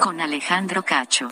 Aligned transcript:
Con 0.00 0.18
Alejandro 0.22 0.82
Cacho. 0.82 1.28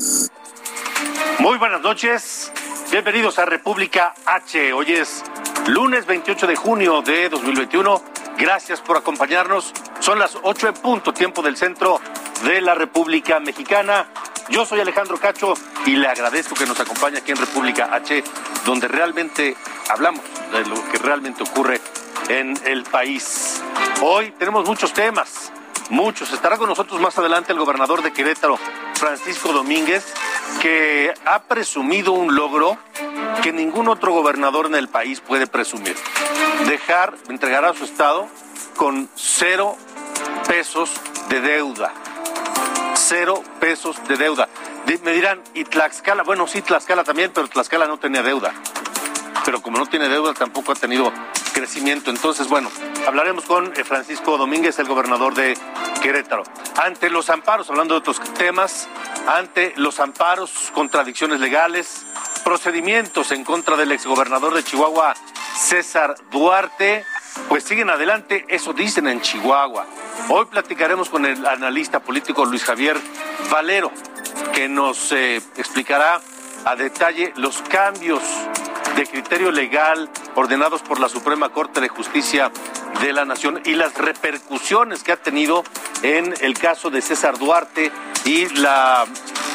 Muy 1.38 1.56
buenas 1.56 1.80
noches, 1.80 2.52
bienvenidos 2.90 3.38
a 3.38 3.46
República 3.46 4.12
H. 4.26 4.74
Hoy 4.74 4.92
es 4.92 5.24
lunes 5.68 6.04
28 6.04 6.46
de 6.46 6.54
junio 6.54 7.00
de 7.00 7.30
2021. 7.30 8.02
Gracias 8.36 8.82
por 8.82 8.98
acompañarnos. 8.98 9.72
Son 10.00 10.18
las 10.18 10.36
8 10.42 10.68
en 10.68 10.74
punto, 10.74 11.14
tiempo 11.14 11.40
del 11.40 11.56
centro 11.56 11.98
de 12.44 12.60
la 12.60 12.74
República 12.74 13.40
Mexicana. 13.40 14.08
Yo 14.50 14.66
soy 14.66 14.80
Alejandro 14.80 15.16
Cacho 15.16 15.54
y 15.86 15.96
le 15.96 16.08
agradezco 16.08 16.54
que 16.54 16.66
nos 16.66 16.78
acompañe 16.78 17.18
aquí 17.18 17.30
en 17.30 17.38
República 17.38 17.88
H, 17.90 18.22
donde 18.66 18.86
realmente 18.86 19.56
hablamos 19.88 20.22
de 20.52 20.66
lo 20.66 20.74
que 20.90 20.98
realmente 20.98 21.42
ocurre 21.42 21.80
en 22.28 22.54
el 22.66 22.82
país. 22.82 23.62
Hoy 24.02 24.32
tenemos 24.32 24.68
muchos 24.68 24.92
temas, 24.92 25.50
muchos. 25.90 26.32
Estará 26.32 26.56
con 26.56 26.68
nosotros 26.68 27.00
más 27.00 27.18
adelante 27.18 27.52
el 27.52 27.58
gobernador 27.58 28.02
de 28.02 28.12
Querétaro, 28.12 28.58
Francisco 28.94 29.52
Domínguez, 29.52 30.14
que 30.60 31.12
ha 31.26 31.42
presumido 31.42 32.12
un 32.12 32.34
logro 32.34 32.78
que 33.42 33.52
ningún 33.52 33.88
otro 33.88 34.12
gobernador 34.12 34.66
en 34.66 34.74
el 34.74 34.88
país 34.88 35.20
puede 35.20 35.46
presumir. 35.46 35.96
Dejar, 36.66 37.14
entregar 37.28 37.64
a 37.64 37.74
su 37.74 37.84
estado 37.84 38.28
con 38.76 39.08
cero 39.14 39.76
pesos 40.46 40.90
de 41.28 41.40
deuda. 41.40 41.92
Cero 42.94 43.42
pesos 43.58 43.96
de 44.08 44.16
deuda. 44.16 44.48
Me 45.04 45.12
dirán, 45.12 45.40
¿y 45.54 45.64
Tlaxcala? 45.64 46.22
Bueno, 46.24 46.46
sí, 46.46 46.62
Tlaxcala 46.62 47.04
también, 47.04 47.30
pero 47.32 47.48
Tlaxcala 47.48 47.86
no 47.86 47.98
tenía 47.98 48.22
deuda. 48.22 48.52
Pero 49.44 49.62
como 49.62 49.78
no 49.78 49.86
tiene 49.86 50.08
deuda, 50.08 50.34
tampoco 50.34 50.72
ha 50.72 50.74
tenido 50.74 51.12
crecimiento. 51.52 52.10
Entonces, 52.10 52.48
bueno, 52.48 52.70
hablaremos 53.06 53.44
con 53.44 53.72
eh, 53.76 53.84
Francisco 53.84 54.36
Domínguez, 54.36 54.78
el 54.78 54.88
gobernador 54.88 55.34
de 55.34 55.56
Querétaro. 56.00 56.42
Ante 56.82 57.10
los 57.10 57.30
amparos, 57.30 57.68
hablando 57.70 57.94
de 57.94 57.98
otros 57.98 58.20
temas, 58.34 58.88
ante 59.26 59.74
los 59.76 60.00
amparos, 60.00 60.70
contradicciones 60.74 61.40
legales, 61.40 62.06
procedimientos 62.42 63.32
en 63.32 63.44
contra 63.44 63.76
del 63.76 63.92
exgobernador 63.92 64.54
de 64.54 64.64
Chihuahua, 64.64 65.14
César 65.56 66.16
Duarte, 66.30 67.04
pues 67.48 67.64
siguen 67.64 67.90
adelante, 67.90 68.44
eso 68.48 68.72
dicen 68.72 69.06
en 69.08 69.20
Chihuahua. 69.20 69.86
Hoy 70.28 70.46
platicaremos 70.46 71.10
con 71.10 71.26
el 71.26 71.46
analista 71.46 72.00
político 72.00 72.44
Luis 72.44 72.64
Javier 72.64 72.96
Valero, 73.50 73.92
que 74.54 74.68
nos 74.68 75.12
eh, 75.12 75.36
explicará 75.56 76.20
a 76.64 76.76
detalle 76.76 77.32
los 77.36 77.62
cambios 77.62 78.22
de 78.96 79.06
criterio 79.06 79.50
legal 79.50 80.10
ordenados 80.34 80.82
por 80.82 80.98
la 80.98 81.08
Suprema 81.08 81.50
Corte 81.50 81.80
de 81.80 81.88
Justicia 81.88 82.50
de 83.00 83.12
la 83.12 83.24
Nación 83.24 83.60
y 83.64 83.74
las 83.74 83.94
repercusiones 83.94 85.02
que 85.02 85.12
ha 85.12 85.16
tenido 85.16 85.64
en 86.02 86.34
el 86.40 86.58
caso 86.58 86.90
de 86.90 87.02
César 87.02 87.38
Duarte 87.38 87.90
y 88.24 88.48
la 88.60 89.06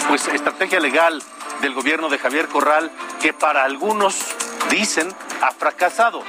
pues 0.07 0.27
estrategia 0.27 0.79
legal 0.79 1.21
del 1.61 1.73
gobierno 1.73 2.09
de 2.09 2.17
Javier 2.17 2.47
Corral 2.47 2.91
que 3.21 3.33
para 3.33 3.63
algunos 3.63 4.17
dicen 4.69 5.07
ha 5.41 5.51
fracasado. 5.51 6.23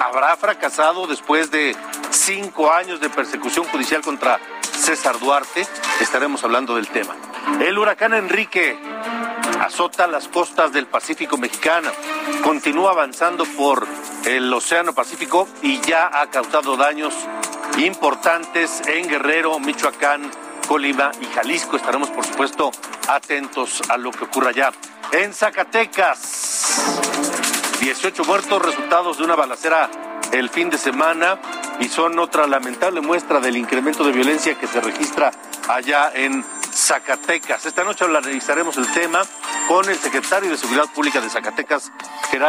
Habrá 0.00 0.36
fracasado 0.36 1.06
después 1.06 1.50
de 1.50 1.74
cinco 2.10 2.72
años 2.72 3.00
de 3.00 3.10
persecución 3.10 3.64
judicial 3.66 4.02
contra 4.02 4.38
César 4.60 5.18
Duarte. 5.18 5.66
Estaremos 6.00 6.44
hablando 6.44 6.76
del 6.76 6.88
tema. 6.88 7.16
El 7.60 7.78
huracán 7.78 8.14
Enrique 8.14 8.78
azota 9.60 10.06
las 10.06 10.28
costas 10.28 10.72
del 10.72 10.86
Pacífico 10.86 11.36
mexicano, 11.36 11.90
continúa 12.42 12.92
avanzando 12.92 13.44
por 13.44 13.86
el 14.24 14.52
Océano 14.52 14.92
Pacífico 14.92 15.48
y 15.62 15.80
ya 15.80 16.10
ha 16.12 16.28
causado 16.30 16.76
daños 16.76 17.14
importantes 17.78 18.82
en 18.86 19.08
Guerrero, 19.08 19.58
Michoacán, 19.58 20.30
Colima 20.66 21.10
y 21.20 21.26
Jalisco. 21.26 21.76
Estaremos, 21.76 22.10
por 22.10 22.26
supuesto, 22.26 22.70
atentos 23.08 23.82
a 23.88 23.96
lo 23.96 24.10
que 24.10 24.24
ocurra 24.24 24.50
allá. 24.50 24.72
En 25.12 25.32
Zacatecas, 25.32 26.82
18 27.80 28.24
muertos, 28.24 28.62
resultados 28.62 29.18
de 29.18 29.24
una 29.24 29.36
balacera 29.36 29.90
el 30.32 30.50
fin 30.50 30.68
de 30.68 30.78
semana 30.78 31.38
y 31.80 31.88
son 31.88 32.18
otra 32.18 32.46
lamentable 32.46 33.00
muestra 33.00 33.40
del 33.40 33.56
incremento 33.56 34.04
de 34.04 34.12
violencia 34.12 34.58
que 34.58 34.66
se 34.66 34.80
registra 34.80 35.30
allá 35.68 36.10
en 36.14 36.44
Zacatecas. 36.78 37.66
Esta 37.66 37.82
noche 37.82 38.04
analizaremos 38.04 38.76
el 38.78 38.90
tema 38.92 39.22
con 39.66 39.88
el 39.88 39.96
secretario 39.96 40.48
de 40.50 40.56
Seguridad 40.56 40.86
Pública 40.94 41.20
de 41.20 41.28
Zacatecas 41.28 41.90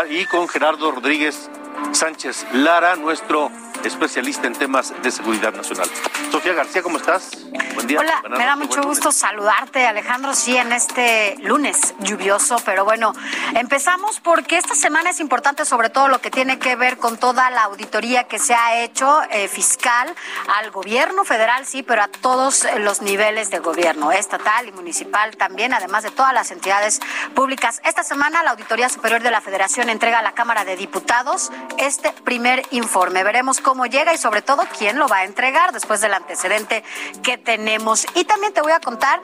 y 0.09 0.25
con 0.25 0.47
Gerardo 0.47 0.91
Rodríguez 0.91 1.49
Sánchez 1.93 2.45
Lara, 2.53 2.95
nuestro 2.95 3.51
especialista 3.83 4.47
en 4.47 4.53
temas 4.53 4.93
de 5.01 5.11
seguridad 5.11 5.53
nacional. 5.53 5.87
Sofía 6.31 6.53
García, 6.53 6.81
¿cómo 6.81 6.97
estás? 6.97 7.31
Buen 7.73 7.87
día. 7.87 7.99
Hola, 7.99 8.19
Buenas 8.21 8.39
me 8.39 8.45
da 8.45 8.55
mucho 8.55 8.81
gusto 8.83 9.05
lunes. 9.05 9.15
saludarte, 9.19 9.87
Alejandro. 9.87 10.33
Sí, 10.33 10.55
en 10.57 10.71
este 10.71 11.35
lunes 11.39 11.95
lluvioso, 11.99 12.57
pero 12.65 12.85
bueno, 12.85 13.13
empezamos 13.55 14.19
porque 14.19 14.57
esta 14.57 14.75
semana 14.75 15.09
es 15.09 15.19
importante, 15.19 15.65
sobre 15.65 15.89
todo 15.89 16.07
lo 16.07 16.19
que 16.19 16.29
tiene 16.29 16.59
que 16.59 16.75
ver 16.75 16.97
con 16.97 17.17
toda 17.17 17.49
la 17.49 17.63
auditoría 17.63 18.25
que 18.25 18.37
se 18.37 18.53
ha 18.53 18.81
hecho 18.81 19.21
eh, 19.31 19.47
fiscal 19.47 20.13
al 20.59 20.71
gobierno 20.71 21.23
federal, 21.23 21.65
sí, 21.65 21.83
pero 21.83 22.03
a 22.03 22.07
todos 22.07 22.67
los 22.79 23.01
niveles 23.01 23.49
de 23.49 23.59
gobierno, 23.59 24.11
estatal 24.11 24.67
y 24.67 24.71
municipal 24.71 25.37
también, 25.37 25.73
además 25.73 26.03
de 26.03 26.11
todas 26.11 26.33
las 26.33 26.51
entidades 26.51 26.99
públicas. 27.33 27.81
Esta 27.85 28.03
semana 28.03 28.43
la 28.43 28.51
Auditoría 28.51 28.89
Superior 28.89 29.21
de 29.21 29.31
la 29.31 29.41
Federación 29.41 29.89
entrega 29.89 30.19
a 30.19 30.21
la 30.21 30.33
Cámara 30.33 30.65
de 30.65 30.75
Diputados 30.75 31.51
este 31.77 32.11
primer 32.23 32.65
informe. 32.71 33.23
Veremos 33.23 33.61
cómo 33.61 33.68
llega 33.89 34.13
y 34.13 34.17
sobre 34.17 34.41
todo 34.41 34.63
quién 34.77 34.97
lo 34.97 35.07
va 35.07 35.17
a 35.17 35.23
entregar 35.23 35.71
después 35.71 36.01
del 36.01 36.13
antecedente 36.13 36.83
que 37.23 37.37
tenemos. 37.37 38.05
Y 38.15 38.23
también 38.25 38.53
te 38.53 38.61
voy 38.61 38.71
a 38.71 38.79
contar 38.79 39.21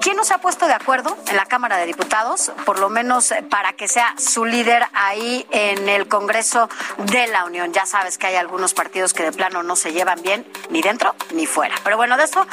quién 0.00 0.16
nos 0.16 0.30
ha 0.30 0.38
puesto 0.38 0.66
de 0.66 0.74
acuerdo 0.74 1.16
en 1.28 1.36
la 1.36 1.46
Cámara 1.46 1.76
de 1.76 1.86
Diputados, 1.86 2.52
por 2.64 2.78
lo 2.78 2.88
menos 2.88 3.30
eh, 3.32 3.42
para 3.42 3.72
que 3.72 3.88
sea 3.88 4.14
su 4.18 4.44
líder 4.44 4.84
ahí 4.92 5.46
en 5.50 5.88
el 5.88 6.08
Congreso 6.08 6.68
de 6.98 7.26
la 7.28 7.44
Unión. 7.44 7.72
Ya 7.72 7.86
sabes 7.86 8.18
que 8.18 8.26
hay 8.26 8.36
algunos 8.36 8.74
partidos 8.74 9.14
que 9.14 9.24
de 9.24 9.32
plano 9.32 9.62
no 9.62 9.76
se 9.76 9.92
llevan 9.92 10.22
bien 10.22 10.46
ni 10.70 10.82
dentro 10.82 11.14
ni 11.32 11.46
fuera. 11.46 11.74
Pero 11.84 11.96
bueno, 11.96 12.16
de 12.16 12.24
eso 12.24 12.46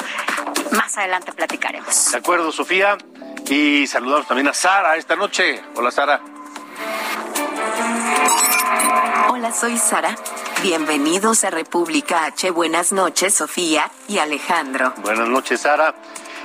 más 0.72 0.96
adelante 0.98 1.32
platicaremos. 1.32 2.12
De 2.12 2.18
acuerdo, 2.18 2.52
Sofía. 2.52 2.96
Y 3.48 3.86
saludamos 3.86 4.26
también 4.26 4.48
a 4.48 4.54
Sara 4.54 4.96
esta 4.96 5.14
noche. 5.14 5.62
Hola, 5.76 5.90
Sara. 5.90 6.20
Hola, 9.28 9.52
soy 9.52 9.78
Sara. 9.78 10.16
Bienvenidos 10.62 11.44
a 11.44 11.50
República 11.50 12.24
H. 12.24 12.50
Buenas 12.50 12.90
noches, 12.90 13.34
Sofía 13.34 13.90
y 14.08 14.18
Alejandro. 14.18 14.94
Buenas 15.02 15.28
noches, 15.28 15.60
Sara. 15.60 15.94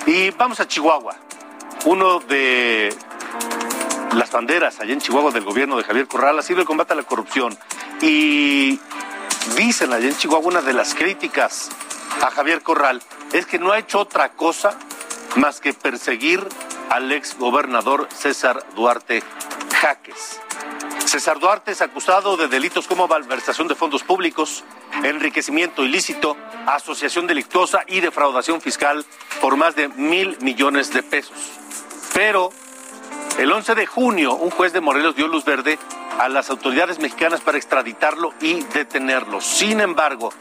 Y 0.05 0.31
vamos 0.31 0.59
a 0.59 0.67
Chihuahua. 0.67 1.15
Uno 1.85 2.19
de 2.19 2.93
las 4.13 4.31
banderas 4.31 4.79
allá 4.79 4.93
en 4.93 4.99
Chihuahua 4.99 5.31
del 5.31 5.45
gobierno 5.45 5.77
de 5.77 5.83
Javier 5.83 6.07
Corral 6.07 6.37
ha 6.37 6.41
sido 6.41 6.59
el 6.59 6.65
combate 6.65 6.93
a 6.93 6.97
la 6.97 7.03
corrupción. 7.03 7.57
Y 8.01 8.79
dicen 9.55 9.93
allá 9.93 10.07
en 10.07 10.17
Chihuahua 10.17 10.47
una 10.47 10.61
de 10.61 10.73
las 10.73 10.93
críticas 10.93 11.69
a 12.21 12.29
Javier 12.31 12.61
Corral 12.61 13.01
es 13.31 13.45
que 13.45 13.59
no 13.59 13.71
ha 13.71 13.79
hecho 13.79 13.99
otra 13.99 14.33
cosa 14.33 14.77
más 15.35 15.59
que 15.59 15.73
perseguir 15.73 16.47
al 16.89 17.11
ex 17.11 17.37
gobernador 17.37 18.07
César 18.13 18.63
Duarte 18.75 19.23
Jaques. 19.79 20.39
César 21.05 21.39
Duarte 21.39 21.71
es 21.71 21.81
acusado 21.81 22.37
de 22.37 22.47
delitos 22.47 22.87
como 22.87 23.07
malversación 23.07 23.67
de 23.67 23.75
fondos 23.75 24.03
públicos, 24.03 24.63
enriquecimiento 25.03 25.83
ilícito, 25.83 26.37
asociación 26.67 27.27
delictuosa 27.27 27.83
y 27.87 27.99
defraudación 27.99 28.61
fiscal 28.61 29.05
por 29.41 29.57
más 29.57 29.75
de 29.75 29.89
mil 29.89 30.37
millones 30.41 30.93
de 30.93 31.03
pesos. 31.03 31.37
Pero 32.13 32.51
El 33.37 33.51
11 33.51 33.75
de 33.75 33.87
junio, 33.87 34.33
un 34.35 34.51
juez 34.51 34.73
de 34.73 34.81
Morelos 34.81 35.15
dio 35.15 35.27
luz 35.27 35.45
verde 35.45 35.79
a 36.19 36.27
las 36.27 36.49
autoridades 36.49 36.99
mexicanas 36.99 37.39
para 37.41 37.57
extraditarlo 37.57 38.33
y 38.41 38.61
detenerlo. 38.65 39.39
Sin 39.39 39.79
embargo, 39.79 40.33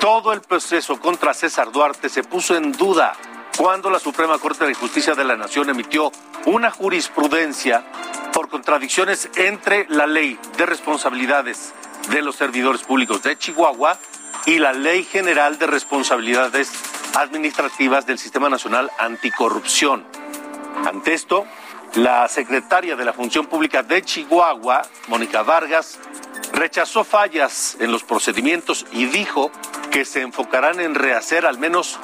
todo 0.00 0.32
el 0.32 0.40
proceso 0.40 0.98
contra 1.00 1.32
César 1.32 1.70
Duarte 1.70 2.08
se 2.08 2.24
puso 2.24 2.56
en 2.56 2.72
duda 2.72 3.14
cuando 3.56 3.90
la 3.90 3.98
Suprema 3.98 4.38
Corte 4.38 4.66
de 4.66 4.74
Justicia 4.74 5.14
de 5.14 5.24
la 5.24 5.36
Nación 5.36 5.70
emitió 5.70 6.10
una 6.46 6.70
jurisprudencia 6.70 7.84
por 8.32 8.48
contradicciones 8.48 9.28
entre 9.36 9.86
la 9.88 10.06
ley 10.06 10.38
de 10.56 10.66
responsabilidades 10.66 11.72
de 12.10 12.22
los 12.22 12.36
servidores 12.36 12.82
públicos 12.82 13.22
de 13.22 13.38
Chihuahua 13.38 13.96
y 14.46 14.58
la 14.58 14.72
Ley 14.72 15.04
General 15.04 15.58
de 15.58 15.66
Responsabilidades 15.66 16.70
Administrativas 17.14 18.06
del 18.06 18.18
Sistema 18.18 18.48
Nacional 18.48 18.90
Anticorrupción. 18.98 20.04
Ante 20.84 21.14
esto, 21.14 21.46
la 21.94 22.26
secretaria 22.28 22.96
de 22.96 23.04
la 23.04 23.12
Función 23.12 23.46
Pública 23.46 23.82
de 23.82 24.02
Chihuahua, 24.02 24.82
Mónica 25.06 25.42
Vargas, 25.42 25.98
rechazó 26.52 27.04
fallas 27.04 27.76
en 27.78 27.92
los 27.92 28.02
procedimientos 28.02 28.84
y 28.92 29.06
dijo 29.06 29.50
que 29.90 30.04
se 30.04 30.22
enfocarán 30.22 30.80
en 30.80 30.94
rehacer 30.94 31.46
al 31.46 31.58
menos 31.58 32.00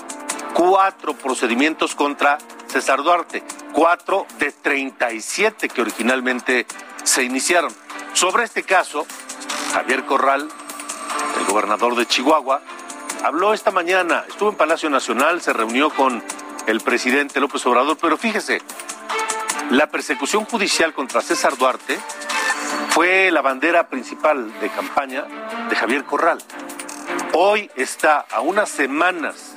cuatro 0.54 1.14
procedimientos 1.14 1.94
contra 1.94 2.38
César 2.66 3.02
Duarte, 3.02 3.42
cuatro 3.72 4.26
de 4.38 4.52
37 4.52 5.68
que 5.68 5.80
originalmente 5.80 6.66
se 7.02 7.22
iniciaron. 7.22 7.72
Sobre 8.12 8.44
este 8.44 8.62
caso, 8.62 9.06
Javier 9.72 10.04
Corral, 10.04 10.48
el 11.38 11.46
gobernador 11.46 11.96
de 11.96 12.06
Chihuahua, 12.06 12.60
habló 13.24 13.52
esta 13.52 13.70
mañana, 13.70 14.24
estuvo 14.28 14.50
en 14.50 14.56
Palacio 14.56 14.90
Nacional, 14.90 15.40
se 15.40 15.52
reunió 15.52 15.90
con 15.90 16.22
el 16.66 16.80
presidente 16.80 17.40
López 17.40 17.64
Obrador, 17.66 17.96
pero 18.00 18.16
fíjese, 18.16 18.60
la 19.70 19.88
persecución 19.88 20.44
judicial 20.44 20.92
contra 20.92 21.20
César 21.20 21.56
Duarte 21.56 21.98
fue 22.90 23.30
la 23.30 23.40
bandera 23.40 23.88
principal 23.88 24.52
de 24.60 24.68
campaña 24.68 25.24
de 25.68 25.76
Javier 25.76 26.04
Corral. 26.04 26.38
Hoy 27.32 27.70
está 27.76 28.26
a 28.30 28.40
unas 28.40 28.68
semanas 28.68 29.54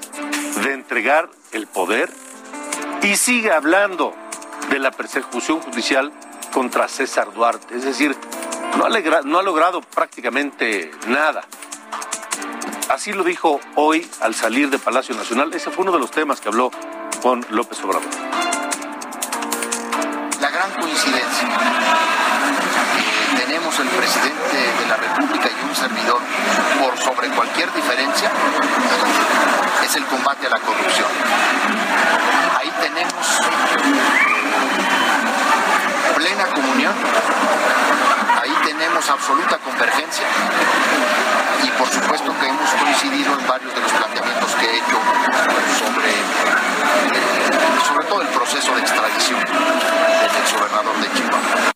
de 0.63 0.73
entregar 0.73 1.29
el 1.51 1.67
poder 1.67 2.09
y 3.01 3.15
sigue 3.17 3.51
hablando 3.51 4.13
de 4.69 4.79
la 4.79 4.91
persecución 4.91 5.59
judicial 5.59 6.11
contra 6.53 6.87
César 6.87 7.33
Duarte. 7.33 7.75
Es 7.75 7.83
decir, 7.83 8.15
no 8.77 8.85
ha, 9.39 9.43
logrado 9.43 9.81
prácticamente 9.81 10.91
nada. 11.07 11.43
Así 12.89 13.11
lo 13.11 13.23
dijo 13.23 13.59
hoy 13.75 14.09
al 14.21 14.33
salir 14.35 14.69
de 14.69 14.79
Palacio 14.79 15.15
Nacional. 15.15 15.53
Ese 15.53 15.69
fue 15.69 15.83
uno 15.83 15.91
de 15.91 15.99
los 15.99 16.11
temas 16.11 16.39
que 16.39 16.47
habló 16.47 16.71
con 17.21 17.45
López 17.49 17.83
Obrador. 17.83 18.09
La 20.39 20.49
gran 20.49 20.71
coincidencia 20.79 21.47
tenemos 23.37 23.79
el 23.79 23.87
presidente 23.89 24.57
de 24.79 24.87
la 24.87 24.95
República 24.95 25.49
y 25.49 25.69
un 25.69 25.75
servidor 25.75 26.19
por 26.79 26.97
sobre 26.97 27.29
cualquier 27.29 27.71
diferencia 27.73 28.31
el 29.95 30.05
combate 30.05 30.47
a 30.47 30.49
la 30.49 30.59
corrupción. 30.59 31.07
Ahí 32.57 32.71
tenemos 32.81 33.41
plena 36.15 36.45
comunión, 36.47 36.93
ahí 38.41 38.53
tenemos 38.65 39.09
absoluta 39.09 39.57
convergencia 39.59 40.25
y 41.63 41.69
por 41.71 41.87
supuesto 41.89 42.33
que 42.39 42.47
hemos 42.47 42.69
coincidido 42.71 43.37
en 43.37 43.47
varios 43.47 43.75
de 43.75 43.81
los 43.81 43.91
planteamientos 43.91 44.51
que 44.55 44.65
he 44.65 44.77
hecho 44.77 44.97
sobre, 45.77 46.13
sobre 47.87 48.05
todo 48.07 48.21
el 48.21 48.27
proceso 48.29 48.75
de 48.75 48.81
extradición 48.81 49.39
del 49.41 50.35
exgobernador 50.41 50.95
de 50.97 51.13
Chihuahua. 51.13 51.73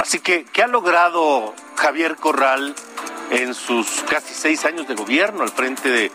Así 0.00 0.20
que, 0.20 0.46
¿qué 0.46 0.62
ha 0.62 0.68
logrado 0.68 1.54
Javier 1.76 2.16
Corral 2.16 2.74
en 3.30 3.54
sus 3.54 4.02
casi 4.08 4.34
seis 4.34 4.64
años 4.64 4.88
de 4.88 4.94
gobierno 4.94 5.42
al 5.42 5.50
frente 5.50 5.88
de, 5.90 6.10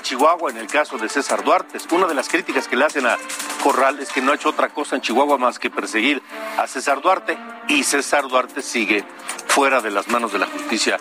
Chihuahua 0.00 0.50
en 0.50 0.58
el 0.58 0.66
caso 0.66 0.98
de 0.98 1.08
César 1.08 1.42
Duarte. 1.42 1.78
Una 1.92 2.06
de 2.06 2.14
las 2.14 2.28
críticas 2.28 2.68
que 2.68 2.76
le 2.76 2.84
hacen 2.84 3.06
a 3.06 3.16
Corral 3.62 3.98
es 3.98 4.10
que 4.10 4.20
no 4.20 4.32
ha 4.32 4.34
hecho 4.34 4.50
otra 4.50 4.68
cosa 4.68 4.96
en 4.96 5.02
Chihuahua 5.02 5.38
más 5.38 5.58
que 5.58 5.70
perseguir 5.70 6.22
a 6.58 6.66
César 6.66 7.00
Duarte 7.00 7.38
y 7.66 7.82
César 7.82 8.28
Duarte 8.28 8.60
sigue 8.60 9.04
fuera 9.48 9.80
de 9.80 9.90
las 9.90 10.08
manos 10.08 10.32
de 10.32 10.38
la 10.38 10.46
justicia 10.46 10.98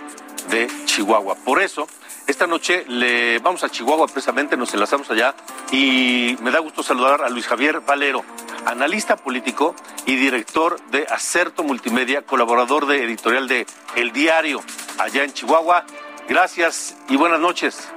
de 0.50 0.70
Chihuahua. 0.86 1.36
Por 1.36 1.62
eso, 1.62 1.88
esta 2.26 2.48
noche 2.48 2.86
le 2.88 3.40
vamos 3.40 3.64
a 3.66 3.70
Chihuahua 3.70 4.08
precisamente, 4.08 4.56
nos 4.56 4.74
enlazamos 4.74 5.12
allá 5.12 5.36
y 5.72 6.38
me 6.42 6.50
da 6.50 6.60
gusto 6.60 6.82
saludar 6.82 7.22
a 7.22 7.30
Luis 7.30 7.48
Javier 7.48 7.82
Valero, 7.82 8.24
analista 8.66 9.18
político 9.18 9.76
y 10.06 10.16
director 10.16 10.80
de 10.90 11.06
Acerto 11.10 11.64
Multimedia, 11.64 12.22
colaborador 12.22 12.86
de 12.88 13.04
editorial 13.04 13.48
de 13.50 13.68
El 13.96 14.14
Diario 14.14 14.62
allá 15.00 15.24
en 15.24 15.34
Chihuahua. 15.34 15.86
Gracias 16.28 16.96
y 17.08 17.16
buenas 17.16 17.40
noches. 17.40 17.88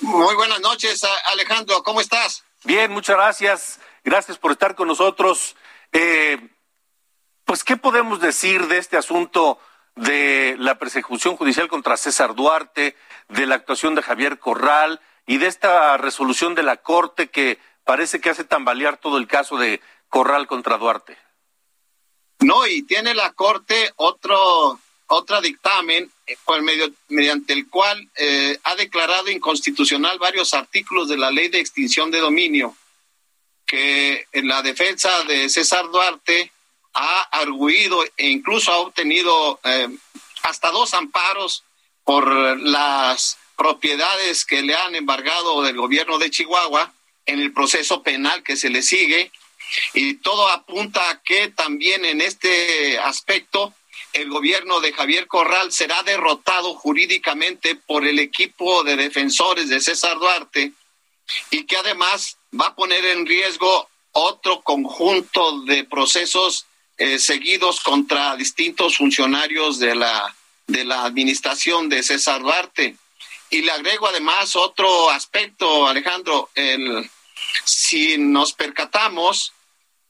Muy 0.00 0.34
buenas 0.34 0.60
noches, 0.60 1.02
Alejandro. 1.26 1.82
¿Cómo 1.82 2.00
estás? 2.00 2.44
Bien, 2.64 2.90
muchas 2.90 3.16
gracias. 3.16 3.80
Gracias 4.04 4.38
por 4.38 4.52
estar 4.52 4.74
con 4.74 4.88
nosotros. 4.88 5.56
Eh, 5.92 6.48
pues, 7.44 7.64
¿qué 7.64 7.76
podemos 7.76 8.20
decir 8.20 8.66
de 8.66 8.78
este 8.78 8.96
asunto 8.96 9.58
de 9.94 10.56
la 10.58 10.78
persecución 10.78 11.36
judicial 11.36 11.68
contra 11.68 11.96
César 11.96 12.34
Duarte, 12.34 12.96
de 13.28 13.46
la 13.46 13.54
actuación 13.54 13.94
de 13.94 14.02
Javier 14.02 14.38
Corral 14.38 15.00
y 15.26 15.38
de 15.38 15.46
esta 15.46 15.96
resolución 15.96 16.54
de 16.54 16.62
la 16.62 16.78
Corte 16.78 17.28
que 17.28 17.58
parece 17.84 18.20
que 18.20 18.30
hace 18.30 18.44
tambalear 18.44 18.96
todo 18.96 19.18
el 19.18 19.26
caso 19.26 19.58
de 19.58 19.80
Corral 20.08 20.46
contra 20.46 20.78
Duarte? 20.78 21.18
No, 22.40 22.66
y 22.66 22.82
tiene 22.82 23.14
la 23.14 23.32
Corte 23.32 23.92
otro 23.96 24.78
otro 25.12 25.40
dictamen 25.40 26.10
eh, 26.26 26.36
por 26.44 26.62
medio, 26.62 26.90
mediante 27.08 27.52
el 27.52 27.68
cual 27.68 28.08
eh, 28.16 28.58
ha 28.62 28.76
declarado 28.76 29.30
inconstitucional 29.30 30.18
varios 30.18 30.54
artículos 30.54 31.08
de 31.08 31.18
la 31.18 31.30
ley 31.30 31.48
de 31.48 31.58
extinción 31.58 32.10
de 32.10 32.20
dominio 32.20 32.76
que 33.66 34.26
en 34.32 34.48
la 34.48 34.62
defensa 34.62 35.24
de 35.24 35.48
César 35.48 35.90
Duarte 35.90 36.52
ha 36.94 37.22
arguido 37.22 38.04
e 38.16 38.28
incluso 38.28 38.72
ha 38.72 38.78
obtenido 38.78 39.60
eh, 39.64 39.88
hasta 40.42 40.70
dos 40.70 40.94
amparos 40.94 41.64
por 42.04 42.60
las 42.60 43.38
propiedades 43.56 44.44
que 44.44 44.62
le 44.62 44.74
han 44.74 44.94
embargado 44.94 45.62
del 45.62 45.76
gobierno 45.76 46.18
de 46.18 46.30
Chihuahua 46.30 46.92
en 47.26 47.40
el 47.40 47.52
proceso 47.52 48.02
penal 48.02 48.42
que 48.42 48.56
se 48.56 48.70
le 48.70 48.82
sigue. 48.82 49.30
Y 49.94 50.14
todo 50.14 50.48
apunta 50.48 51.08
a 51.10 51.20
que 51.22 51.48
también 51.48 52.04
en 52.04 52.20
este 52.20 52.98
aspecto 52.98 53.72
el 54.12 54.28
gobierno 54.28 54.80
de 54.80 54.92
Javier 54.92 55.26
Corral 55.26 55.72
será 55.72 56.02
derrotado 56.02 56.74
jurídicamente 56.74 57.74
por 57.74 58.06
el 58.06 58.18
equipo 58.18 58.82
de 58.82 58.96
defensores 58.96 59.68
de 59.68 59.80
César 59.80 60.18
Duarte 60.18 60.72
y 61.50 61.64
que 61.64 61.76
además 61.76 62.36
va 62.58 62.68
a 62.68 62.74
poner 62.74 63.04
en 63.04 63.26
riesgo 63.26 63.88
otro 64.12 64.60
conjunto 64.62 65.62
de 65.62 65.84
procesos 65.84 66.66
eh, 66.98 67.18
seguidos 67.18 67.80
contra 67.80 68.36
distintos 68.36 68.96
funcionarios 68.96 69.78
de 69.78 69.94
la, 69.94 70.34
de 70.66 70.84
la 70.84 71.04
administración 71.04 71.88
de 71.88 72.02
César 72.02 72.42
Duarte. 72.42 72.96
Y 73.50 73.62
le 73.62 73.72
agrego 73.72 74.06
además 74.06 74.54
otro 74.54 75.10
aspecto, 75.10 75.88
Alejandro, 75.88 76.50
el, 76.54 77.08
si 77.64 78.18
nos 78.18 78.52
percatamos, 78.52 79.52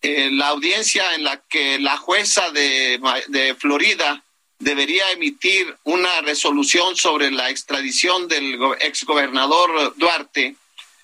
eh, 0.03 0.31
la 0.33 0.49
audiencia 0.49 1.15
en 1.15 1.25
la 1.25 1.43
que 1.49 1.79
la 1.79 1.97
jueza 1.97 2.51
de, 2.51 3.01
de 3.29 3.55
Florida 3.55 4.25
debería 4.59 5.11
emitir 5.13 5.77
una 5.85 6.21
resolución 6.21 6.97
sobre 6.97 7.31
la 7.31 7.51
extradición 7.51 8.29
del 8.29 8.59
exgobernador 8.81 9.95
Duarte 9.97 10.57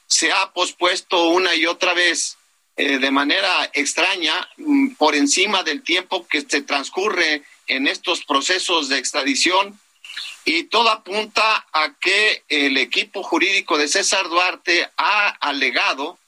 se 0.07 0.33
ha 0.33 0.53
pospuesto 0.53 1.29
una 1.31 1.55
y 1.55 1.67
otra 1.67 1.95
vez 1.95 2.37
eh, 2.77 2.99
de 2.99 3.11
manera 3.11 3.71
extraña 3.73 4.49
mm, 4.57 4.95
por 4.95 5.15
encima 5.15 5.63
del 5.63 5.83
tiempo 5.83 6.27
que 6.27 6.43
se 6.43 6.63
transcurre 6.63 7.43
en 7.67 7.87
estos 7.87 8.25
procesos 8.25 8.89
de 8.89 8.99
extradición 8.99 9.79
y 10.45 10.65
todo 10.65 10.91
apunta 10.91 11.67
a 11.73 11.95
que 11.99 12.45
el 12.49 12.77
equipo 12.77 13.23
jurídico 13.23 13.79
de 13.79 13.89
César 13.89 14.29
Duarte 14.29 14.89
ha 14.97 15.29
alegado 15.41 16.19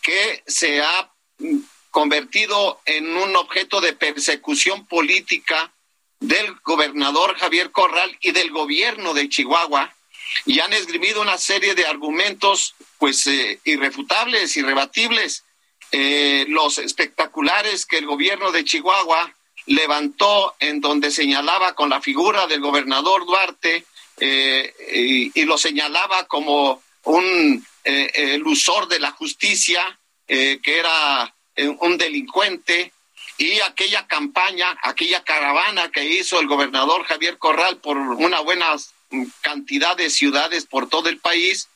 que 0.00 0.42
se 0.46 0.80
ha 0.80 1.10
mm, 1.38 1.58
convertido 1.90 2.80
en 2.84 3.16
un 3.16 3.36
objeto 3.36 3.80
de 3.80 3.92
persecución 3.92 4.86
política 4.86 5.72
del 6.20 6.54
gobernador 6.64 7.36
Javier 7.36 7.70
Corral 7.70 8.16
y 8.20 8.32
del 8.32 8.50
gobierno 8.50 9.14
de 9.14 9.28
Chihuahua 9.28 9.94
y 10.44 10.60
han 10.60 10.72
esgrimido 10.72 11.22
una 11.22 11.38
serie 11.38 11.74
de 11.74 11.86
argumentos 11.86 12.74
pues 12.98 13.26
eh, 13.26 13.60
irrefutables, 13.64 14.56
irrebatibles, 14.56 15.44
eh, 15.92 16.44
los 16.48 16.78
espectaculares 16.78 17.86
que 17.86 17.98
el 17.98 18.06
gobierno 18.06 18.52
de 18.52 18.64
Chihuahua 18.64 19.32
levantó 19.66 20.54
en 20.60 20.80
donde 20.80 21.10
señalaba 21.10 21.74
con 21.74 21.88
la 21.88 22.00
figura 22.00 22.46
del 22.46 22.60
gobernador 22.60 23.24
Duarte 23.24 23.84
eh, 24.20 24.74
y, 24.92 25.40
y, 25.40 25.44
lo 25.44 25.56
señalaba 25.56 26.24
como 26.24 26.82
un 27.04 27.64
elusor 27.84 28.88
de 28.88 28.98
la 28.98 29.12
justicia 29.12 29.98
que 30.26 30.60
era 30.64 31.32
un 31.80 31.98
delincuente 31.98 32.92
y 33.36 33.60
aquella 33.60 34.06
campaña, 34.06 34.76
aquella 34.82 35.22
caravana 35.22 35.90
que 35.90 36.04
hizo 36.04 36.40
el 36.40 36.48
gobernador 36.48 37.04
Javier 37.04 37.38
Corral 37.38 37.78
por 37.78 37.96
una 37.96 38.40
buena 38.40 38.74
cantidad 39.40 39.96
de 39.96 40.10
ciudades 40.10 40.66
por 40.66 40.88
todo 40.88 41.08
el 41.08 41.18
país, 41.18 41.68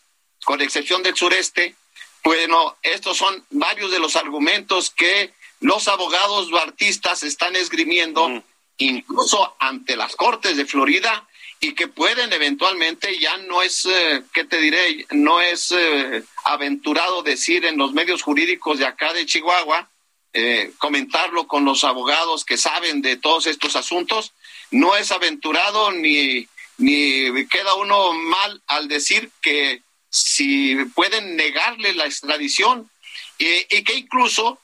con 0.45 0.61
excepción 0.61 1.03
del 1.03 1.17
sureste, 1.17 1.77
bueno, 2.25 2.77
estos 2.83 3.17
son 3.17 3.45
varios 3.51 3.91
de 3.91 3.99
los 3.99 4.17
argumentos 4.17 4.91
que 4.91 5.33
los 5.61 5.89
abogados 5.89 6.49
duartistas 6.49 7.23
están 7.23 7.57
esgrimiendo, 7.57 8.43
incluso 8.79 9.57
ante 9.59 9.97
las 9.97 10.15
Cortes 10.15 10.57
de 10.57 10.67
Florida, 10.67 11.27
y 11.65 11.75
que 11.75 11.87
pueden 11.87 12.33
eventualmente, 12.33 13.21
ya 13.21 13.37
no 13.37 13.63
es, 13.63 13.85
eh, 13.85 14.25
¿qué 14.35 14.43
te 14.43 14.59
diré? 14.59 15.07
No 15.13 15.41
es 15.41 15.71
eh, 15.71 16.25
aventurado 16.45 17.23
decir 17.23 17.65
en 17.65 17.79
los 17.79 17.93
medios 17.93 18.21
jurídicos 18.21 18.81
de 18.81 18.87
acá 18.87 19.13
de 19.13 19.27
Chihuahua, 19.27 19.89
eh, 20.33 20.73
comentarlo 20.79 21.47
con 21.47 21.65
los 21.65 21.85
abogados 21.85 22.45
que 22.45 22.57
saben 22.57 23.01
de 23.01 23.17
todos 23.17 23.47
estos 23.47 23.77
asuntos. 23.77 24.33
No 24.73 24.97
es 24.97 25.13
aventurado 25.13 25.93
ni, 25.93 26.49
ni 26.79 27.47
queda 27.47 27.75
uno 27.77 28.13
mal 28.13 28.61
al 28.67 28.89
decir 28.89 29.31
que 29.41 29.83
si 30.11 30.75
pueden 30.97 31.37
negarle 31.37 31.95
la 31.95 32.07
extradición 32.07 32.91
y 33.39 33.85
que 33.85 33.95
incluso 33.95 34.59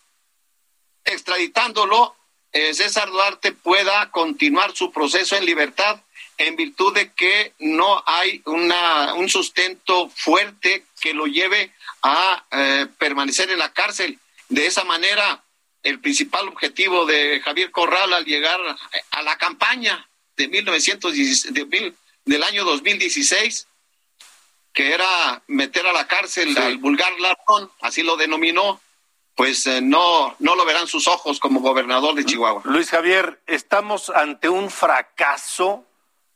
extraditándolo, 1.04 2.16
eh, 2.52 2.72
César 2.72 3.10
Duarte 3.10 3.52
pueda 3.52 4.10
continuar 4.10 4.74
su 4.74 4.90
proceso 4.90 5.36
en 5.36 5.44
libertad 5.44 6.00
en 6.38 6.54
virtud 6.54 6.94
de 6.94 7.12
que 7.12 7.52
no 7.58 8.02
hay 8.06 8.40
una, 8.46 9.14
un 9.14 9.28
sustento 9.28 10.08
fuerte 10.08 10.84
que 11.00 11.12
lo 11.12 11.26
lleve 11.26 11.72
a 12.02 12.44
eh, 12.52 12.86
permanecer 12.96 13.50
en 13.50 13.58
la 13.58 13.72
cárcel. 13.72 14.18
De 14.48 14.66
esa 14.66 14.84
manera, 14.84 15.42
el 15.82 16.00
principal 16.00 16.48
objetivo 16.48 17.06
de 17.06 17.40
Javier 17.40 17.72
Corral 17.72 18.12
al 18.14 18.24
llegar 18.24 18.60
a 19.10 19.22
la 19.22 19.36
campaña 19.36 20.08
de, 20.36 20.48
1916, 20.48 21.52
del 22.24 22.42
año 22.44 22.64
2016, 22.64 23.66
que 24.72 24.94
era 24.94 25.42
meter 25.48 25.86
a 25.88 25.92
la 25.92 26.06
cárcel 26.06 26.56
al 26.56 26.78
vulgar 26.78 27.12
ladrón, 27.18 27.70
así 27.80 28.04
lo 28.04 28.16
denominó, 28.16 28.80
pues 29.34 29.66
eh, 29.66 29.80
no, 29.80 30.36
no 30.38 30.54
lo 30.54 30.64
verán 30.64 30.86
sus 30.86 31.08
ojos 31.08 31.40
como 31.40 31.60
gobernador 31.60 32.14
de 32.14 32.24
Chihuahua. 32.24 32.62
Luis 32.64 32.90
Javier, 32.90 33.40
estamos 33.46 34.10
ante 34.10 34.48
un 34.48 34.70
fracaso 34.70 35.87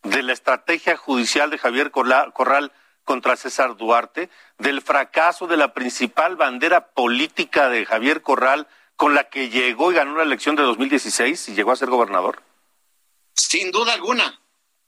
de 0.03 0.23
la 0.23 0.33
estrategia 0.33 0.97
judicial 0.97 1.51
de 1.51 1.59
Javier 1.59 1.91
Corral 1.91 2.73
contra 3.05 3.37
César 3.37 3.77
Duarte, 3.77 4.31
del 4.59 4.81
fracaso 4.83 5.47
de 5.47 5.57
la 5.57 5.75
principal 5.75 6.37
bandera 6.37 6.89
política 6.89 7.69
de 7.69 7.85
Javier 7.85 8.23
Corral 8.23 8.69
con 8.97 9.15
la 9.15 9.25
que 9.25 9.49
llegó 9.49 9.91
y 9.91 9.97
ganó 9.97 10.17
la 10.17 10.23
elección 10.23 10.55
de 10.55 10.63
2016 10.63 11.49
y 11.49 11.55
llegó 11.55 11.73
a 11.73 11.77
ser 11.77 11.91
gobernador? 11.91 12.43
Sin 13.35 13.71
duda 13.71 13.95
alguna. 13.95 14.41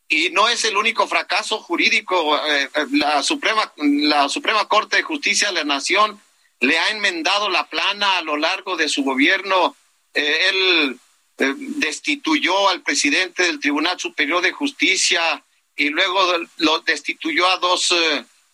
Y 0.09 0.31
no 0.31 0.49
es 0.49 0.65
el 0.65 0.77
único 0.77 1.09
fracaso 1.09 1.59
jurídico. 1.59 2.37
Eh, 2.47 2.71
eh, 2.75 2.87
la, 2.93 3.23
Suprema, 3.23 3.73
la 3.77 4.29
Suprema 4.29 4.69
Corte 4.69 4.97
de 4.97 5.03
Justicia 5.03 5.49
de 5.49 5.55
la 5.55 5.65
Nación 5.65 6.21
le 6.61 6.79
ha 6.79 6.91
enmendado 6.91 7.49
la 7.49 7.69
plana 7.69 8.19
a 8.19 8.23
lo 8.23 8.37
largo 8.37 8.77
de 8.77 8.89
su 8.89 9.03
gobierno. 9.03 9.75
Eh, 10.13 10.97
destituyó 11.37 12.69
al 12.69 12.83
presidente 12.83 13.45
del 13.45 13.61
Tribunal 13.61 13.99
Superior 13.99 14.43
de 14.43 14.53
Justicia 14.53 15.45
y 15.77 15.89
luego 15.89 16.21
lo 16.59 16.81
destituyó 16.81 17.47
a 17.49 17.59
dos, 17.59 17.95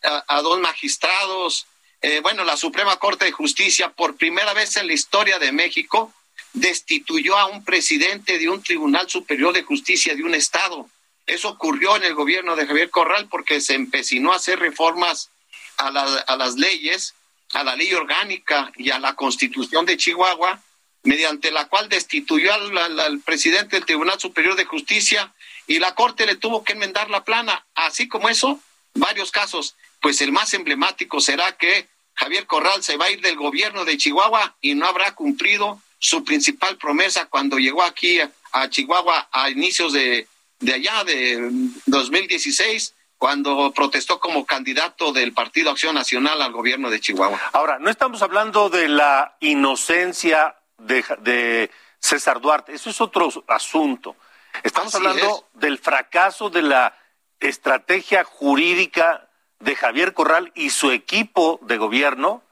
a 0.02 0.40
dos 0.42 0.60
magistrados 0.60 1.66
eh, 2.02 2.20
bueno, 2.22 2.44
la 2.44 2.56
Suprema 2.56 2.96
Corte 2.96 3.26
de 3.26 3.32
Justicia, 3.32 3.90
por 3.90 4.16
primera 4.16 4.54
vez 4.54 4.76
en 4.76 4.86
la 4.86 4.94
historia 4.94 5.38
de 5.38 5.52
México, 5.52 6.12
destituyó 6.54 7.36
a 7.36 7.46
un 7.46 7.62
presidente 7.62 8.38
de 8.38 8.48
un 8.48 8.62
Tribunal 8.62 9.08
Superior 9.08 9.52
de 9.52 9.62
Justicia 9.62 10.14
de 10.14 10.22
un 10.22 10.34
Estado. 10.34 10.88
Eso 11.26 11.50
ocurrió 11.50 11.96
en 11.96 12.04
el 12.04 12.14
gobierno 12.14 12.56
de 12.56 12.66
Javier 12.66 12.90
Corral 12.90 13.28
porque 13.28 13.60
se 13.60 13.74
empecinó 13.74 14.32
a 14.32 14.36
hacer 14.36 14.58
reformas 14.58 15.30
a, 15.76 15.90
las 15.90 16.54
leyes, 16.56 17.14
a 17.52 17.64
la 17.64 17.76
ley 17.76 17.92
orgánica 17.92 18.72
y 18.76 18.90
a 18.90 18.98
la 18.98 19.14
constitución 19.14 19.84
de 19.84 19.96
Chihuahua, 19.96 20.62
mediante 21.02 21.50
la 21.50 21.68
cual 21.68 21.88
destituyó 21.88 22.52
al, 22.52 23.20
presidente 23.20 23.76
del 23.76 23.86
Tribunal 23.86 24.20
Superior 24.20 24.56
de 24.56 24.64
Justicia 24.64 25.32
y 25.66 25.78
la 25.78 25.94
Corte 25.94 26.26
le 26.26 26.36
tuvo 26.36 26.64
que 26.64 26.72
enmendar 26.72 27.10
la 27.10 27.24
plana. 27.24 27.64
Así 27.74 28.08
como 28.08 28.28
eso, 28.28 28.60
varios 28.94 29.30
casos 29.30 29.76
pues 30.00 30.20
el 30.20 30.32
más 30.32 30.54
emblemático 30.54 31.20
será 31.20 31.52
que 31.52 31.88
Javier 32.14 32.46
Corral 32.46 32.82
se 32.82 32.96
va 32.96 33.06
a 33.06 33.10
ir 33.10 33.20
del 33.20 33.36
gobierno 33.36 33.84
de 33.84 33.96
Chihuahua 33.96 34.56
y 34.60 34.74
no 34.74 34.86
habrá 34.86 35.14
cumplido 35.14 35.80
su 35.98 36.24
principal 36.24 36.76
promesa 36.78 37.26
cuando 37.26 37.58
llegó 37.58 37.82
aquí 37.82 38.18
a, 38.52 38.68
Chihuahua 38.70 39.28
a 39.30 39.50
inicios 39.50 39.92
de, 39.92 40.26
de 40.58 40.74
allá, 40.74 41.04
de 41.04 41.50
2016, 41.86 42.94
cuando 43.18 43.70
protestó 43.72 44.18
como 44.18 44.46
candidato 44.46 45.12
del 45.12 45.34
Partido 45.34 45.70
Acción 45.70 45.94
Nacional 45.94 46.40
al 46.40 46.52
gobierno 46.52 46.88
de 46.88 47.00
Chihuahua. 47.00 47.38
Ahora, 47.52 47.78
no 47.78 47.90
estamos 47.90 48.22
hablando 48.22 48.70
de 48.70 48.88
la 48.88 49.36
inocencia 49.40 50.56
de, 50.80 51.04
de 51.20 51.70
César 51.98 52.40
Duarte, 52.40 52.74
eso 52.74 52.90
es 52.90 53.00
otro 53.00 53.28
asunto. 53.48 54.16
Estamos 54.62 54.94
hablando 54.94 55.48
del 55.54 55.78
fracaso 55.78 56.50
de 56.50 56.62
la 56.62 56.96
estrategia 57.38 58.24
jurídica 58.24 59.28
de 59.58 59.76
Javier 59.76 60.14
Corral 60.14 60.52
y 60.54 60.70
su 60.70 60.90
equipo 60.90 61.60
de 61.62 61.76
gobierno 61.76 62.42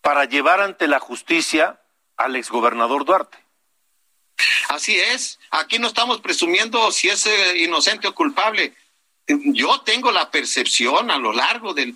para 0.00 0.24
llevar 0.24 0.60
ante 0.60 0.88
la 0.88 0.98
justicia 0.98 1.80
al 2.16 2.36
exgobernador 2.36 3.04
Duarte. 3.04 3.38
Así 4.68 4.98
es, 4.98 5.38
aquí 5.50 5.78
no 5.78 5.86
estamos 5.86 6.20
presumiendo 6.20 6.90
si 6.90 7.08
es 7.08 7.26
eh, 7.26 7.58
inocente 7.58 8.08
o 8.08 8.14
culpable. 8.14 8.74
Yo 9.26 9.80
tengo 9.82 10.10
la 10.10 10.30
percepción 10.30 11.10
a 11.10 11.18
lo 11.18 11.32
largo 11.32 11.74
de, 11.74 11.94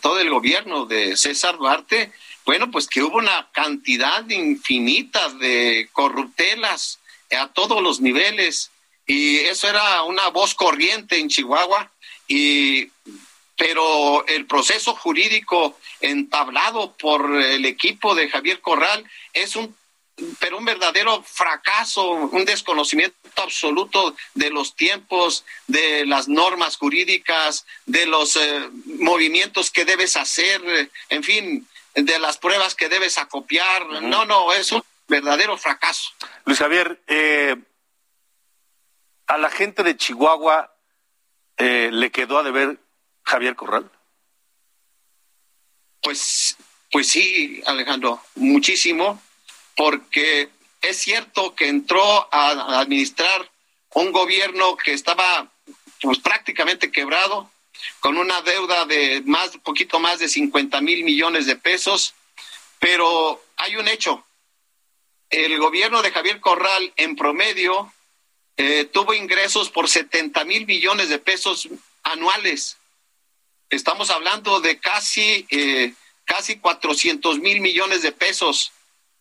todo 0.00 0.18
el 0.18 0.30
gobierno 0.30 0.86
de 0.86 1.16
César 1.16 1.56
Duarte, 1.56 2.12
bueno, 2.44 2.70
pues 2.70 2.86
que 2.88 3.02
hubo 3.02 3.18
una 3.18 3.48
cantidad 3.52 4.28
infinita 4.28 5.28
de 5.30 5.88
corruptelas 5.92 6.98
a 7.38 7.48
todos 7.48 7.82
los 7.82 8.00
niveles 8.00 8.70
y 9.06 9.36
eso 9.38 9.68
era 9.68 10.02
una 10.02 10.28
voz 10.28 10.54
corriente 10.54 11.18
en 11.18 11.28
Chihuahua 11.28 11.90
y 12.28 12.90
pero 13.56 14.26
el 14.26 14.46
proceso 14.46 14.94
jurídico 14.94 15.78
entablado 16.00 16.92
por 16.92 17.40
el 17.40 17.64
equipo 17.64 18.14
de 18.14 18.28
Javier 18.28 18.60
Corral 18.60 19.04
es 19.32 19.56
un 19.56 19.74
pero 20.38 20.58
un 20.58 20.64
verdadero 20.64 21.22
fracaso, 21.22 22.10
un 22.10 22.44
desconocimiento 22.44 23.16
absoluto 23.36 24.16
de 24.34 24.50
los 24.50 24.74
tiempos, 24.74 25.44
de 25.66 26.06
las 26.06 26.28
normas 26.28 26.76
jurídicas, 26.76 27.66
de 27.84 28.06
los 28.06 28.36
eh, 28.36 28.70
movimientos 28.98 29.70
que 29.70 29.84
debes 29.84 30.16
hacer, 30.16 30.90
en 31.08 31.22
fin, 31.22 31.68
de 31.94 32.18
las 32.18 32.38
pruebas 32.38 32.74
que 32.74 32.88
debes 32.88 33.18
acopiar. 33.18 33.86
No, 34.02 34.24
no, 34.24 34.52
es 34.52 34.72
un 34.72 34.82
verdadero 35.08 35.56
fracaso. 35.58 36.10
Luis 36.44 36.58
Javier, 36.58 37.00
eh, 37.06 37.56
a 39.26 39.38
la 39.38 39.50
gente 39.50 39.82
de 39.82 39.96
Chihuahua 39.96 40.72
eh, 41.56 41.90
le 41.92 42.10
quedó 42.10 42.38
a 42.38 42.42
deber 42.42 42.78
Javier 43.24 43.56
Corral? 43.56 43.90
Pues, 46.02 46.56
pues 46.92 47.08
sí, 47.08 47.62
Alejandro, 47.66 48.22
muchísimo, 48.36 49.20
porque 49.76 50.48
es 50.80 50.96
cierto 50.96 51.54
que 51.54 51.68
entró 51.68 52.28
a 52.32 52.80
administrar 52.80 53.50
un 53.94 54.12
gobierno 54.12 54.76
que 54.76 54.92
estaba 54.92 55.50
pues 56.00 56.18
prácticamente 56.18 56.90
quebrado, 56.90 57.50
con 58.00 58.18
una 58.18 58.40
deuda 58.42 58.84
de 58.86 59.22
más, 59.26 59.56
poquito 59.58 60.00
más 60.00 60.18
de 60.18 60.28
50 60.28 60.80
mil 60.80 61.04
millones 61.04 61.46
de 61.46 61.56
pesos, 61.56 62.14
pero 62.78 63.42
hay 63.56 63.76
un 63.76 63.88
hecho. 63.88 64.24
El 65.30 65.58
gobierno 65.58 66.02
de 66.02 66.12
Javier 66.12 66.40
Corral 66.40 66.92
en 66.96 67.16
promedio 67.16 67.92
eh, 68.56 68.84
tuvo 68.92 69.14
ingresos 69.14 69.70
por 69.70 69.88
70 69.88 70.44
mil 70.44 70.66
millones 70.66 71.08
de 71.08 71.18
pesos 71.18 71.68
anuales. 72.02 72.78
Estamos 73.68 74.10
hablando 74.10 74.60
de 74.60 74.78
casi, 74.78 75.46
eh, 75.50 75.92
casi 76.24 76.58
400 76.58 77.40
mil 77.40 77.60
millones 77.60 78.02
de 78.02 78.12
pesos. 78.12 78.72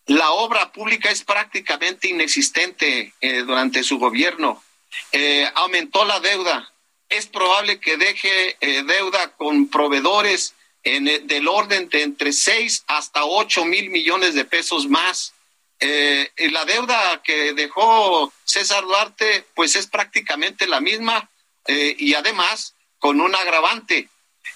La 0.07 0.31
obra 0.31 0.71
pública 0.71 1.09
es 1.09 1.23
prácticamente 1.23 2.07
inexistente 2.07 3.13
eh, 3.21 3.37
durante 3.39 3.83
su 3.83 3.97
gobierno. 3.97 4.63
Eh, 5.11 5.49
aumentó 5.55 6.05
la 6.05 6.19
deuda. 6.19 6.71
Es 7.09 7.27
probable 7.27 7.79
que 7.79 7.97
deje 7.97 8.57
deuda 8.59 9.31
con 9.35 9.69
proveedores 9.69 10.55
del 10.83 11.47
orden 11.47 11.87
de 11.89 12.01
entre 12.01 12.33
6 12.33 12.83
hasta 12.87 13.25
8 13.25 13.65
mil 13.65 13.91
millones 13.91 14.33
de 14.33 14.43
pesos 14.43 14.87
más. 14.87 15.33
la 15.79 16.65
deuda 16.65 17.21
que 17.23 17.53
dejó 17.53 18.33
César 18.43 18.83
Duarte, 18.83 19.45
pues 19.53 19.75
es 19.75 19.85
prácticamente 19.85 20.67
la 20.67 20.79
misma 20.79 21.29
y 21.67 22.15
además 22.15 22.73
con 22.97 23.21
un 23.21 23.35
agravante 23.35 24.09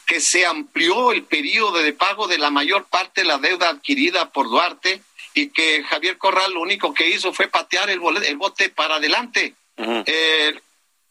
que 0.08 0.20
se 0.20 0.44
amplió 0.44 1.12
el 1.12 1.24
periodo 1.24 1.78
de 1.78 1.94
pago 1.94 2.28
de 2.28 2.40
la 2.40 2.50
mayor 2.50 2.86
parte 2.86 3.22
de 3.22 3.28
la 3.28 3.38
deuda 3.38 3.70
adquirida 3.70 4.32
por 4.32 4.50
Duarte 4.50 5.04
y 5.40 5.50
que 5.50 5.84
Javier 5.84 6.18
Corral 6.18 6.54
lo 6.54 6.62
único 6.62 6.94
que 6.94 7.10
hizo 7.10 7.34
fue 7.34 7.48
patear 7.48 7.90
el, 7.90 8.02
el 8.26 8.38
bote 8.38 8.70
para 8.70 8.96
adelante. 8.96 9.56
Eh, 9.78 10.60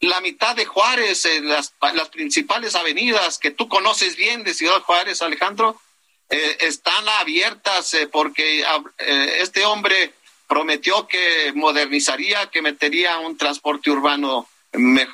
la 0.01 0.21
mitad 0.21 0.55
de 0.55 0.65
Juárez, 0.65 1.25
eh, 1.25 1.41
las, 1.41 1.73
las, 1.93 2.09
principales 2.09 2.75
avenidas 2.75 3.39
que 3.39 3.51
tú 3.51 3.67
conoces 3.67 4.15
bien 4.15 4.43
de 4.43 4.53
Ciudad 4.53 4.81
Juárez, 4.81 5.21
Alejandro, 5.21 5.81
eh, 6.29 6.57
están 6.61 7.09
abiertas 7.09 7.95
porque 8.11 8.63
este 9.39 9.65
hombre 9.65 10.13
prometió 10.47 11.07
que 11.07 11.51
modernizaría, 11.55 12.51
que 12.51 12.61
metería 12.61 13.17
un 13.17 13.37
transporte 13.37 13.89
urbano 13.89 14.47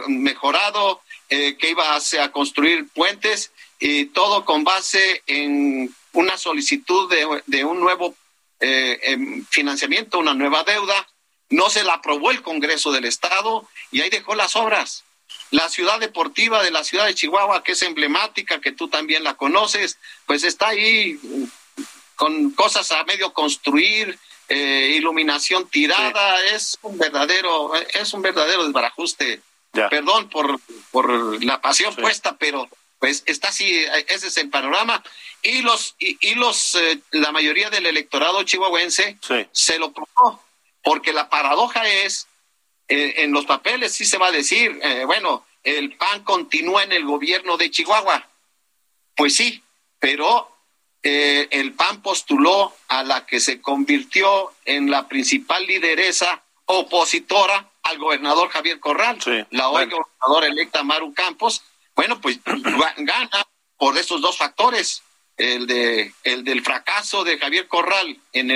mejorado, 0.08 1.02
que 1.30 1.70
iba 1.70 1.96
a, 1.96 2.24
a 2.24 2.32
construir 2.32 2.90
puentes 2.90 3.52
y 3.80 4.06
todo 4.08 4.44
con 4.44 4.66
base 4.66 5.24
en 5.28 5.94
una 6.12 6.38
solicitud 6.38 7.10
de, 7.10 7.42
de 7.46 7.64
un 7.64 7.80
nuevo 7.80 8.14
eh, 8.60 9.44
financiamiento, 9.50 10.20
una 10.20 10.34
nueva 10.34 10.64
deuda, 10.64 11.08
no 11.50 11.70
se 11.70 11.84
la 11.84 11.94
aprobó 11.94 12.32
el 12.32 12.42
Congreso 12.42 12.92
del 12.92 13.06
Estado 13.06 13.68
y 13.92 14.02
ahí 14.02 14.10
dejó 14.10 14.36
las 14.36 14.56
obras. 14.56 15.04
La 15.52 15.70
ciudad 15.70 16.00
deportiva 16.00 16.64
de 16.64 16.72
la 16.72 16.84
ciudad 16.84 17.06
de 17.06 17.16
Chihuahua, 17.16 17.64
que 17.64 17.74
es 17.74 17.82
emblemática, 17.84 18.62
que 18.62 18.72
tú 18.72 18.88
también 18.88 19.24
la 19.24 19.36
conoces, 19.36 19.98
pues 20.26 20.44
está 20.44 20.70
ahí 20.70 21.20
con 22.16 22.52
cosas 22.52 22.92
a 22.92 23.04
medio 23.04 23.34
construir, 23.34 24.18
eh, 24.48 24.94
iluminación 24.96 25.68
tirada, 25.68 26.44
es 26.46 26.78
un 26.82 26.98
verdadero, 26.98 27.74
es 27.76 28.14
un 28.14 28.22
verdadero 28.22 28.66
desbarajuste. 28.66 29.42
Perdón 29.90 30.30
por, 30.30 30.60
por 30.92 31.44
la 31.44 31.60
pasión 31.60 31.94
puesta, 31.96 32.38
pero 32.38 32.70
pues 33.00 33.24
está 33.26 33.50
así, 33.50 33.86
ese 34.08 34.28
es 34.28 34.38
el 34.38 34.50
panorama. 34.50 35.04
Y 35.42 35.62
los 35.62 35.96
y, 36.00 36.36
los 36.36 36.76
eh, 36.76 37.00
la 37.12 37.32
mayoría 37.32 37.70
del 37.70 37.86
electorado 37.86 38.44
chihuahuense 38.44 39.18
se 39.52 39.80
lo 39.80 39.92
probó 39.92 40.44
porque 40.84 41.14
la 41.14 41.30
paradoja 41.30 41.88
es 41.88 42.28
eh, 42.88 43.16
en 43.18 43.32
los 43.32 43.46
papeles 43.46 43.94
sí 43.94 44.06
se 44.06 44.18
va 44.18 44.28
a 44.28 44.32
decir 44.32 44.80
eh, 44.82 45.04
bueno 45.06 45.46
el 45.64 45.96
PAN 45.98 46.24
continúa 46.24 46.84
en 46.84 46.92
el 46.92 47.06
gobierno 47.06 47.58
de 47.58 47.72
Chihuahua. 47.72 48.28
Pues 49.16 49.36
sí 49.36 49.62
pero 50.00 50.52
el 51.04 51.74
PAN 51.74 52.02
postuló 52.02 52.74
a 52.88 53.04
la 53.04 53.28
que 53.28 53.40
se 53.40 53.62
convirtió 53.62 54.52
en 54.66 54.90
la 54.90 55.08
principal 55.08 55.64
lideresa 55.68 56.42
opositora 56.66 57.70
al 57.84 58.00
gobernador 58.00 58.50
Javier 58.50 58.80
Corral, 58.80 59.20
la 59.52 59.70
hoy 59.70 59.86
gobernadora 59.86 60.48
electa 60.48 60.84
Maru 60.84 61.14
Campos, 61.14 61.64
bueno, 61.96 62.20
pues 62.22 62.40
gana 62.98 63.48
por 63.78 63.98
esos 63.98 64.22
dos 64.22 64.38
factores 64.38 65.04
el, 65.38 65.68
de, 65.68 66.14
el 66.24 66.44
del 66.44 66.62
fracaso 66.62 67.24
de 67.24 67.38
Javier 67.38 67.68
Corral 67.68 68.18
en, 68.34 68.52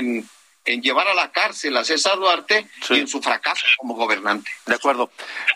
en, 0.65 0.81
llevar 0.81 1.07
a 1.07 1.13
la 1.13 1.31
cárcel 1.31 1.75
a 1.77 1.83
César 1.83 2.17
Duarte 2.17 2.67
y 2.89 2.99
en 2.99 3.07
su 3.07 3.21
fracaso 3.21 3.65
como 3.77 3.95
gobernante. 3.95 4.51
De 4.67 4.75
acuerdo. 4.75 5.09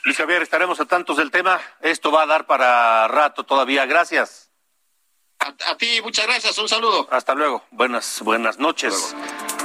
Luis 0.04 0.18
Javier, 0.18 0.42
estaremos 0.42 0.80
a 0.80 0.86
tantos 0.86 1.18
del 1.18 1.30
tema. 1.30 1.62
Esto 1.82 2.12
va 2.12 2.24
a 2.24 2.26
dar 2.26 2.48
para 2.48 3.08
rato 3.08 3.44
todavía. 3.44 3.86
Gracias. 3.86 4.50
A, 5.40 5.78
ti, 5.78 6.02
muchas 6.02 6.26
gracias. 6.26 6.58
Un 6.58 6.68
saludo. 6.68 7.08
Hasta 7.12 7.36
luego. 7.36 7.64
Buenas, 7.70 8.22
buenas 8.22 8.58
noches. 8.58 9.16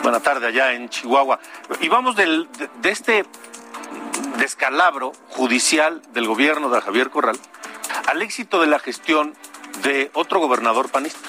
Buena 0.02 0.20
tarde 0.20 0.48
allá 0.48 0.75
en 0.75 0.90
Chihuahua. 0.90 1.40
Y 1.80 1.88
vamos 1.88 2.14
del, 2.14 2.46
de 2.82 2.90
este 2.90 3.25
descalabro 4.37 5.12
judicial 5.30 6.02
del 6.12 6.26
gobierno 6.26 6.68
de 6.68 6.80
Javier 6.82 7.08
Corral 7.08 7.38
al 8.08 8.22
éxito 8.22 8.62
de 8.62 8.66
la 8.66 8.78
gestión 8.78 9.34
de 9.82 10.10
otro 10.14 10.40
gobernador 10.40 10.90
panista, 10.90 11.28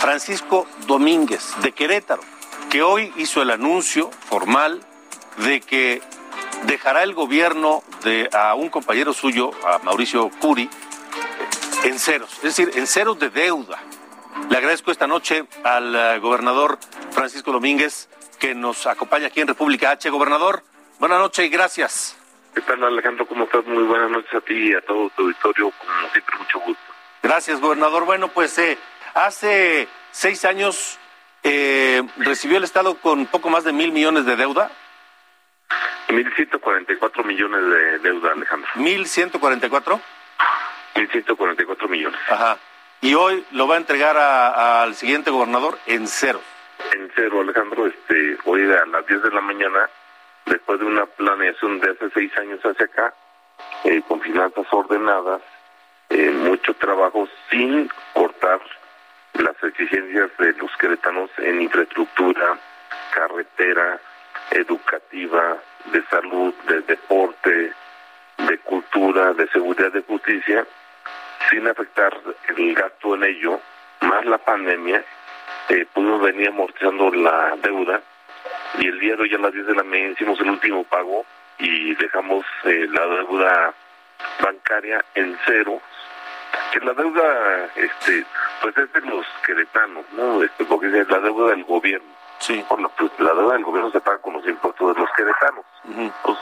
Francisco 0.00 0.66
Domínguez, 0.88 1.54
de 1.62 1.70
Querétaro, 1.70 2.22
que 2.68 2.82
hoy 2.82 3.12
hizo 3.16 3.42
el 3.42 3.50
anuncio 3.50 4.10
formal 4.28 4.84
de 5.38 5.60
que 5.60 6.02
dejará 6.64 7.04
el 7.04 7.14
gobierno 7.14 7.84
de 8.02 8.28
a 8.32 8.56
un 8.56 8.70
compañero 8.70 9.12
suyo, 9.12 9.52
a 9.64 9.78
Mauricio 9.78 10.28
Curi, 10.40 10.68
en 11.84 11.98
ceros, 12.00 12.32
es 12.38 12.56
decir, 12.56 12.72
en 12.74 12.88
ceros 12.88 13.20
de 13.20 13.30
deuda. 13.30 13.80
Le 14.50 14.56
agradezco 14.56 14.90
esta 14.90 15.06
noche 15.06 15.46
al 15.62 15.94
eh, 15.94 16.18
gobernador 16.18 16.78
Francisco 17.12 17.52
Domínguez 17.52 18.08
que 18.40 18.52
nos 18.52 18.88
acompaña 18.88 19.28
aquí 19.28 19.40
en 19.40 19.48
República 19.48 19.92
H. 19.92 20.10
Gobernador, 20.10 20.64
buenas 20.98 21.20
noches 21.20 21.46
y 21.46 21.48
gracias. 21.48 22.16
¿Qué 22.56 22.62
tal 22.62 22.82
Alejandro? 22.82 23.26
¿Cómo 23.26 23.44
estás? 23.44 23.66
Muy 23.66 23.82
buenas 23.82 24.08
noches 24.10 24.32
a 24.32 24.40
ti 24.40 24.54
y 24.54 24.72
a 24.72 24.80
todo 24.80 25.10
tu 25.10 25.24
auditorio, 25.24 25.70
como 25.72 26.10
siempre, 26.10 26.38
mucho 26.38 26.58
gusto. 26.60 26.82
Gracias, 27.22 27.60
gobernador. 27.60 28.06
Bueno, 28.06 28.28
pues 28.28 28.56
eh, 28.56 28.78
hace 29.12 29.86
seis 30.10 30.42
años 30.46 30.98
eh, 31.42 32.02
recibió 32.16 32.56
el 32.56 32.64
Estado 32.64 32.94
con 32.94 33.26
poco 33.26 33.50
más 33.50 33.64
de 33.64 33.74
mil 33.74 33.92
millones 33.92 34.24
de 34.24 34.36
deuda. 34.36 34.70
Mil 36.08 36.32
ciento 36.34 36.58
cuarenta 36.58 36.94
y 36.94 36.96
cuatro 36.96 37.24
millones 37.24 37.60
de 37.60 37.98
deuda, 37.98 38.32
Alejandro. 38.32 38.70
¿Mil 38.76 39.06
ciento 39.06 39.38
cuarenta 39.38 39.66
y 39.66 39.68
cuatro? 39.68 40.00
Mil 40.94 41.10
ciento 41.10 41.36
cuarenta 41.36 41.62
y 41.62 41.66
cuatro 41.66 41.88
millones. 41.88 42.18
Ajá. 42.26 42.56
Y 43.02 43.12
hoy 43.12 43.44
lo 43.50 43.68
va 43.68 43.74
a 43.74 43.78
entregar 43.78 44.16
al 44.16 44.94
siguiente 44.94 45.30
gobernador 45.30 45.78
en 45.84 46.08
cero. 46.08 46.40
En 46.94 47.12
cero, 47.14 47.42
Alejandro. 47.42 47.86
Este, 47.86 48.38
hoy 48.46 48.62
a 48.62 48.86
las 48.86 49.06
diez 49.06 49.22
de 49.22 49.30
la 49.30 49.42
mañana, 49.42 49.90
después 50.46 50.80
de 50.80 50.86
una 50.86 51.06
planeación 51.06 51.80
de 51.80 51.90
hace 51.90 52.10
seis 52.10 52.36
años 52.38 52.60
hacia 52.64 52.86
acá, 52.86 53.14
eh, 53.84 54.02
con 54.08 54.20
finanzas 54.20 54.66
ordenadas, 54.70 55.42
eh, 56.08 56.30
mucho 56.30 56.74
trabajo 56.74 57.28
sin 57.50 57.90
cortar 58.14 58.60
las 59.34 59.62
exigencias 59.62 60.30
de 60.38 60.52
los 60.54 60.74
queretanos 60.76 61.30
en 61.38 61.62
infraestructura, 61.62 62.58
carretera, 63.12 64.00
educativa, 64.50 65.58
de 65.92 66.02
salud, 66.06 66.54
de 66.68 66.80
deporte, 66.82 67.72
de 68.38 68.58
cultura, 68.58 69.32
de 69.34 69.48
seguridad, 69.48 69.92
de 69.92 70.02
justicia, 70.02 70.66
sin 71.50 71.66
afectar 71.66 72.16
el 72.56 72.74
gasto 72.74 73.14
en 73.14 73.24
ello, 73.24 73.60
más 74.00 74.24
la 74.26 74.38
pandemia, 74.38 75.04
eh, 75.68 75.86
pudimos 75.92 76.22
venir 76.22 76.48
amortizando 76.48 77.10
la 77.10 77.56
deuda 77.62 78.00
y 78.78 78.86
el 78.86 78.98
día 78.98 79.16
de 79.16 79.22
hoy 79.22 79.34
a 79.34 79.38
las 79.38 79.52
10 79.52 79.66
de 79.66 79.74
la 79.74 79.84
mañana 79.84 80.12
hicimos 80.12 80.38
el 80.40 80.50
último 80.50 80.84
pago 80.84 81.24
y 81.58 81.94
dejamos 81.94 82.44
eh, 82.64 82.86
la 82.90 83.06
deuda 83.06 83.74
bancaria 84.42 85.04
en 85.14 85.38
cero. 85.46 85.80
Que 86.72 86.80
la 86.80 86.92
deuda 86.94 87.70
este 87.76 88.24
pues 88.60 88.76
es 88.76 88.92
de 88.92 89.00
los 89.02 89.26
queretanos 89.44 90.04
no 90.12 90.42
este 90.42 90.64
porque 90.64 90.86
es 90.86 91.08
la 91.08 91.20
deuda 91.20 91.50
del 91.50 91.64
gobierno. 91.64 92.08
Sí. 92.38 92.64
Bueno, 92.68 92.90
pues 92.98 93.10
la 93.18 93.32
deuda 93.34 93.54
del 93.54 93.64
gobierno 93.64 93.90
se 93.90 94.00
paga 94.00 94.18
con 94.18 94.34
los 94.34 94.46
impuestos 94.46 94.94
de 94.94 95.00
los 95.00 95.10
queretanos. 95.16 95.64
Pues, 96.22 96.38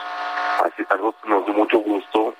así 0.64 0.85
a 0.88 0.97
nosotros 0.97 1.29
nos 1.29 1.47
dio 1.47 1.55
mucho 1.55 1.79
gusto 1.79 2.35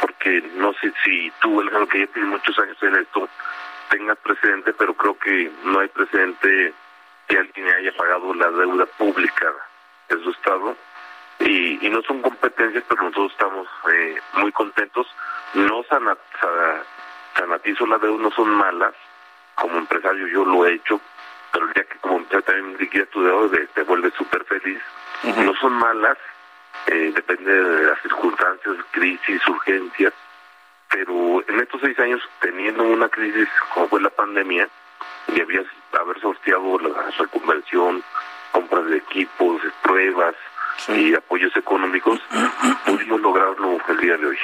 porque 0.00 0.42
no 0.54 0.72
sé 0.74 0.92
si 1.04 1.32
tú 1.40 1.60
el 1.60 1.88
que 1.88 2.00
ya 2.00 2.06
tiene 2.08 2.28
muchos 2.28 2.58
años 2.58 2.76
en 2.82 2.96
esto 2.96 3.28
tengas 3.90 4.18
precedente 4.18 4.72
pero 4.74 4.92
creo 4.94 5.18
que 5.18 5.50
no 5.64 5.80
hay 5.80 5.88
precedente 5.88 6.74
que 7.28 7.38
alguien 7.38 7.68
haya 7.68 7.92
pagado 7.96 8.34
la 8.34 8.50
deuda 8.50 8.86
pública 8.86 9.52
de 10.08 10.22
su 10.22 10.30
estado 10.30 10.76
y, 11.40 11.86
y 11.86 11.90
no 11.90 12.02
son 12.02 12.22
competencias 12.22 12.82
pero 12.88 13.02
nosotros 13.02 13.32
estamos 13.32 13.68
eh, 13.92 14.16
muy 14.34 14.50
contentos 14.52 15.06
no 15.54 15.82
sanatizo 17.34 17.86
las 17.86 18.00
deudas, 18.00 18.20
no 18.20 18.30
son 18.30 18.50
malas. 18.50 18.94
Como 19.54 19.78
empresario 19.78 20.26
yo 20.28 20.44
lo 20.44 20.66
he 20.66 20.74
hecho, 20.74 21.00
pero 21.52 21.66
el 21.66 21.72
día 21.72 21.84
que 21.84 21.98
como 21.98 22.18
empresario 22.18 22.44
también 22.44 22.78
liquidas 22.78 23.08
tu 23.08 23.22
deuda 23.22 23.58
te, 23.74 23.82
vuelves 23.82 24.14
súper 24.14 24.44
feliz. 24.44 24.80
No 25.42 25.54
son 25.54 25.72
malas, 25.72 26.18
eh, 26.86 27.12
depende 27.14 27.52
de 27.52 27.86
las 27.86 28.00
circunstancias, 28.02 28.76
crisis, 28.92 29.46
urgencias, 29.48 30.12
pero 30.90 31.42
en 31.48 31.60
estos 31.60 31.80
seis 31.80 31.98
años, 31.98 32.22
teniendo 32.40 32.84
una 32.84 33.08
crisis 33.08 33.48
como 33.74 33.88
fue 33.88 34.00
la 34.00 34.10
pandemia, 34.10 34.68
y 35.28 35.40
había 35.40 35.64
haber 35.92 36.20
sorteado 36.20 36.78
la 36.78 37.10
reconversión, 37.18 38.02
compras 38.52 38.86
de 38.86 38.98
equipos, 38.98 39.60
pruebas, 39.82 40.34
y 40.88 41.14
apoyos 41.14 41.54
económicos, 41.56 42.20
pudimos 42.86 43.20
lograrlo 43.20 43.78
el 43.88 44.00
día 44.00 44.16
de 44.16 44.26
hoy. 44.26 44.38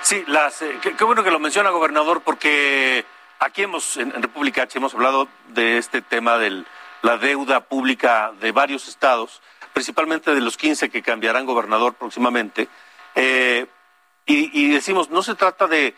Sí, 0.00 0.24
las, 0.26 0.62
eh, 0.62 0.78
qué, 0.80 1.04
bueno 1.04 1.22
que 1.22 1.30
lo 1.30 1.38
menciona, 1.38 1.70
gobernador, 1.70 2.22
porque 2.22 3.04
aquí 3.38 3.62
hemos, 3.62 3.96
en, 3.96 4.10
República 4.10 4.62
H, 4.62 4.78
hemos 4.78 4.94
hablado 4.94 5.28
de 5.48 5.78
este 5.78 6.02
tema 6.02 6.38
de 6.38 6.64
la 7.02 7.18
deuda 7.18 7.60
pública 7.60 8.32
de 8.40 8.52
varios 8.52 8.88
estados, 8.88 9.42
principalmente 9.72 10.34
de 10.34 10.40
los 10.40 10.56
15 10.56 10.88
que 10.88 11.02
cambiarán 11.02 11.46
gobernador 11.46 11.94
próximamente, 11.94 12.68
eh, 13.14 13.66
y, 14.26 14.72
decimos, 14.72 15.10
no 15.10 15.22
se 15.22 15.34
trata 15.34 15.66
de 15.66 15.94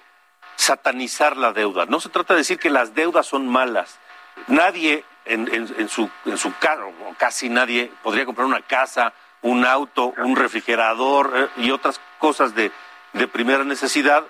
satanizar 0.56 1.36
la 1.36 1.52
deuda, 1.52 1.86
no 1.86 2.00
se 2.00 2.08
trata 2.08 2.34
de 2.34 2.38
decir 2.38 2.58
que 2.58 2.70
las 2.70 2.92
deudas 2.92 3.24
son 3.24 3.46
malas. 3.46 4.00
Nadie 4.48 5.04
en, 5.24 5.48
en, 5.52 5.88
su, 5.88 6.08
en 6.24 6.38
su 6.38 6.56
carro, 6.58 6.92
casi 7.18 7.48
nadie, 7.48 7.90
podría 8.02 8.24
comprar 8.24 8.46
una 8.46 8.62
casa, 8.62 9.12
un 9.42 9.64
auto, 9.64 10.14
un 10.18 10.36
refrigerador 10.36 11.32
eh, 11.34 11.62
y 11.62 11.70
otras 11.70 12.00
cosas 12.18 12.54
de, 12.54 12.70
de 13.12 13.28
primera 13.28 13.64
necesidad 13.64 14.24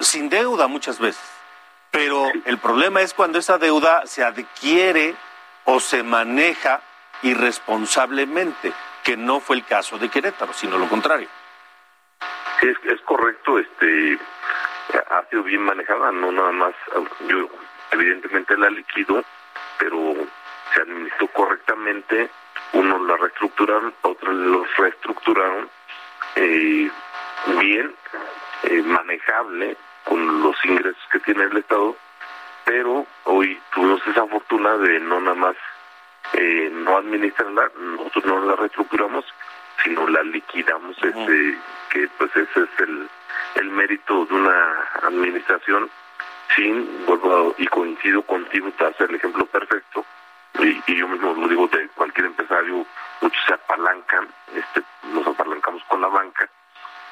sin 0.00 0.28
deuda 0.28 0.66
muchas 0.66 0.98
veces. 0.98 1.22
Pero 1.90 2.26
el 2.44 2.58
problema 2.58 3.02
es 3.02 3.14
cuando 3.14 3.38
esa 3.38 3.58
deuda 3.58 4.06
se 4.06 4.24
adquiere 4.24 5.14
o 5.64 5.78
se 5.78 6.02
maneja 6.02 6.80
irresponsablemente, 7.22 8.72
que 9.02 9.16
no 9.16 9.40
fue 9.40 9.56
el 9.56 9.64
caso 9.64 9.98
de 9.98 10.08
Querétaro, 10.08 10.52
sino 10.52 10.76
lo 10.76 10.88
contrario. 10.88 11.28
Es, 12.62 12.76
es 12.84 13.00
correcto, 13.02 13.58
este 13.58 14.18
ha 15.10 15.24
sido 15.30 15.42
bien 15.42 15.62
manejada, 15.62 16.10
no 16.12 16.32
nada 16.32 16.52
más, 16.52 16.74
yo 17.28 17.48
evidentemente 17.90 18.56
la 18.56 18.70
liquido, 18.70 19.24
pero 19.78 20.14
se 20.72 20.82
administró 20.82 21.28
correctamente, 21.28 22.30
unos 22.72 23.00
la 23.02 23.16
reestructuraron, 23.16 23.94
otros 24.02 24.34
los 24.34 24.76
reestructuraron 24.76 25.68
eh, 26.36 26.90
bien, 27.58 27.94
eh, 28.64 28.82
manejable 28.82 29.76
con 30.04 30.42
los 30.42 30.56
ingresos 30.64 31.02
que 31.12 31.20
tiene 31.20 31.44
el 31.44 31.56
Estado, 31.56 31.96
pero 32.64 33.06
hoy 33.24 33.60
tuvimos 33.72 34.06
esa 34.06 34.26
fortuna 34.26 34.76
de 34.78 35.00
no 35.00 35.20
nada 35.20 35.36
más 35.36 35.56
eh, 36.32 36.70
no 36.72 36.96
administrarla, 36.96 37.70
nosotros 37.78 38.24
no 38.24 38.44
la 38.44 38.56
reestructuramos, 38.56 39.24
sino 39.82 40.08
la 40.08 40.22
liquidamos, 40.22 40.96
este, 41.02 41.58
que 41.90 42.08
pues 42.18 42.30
ese 42.36 42.60
es 42.60 42.80
el, 42.80 43.08
el 43.56 43.70
mérito 43.70 44.24
de 44.26 44.34
una 44.34 44.88
administración 45.02 45.90
sin, 46.54 47.06
vuelvo 47.06 47.54
y 47.58 47.66
coincido 47.66 48.22
contigo, 48.22 48.70
te 48.76 48.86
hace 48.86 49.04
el 49.04 49.14
ejemplo 49.14 49.46
perfecto, 49.46 50.04
y, 50.60 50.82
y, 50.86 50.96
yo 50.96 51.08
mismo 51.08 51.34
lo 51.34 51.48
digo 51.48 51.66
de 51.68 51.88
cualquier 51.88 52.26
empresario, 52.26 52.86
muchos 53.20 53.44
se 53.46 53.54
apalancan, 53.54 54.28
este, 54.54 54.82
nos 55.12 55.26
apalancamos 55.26 55.82
con 55.84 56.00
la 56.00 56.08
banca, 56.08 56.48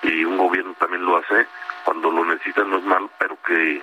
y 0.03 0.25
un 0.25 0.37
gobierno 0.37 0.75
también 0.79 1.05
lo 1.05 1.17
hace, 1.17 1.47
cuando 1.85 2.11
lo 2.11 2.25
necesitan 2.25 2.71
no 2.71 2.79
es 2.79 2.85
malo, 2.85 3.11
pero 3.19 3.37
que 3.47 3.83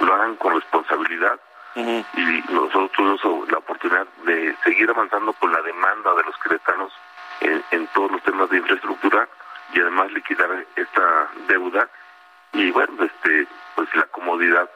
lo 0.00 0.14
hagan 0.14 0.36
con 0.36 0.54
responsabilidad, 0.54 1.38
y 1.76 2.44
nosotros 2.52 2.90
tuvimos 2.92 3.48
la 3.50 3.58
oportunidad 3.58 4.06
de 4.24 4.56
seguir 4.64 4.90
avanzando 4.90 5.32
con 5.34 5.52
la 5.52 5.62
demanda 5.62 6.14
de 6.14 6.24
los 6.24 6.36
queretanos 6.38 6.92
en, 7.40 7.62
en 7.70 7.86
todos 7.88 8.10
los 8.10 8.22
temas 8.24 8.50
de 8.50 8.58
infraestructura 8.58 9.28
y 9.72 9.80
además 9.80 10.10
liquidar 10.12 10.66
esta 10.74 11.30
deuda 11.46 11.88
y 12.52 12.72
bueno 12.72 13.04
este 13.04 13.46
pues 13.76 13.94
la 13.94 14.04
comodidad 14.06 14.68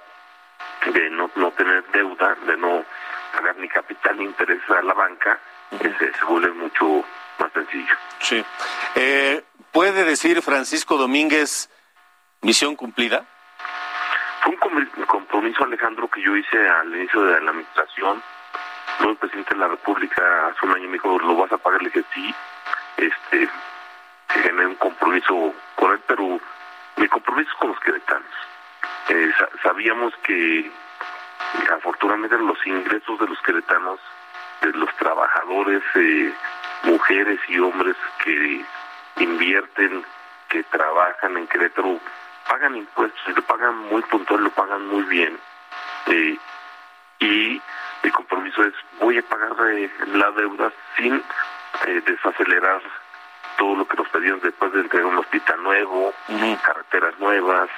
de 0.92 1.10
no, 1.10 1.30
no 1.36 1.50
tener 1.52 1.84
deuda 1.92 2.34
de 2.46 2.56
no 2.56 2.84
pagar 3.32 3.56
ni 3.56 3.68
capital 3.68 4.16
ni 4.16 4.24
interés 4.24 4.60
a 4.70 4.82
la 4.82 4.94
banca 4.94 5.38
ese 5.70 6.12
se 6.12 6.24
vuelve 6.24 6.52
mucho 6.52 7.04
más 7.38 7.52
sencillo. 7.52 7.94
Sí. 8.20 8.44
Eh, 8.94 9.42
puede 9.72 10.04
decir 10.04 10.40
Francisco 10.42 10.96
Domínguez 10.96 11.70
misión 12.42 12.76
cumplida 12.76 13.24
fue 14.44 14.52
un 14.52 15.06
compromiso 15.06 15.64
Alejandro 15.64 16.08
que 16.08 16.22
yo 16.22 16.36
hice 16.36 16.68
al 16.68 16.94
inicio 16.94 17.22
de 17.22 17.40
la 17.40 17.50
administración. 17.50 18.22
Luego 18.98 19.12
el 19.12 19.18
presidente 19.18 19.54
de 19.54 19.60
la 19.60 19.68
república 19.68 20.48
hace 20.48 20.66
un 20.66 20.72
año 20.72 20.86
me 20.86 20.92
dijo 20.94 21.18
lo 21.18 21.36
vas 21.36 21.52
a 21.52 21.58
pagar 21.58 21.82
le 21.82 21.88
dije 21.88 22.04
sí 22.14 22.34
este 22.96 23.48
generé 24.28 24.66
un 24.66 24.74
compromiso 24.76 25.54
con 25.74 25.92
él 25.92 26.00
pero 26.06 26.38
mi 26.96 27.08
compromiso 27.08 27.50
es 27.50 27.56
con 27.56 27.68
los 27.70 27.80
queretanos. 27.80 28.30
Eh, 29.08 29.32
sabíamos 29.62 30.14
que 30.22 30.70
afortunadamente 31.72 32.38
los 32.38 32.66
ingresos 32.66 33.18
de 33.18 33.26
los 33.26 33.40
queretanos, 33.42 34.00
de 34.62 34.72
los 34.72 34.94
trabajadores, 34.96 35.82
eh, 35.94 36.32
mujeres 36.84 37.38
y 37.48 37.58
hombres 37.58 37.96
que 38.22 38.64
invierten, 39.16 40.04
que 40.48 40.62
trabajan 40.64 41.36
en 41.36 41.46
Querétaro, 41.46 41.98
pagan 42.48 42.76
impuestos 42.76 43.20
y 43.28 43.32
lo 43.32 43.42
pagan 43.42 43.76
muy 43.90 44.02
puntual, 44.02 44.44
lo 44.44 44.50
pagan 44.50 44.86
muy 44.86 45.02
bien. 45.02 45.38
Eh, 46.06 46.38
y 47.20 47.62
mi 48.02 48.10
compromiso 48.10 48.64
es, 48.64 48.74
voy 49.00 49.18
a 49.18 49.22
pagar 49.22 49.52
la 50.08 50.30
deuda 50.32 50.72
sin 50.96 51.22
desacelerar 52.06 52.80
todo 53.56 53.76
lo 53.76 53.86
que 53.86 53.96
nos 53.96 54.08
pedían 54.08 54.40
después 54.40 54.72
de 54.72 54.80
entregar 54.80 55.06
un 55.06 55.18
hospital 55.18 55.62
nuevo, 55.62 56.12
carreteras 56.62 57.18
nuevas, 57.18 57.68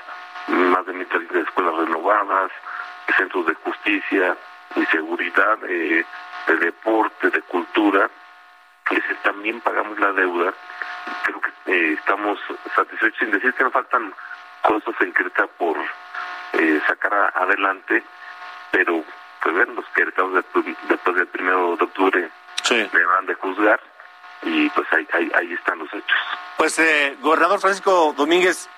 más 0.48 0.87
de 0.87 0.92
mil 0.92 1.09
de 1.09 1.40
escuelas 1.40 1.74
renovadas, 1.76 2.50
centros 3.16 3.46
de 3.46 3.54
justicia 3.54 4.37
y 4.74 4.85
seguridad, 4.87 5.59
eh, 5.68 6.04
de 6.46 6.56
deporte, 6.56 7.30
de 7.30 7.42
cultura. 7.42 8.11
Ese, 8.90 9.14
también 9.22 9.61
pagamos 9.61 9.98
la 9.98 10.12
deuda. 10.12 10.52
Creo 11.24 11.40
que 11.40 11.72
eh, 11.72 11.92
estamos 11.94 12.38
satisfechos, 12.74 13.18
sin 13.18 13.30
decir 13.30 13.52
que 13.54 13.64
nos 13.64 13.72
faltan 13.72 14.14
cosas 14.62 14.94
en 15.00 15.12
Creta 15.12 15.46
por 15.59 15.76
eh, 16.52 16.80
sacar 16.87 17.32
adelante, 17.35 18.02
pero 18.70 19.02
pues 19.42 19.54
ver 19.54 19.68
los 19.68 19.85
queretanos 19.94 20.35
después, 20.35 21.16
del 21.16 21.26
primero 21.28 21.76
de 21.76 21.85
octubre 21.85 22.30
me 22.70 23.04
van 23.04 23.26
de 23.26 23.35
juzgar 23.35 23.80
y 24.42 24.68
pues 24.70 24.87
ahí, 24.92 25.06
ahí, 25.35 25.52
están 25.52 25.78
los 25.78 25.88
hechos. 25.88 26.18
Pues, 26.56 26.78
eh, 26.78 27.16
gobernador 27.20 27.61
Francisco 27.61 28.12
Domínguez, 28.16 28.68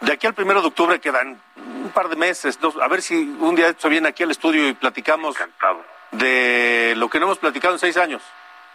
de 0.00 0.12
aquí 0.12 0.26
al 0.26 0.34
primero 0.34 0.60
de 0.60 0.68
octubre 0.68 1.00
quedan 1.00 1.40
un 1.56 1.90
par 1.90 2.08
de 2.08 2.16
meses, 2.16 2.58
dos, 2.60 2.76
a 2.80 2.88
ver 2.88 3.02
si 3.02 3.14
un 3.40 3.54
día 3.54 3.74
se 3.76 3.88
viene 3.88 4.08
aquí 4.08 4.22
al 4.22 4.30
estudio 4.30 4.68
y 4.68 4.74
platicamos 4.74 5.36
Encantado. 5.36 5.84
de 6.12 6.94
lo 6.96 7.08
que 7.08 7.18
no 7.18 7.26
hemos 7.26 7.38
platicado 7.38 7.74
en 7.74 7.80
seis 7.80 7.96
años. 7.96 8.22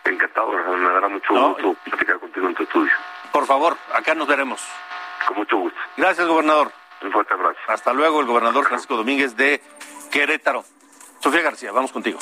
Encantado, 0.06 0.52
me 0.52 0.90
dará 0.94 1.08
mucho 1.08 1.34
gusto 1.34 1.76
platicar 1.86 2.20
contigo 2.20 2.48
en 2.48 2.56
tu 2.56 2.64
estudio. 2.64 2.92
Por 3.32 3.46
favor, 3.46 3.78
acá 3.94 4.14
nos 4.16 4.28
veremos. 4.28 4.62
Con 5.28 5.38
mucho 5.38 5.58
gusto. 5.58 5.80
Gracias, 5.96 6.28
gobernador. 6.28 6.72
Un 7.02 7.12
fuerte 7.12 7.34
abrazo. 7.34 7.60
Hasta 7.68 7.94
luego, 7.94 8.20
el 8.20 8.26
gobernador 8.26 8.66
Francisco 8.68 8.96
Domínguez 8.98 9.36
de 9.36 9.62
Querétaro. 10.12 10.64
Sofía 11.20 11.42
García, 11.42 11.72
vamos 11.72 11.92
contigo. 11.92 12.20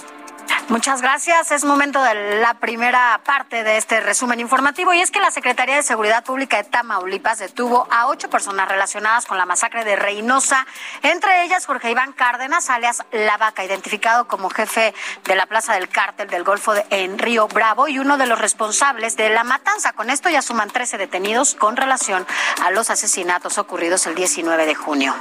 Muchas 0.70 1.02
gracias. 1.02 1.52
Es 1.52 1.66
momento 1.66 2.02
de 2.02 2.40
la 2.40 2.54
primera 2.56 3.20
parte 3.26 3.64
de 3.64 3.78
este 3.78 4.00
resumen 4.00 4.40
informativo 4.40 4.94
y 4.94 5.02
es 5.02 5.12
que 5.12 5.20
la 5.20 5.32
Secretaría 5.32 5.76
de 5.76 5.84
Seguridad 5.84 6.24
Pública 6.24 6.58
de 6.58 6.64
Tamaulipas 6.64 7.40
detuvo 7.40 7.88
a 7.92 8.08
ocho 8.08 8.30
personas 8.30 8.70
relacionadas 8.70 9.26
con 9.26 9.38
la 9.38 9.46
masacre 9.46 9.84
de 9.84 9.96
Reynosa, 9.96 10.66
entre 11.04 11.44
ellas 11.44 11.66
Jorge 11.66 11.92
Iván 11.92 12.14
Cárdenas, 12.14 12.70
alias 12.70 13.04
La 13.12 13.38
Vaca, 13.38 13.64
identificado 13.64 14.28
como 14.28 14.50
jefe 14.50 14.94
de 15.26 15.36
la 15.36 15.46
Plaza 15.46 15.74
del 15.74 15.90
Cártel 15.90 16.30
del 16.30 16.44
Golfo 16.44 16.74
en 16.90 17.20
Río 17.20 17.48
Bravo 17.48 17.88
y 17.88 18.00
uno 18.00 18.18
de 18.18 18.28
los 18.28 18.40
responsables 18.40 19.18
de 19.18 19.30
la 19.30 19.44
matanza. 19.44 19.94
Con 19.94 20.10
esto 20.10 20.30
ya 20.30 20.42
suman 20.42 20.70
13 20.70 20.98
detenidos 20.98 21.56
con 21.56 21.76
relación 21.76 22.26
a 22.64 22.72
los 22.72 22.90
asesinatos 22.90 23.58
ocurridos 23.58 24.08
el 24.08 24.16
19 24.16 24.66
de 24.66 24.76
junio. 24.76 25.16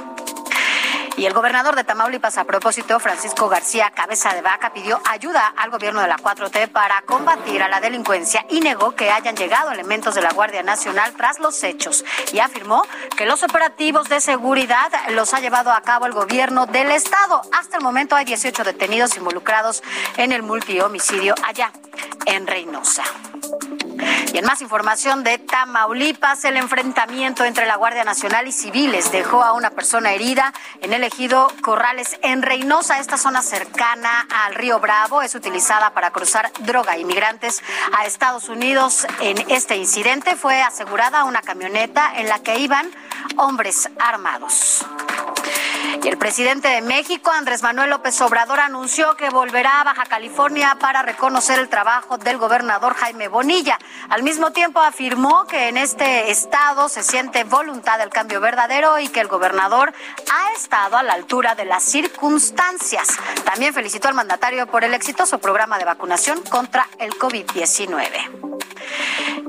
Y 1.17 1.25
el 1.25 1.33
gobernador 1.33 1.75
de 1.75 1.83
Tamaulipas, 1.83 2.37
a 2.37 2.45
propósito, 2.45 2.99
Francisco 2.99 3.49
García 3.49 3.91
Cabeza 3.91 4.33
de 4.33 4.41
Vaca, 4.41 4.73
pidió 4.73 5.01
ayuda 5.09 5.53
al 5.57 5.69
gobierno 5.69 6.01
de 6.01 6.07
la 6.07 6.17
4T 6.17 6.69
para 6.69 7.01
combatir 7.01 7.61
a 7.61 7.67
la 7.67 7.81
delincuencia 7.81 8.45
y 8.49 8.61
negó 8.61 8.95
que 8.95 9.11
hayan 9.11 9.35
llegado 9.35 9.71
elementos 9.71 10.15
de 10.15 10.21
la 10.21 10.31
Guardia 10.31 10.63
Nacional 10.63 11.13
tras 11.17 11.39
los 11.39 11.61
hechos 11.63 12.05
y 12.31 12.39
afirmó 12.39 12.83
que 13.17 13.25
los 13.25 13.43
operativos 13.43 14.07
de 14.09 14.21
seguridad 14.21 14.91
los 15.09 15.33
ha 15.33 15.41
llevado 15.41 15.71
a 15.71 15.81
cabo 15.81 16.05
el 16.05 16.13
gobierno 16.13 16.65
del 16.65 16.91
Estado. 16.91 17.41
Hasta 17.51 17.77
el 17.77 17.83
momento 17.83 18.15
hay 18.15 18.25
18 18.25 18.63
detenidos 18.63 19.17
involucrados 19.17 19.83
en 20.17 20.31
el 20.31 20.43
multihomicidio 20.43 21.35
allá 21.43 21.71
en 22.25 22.47
Reynosa. 22.47 23.03
Y 24.33 24.37
en 24.37 24.45
más 24.45 24.61
información 24.61 25.23
de 25.23 25.37
Tamaulipas, 25.39 26.45
el 26.45 26.55
enfrentamiento 26.55 27.43
entre 27.43 27.65
la 27.65 27.75
Guardia 27.75 28.05
Nacional 28.05 28.47
y 28.47 28.51
civiles 28.51 29.11
dejó 29.11 29.43
a 29.43 29.53
una 29.53 29.71
persona 29.71 30.13
herida 30.13 30.53
en 30.81 30.93
el 30.93 31.00
ejido 31.03 31.47
Corrales 31.61 32.17
en 32.21 32.41
Reynosa. 32.41 32.99
Esta 32.99 33.17
zona 33.17 33.41
cercana 33.41 34.27
al 34.29 34.55
río 34.55 34.79
Bravo 34.79 35.21
es 35.21 35.35
utilizada 35.35 35.93
para 35.93 36.11
cruzar 36.11 36.51
droga 36.59 36.97
inmigrantes 36.97 37.61
a 37.97 38.05
Estados 38.05 38.49
Unidos. 38.49 39.07
En 39.19 39.37
este 39.49 39.77
incidente 39.77 40.35
fue 40.35 40.61
asegurada 40.61 41.23
una 41.23 41.41
camioneta 41.41 42.13
en 42.15 42.27
la 42.27 42.39
que 42.39 42.59
iban 42.59 42.89
hombres 43.37 43.89
armados. 43.99 44.85
Y 46.03 46.07
el 46.07 46.17
presidente 46.17 46.69
de 46.69 46.81
México, 46.81 47.31
Andrés 47.31 47.61
Manuel 47.63 47.89
López 47.89 48.19
Obrador, 48.21 48.59
anunció 48.59 49.15
que 49.17 49.29
volverá 49.29 49.81
a 49.81 49.83
Baja 49.83 50.05
California 50.05 50.77
para 50.79 51.01
reconocer 51.01 51.59
el 51.59 51.69
trabajo 51.69 52.17
del 52.17 52.37
gobernador 52.37 52.93
Jaime 52.95 53.27
Bonilla. 53.27 53.77
Al 54.09 54.23
mismo 54.23 54.51
tiempo 54.51 54.79
afirmó 54.79 55.45
que 55.47 55.67
en 55.67 55.77
este 55.77 56.31
estado 56.31 56.87
se 56.87 57.03
siente 57.03 57.43
voluntad 57.43 57.99
del 57.99 58.09
cambio 58.09 58.39
verdadero 58.39 58.99
y 58.99 59.09
que 59.09 59.19
el 59.19 59.27
gobernador 59.27 59.93
ha 60.31 60.53
estado 60.53 60.97
a 60.97 61.03
la 61.03 61.13
altura 61.13 61.55
de 61.55 61.65
las 61.65 61.83
circunstancias. 61.83 63.09
También 63.43 63.73
felicitó 63.73 64.07
al 64.07 64.13
mandatario 64.13 64.67
por 64.67 64.83
el 64.83 64.93
exitoso 64.93 65.39
programa 65.39 65.77
de 65.77 65.85
vacunación 65.85 66.41
contra 66.43 66.87
el 66.99 67.11
COVID-19. 67.11 68.61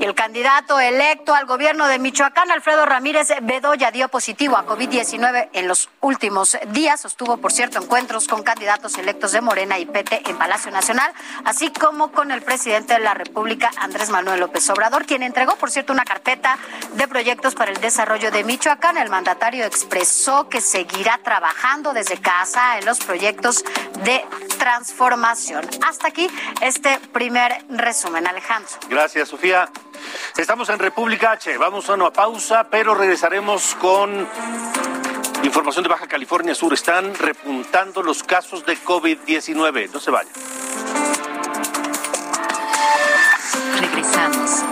El 0.03 0.17
candidato 0.17 0.81
electo 0.81 1.33
al 1.33 1.47
gobierno 1.47 1.87
de 1.87 2.01
Michoacán, 2.01 2.51
Alfredo 2.51 2.85
Ramírez 2.85 3.29
Bedoya, 3.43 3.93
dio 3.93 4.09
positivo 4.09 4.57
a 4.57 4.67
COVID-19 4.67 5.51
en 5.53 5.69
los 5.69 5.91
últimos 6.01 6.59
días. 6.73 7.03
Sostuvo, 7.03 7.37
por 7.37 7.53
cierto, 7.53 7.79
encuentros 7.79 8.27
con 8.27 8.43
candidatos 8.43 8.99
electos 8.99 9.31
de 9.31 9.41
Morena 9.41 9.79
y 9.79 9.87
PT 9.87 10.29
en 10.29 10.37
Palacio 10.37 10.73
Nacional, 10.73 11.13
así 11.45 11.71
como 11.71 12.11
con 12.11 12.33
el 12.33 12.43
presidente 12.43 12.95
de 12.95 12.99
la 12.99 13.15
República, 13.15 13.71
Andrés 13.77 14.11
Manuel 14.11 14.41
López 14.41 14.69
Obrador, 14.71 15.07
quien 15.07 15.23
entregó, 15.23 15.55
por 15.55 15.71
cierto, 15.71 15.93
una 15.93 16.05
carpeta 16.05 16.59
de 16.95 17.07
proyectos 17.07 17.55
para 17.55 17.71
el 17.71 17.81
desarrollo 17.81 18.33
de 18.33 18.43
Michoacán. 18.43 18.97
El 18.97 19.09
mandatario 19.09 19.65
expresó 19.65 20.49
que 20.49 20.61
seguirá 20.61 21.21
trabajando 21.23 21.93
desde 21.93 22.21
casa 22.21 22.77
en 22.77 22.87
los 22.87 22.99
proyectos 22.99 23.65
de 24.03 24.25
transformación. 24.59 25.65
Hasta 25.87 26.09
aquí 26.09 26.29
este 26.61 26.99
primer 27.13 27.65
resumen, 27.69 28.27
Alejandro. 28.27 28.73
Gracias, 28.89 29.29
Sofía. 29.29 29.71
Estamos 30.37 30.69
en 30.69 30.79
República 30.79 31.33
H. 31.33 31.57
Vamos 31.59 31.89
a 31.89 31.95
una 31.95 32.11
pausa, 32.11 32.69
pero 32.71 32.95
regresaremos 32.95 33.75
con 33.77 34.29
información 35.45 35.83
de 35.83 35.89
Baja 35.89 36.07
California 36.07 36.55
Sur. 36.55 36.73
Están 36.73 37.15
repuntando 37.15 38.03
los 38.03 38.23
casos 38.23 38.65
de 38.65 38.77
COVID-19. 38.79 39.91
No 39.93 40.01
se 40.01 40.11
vayan. 40.11 40.33
Regresamos. 43.81 44.72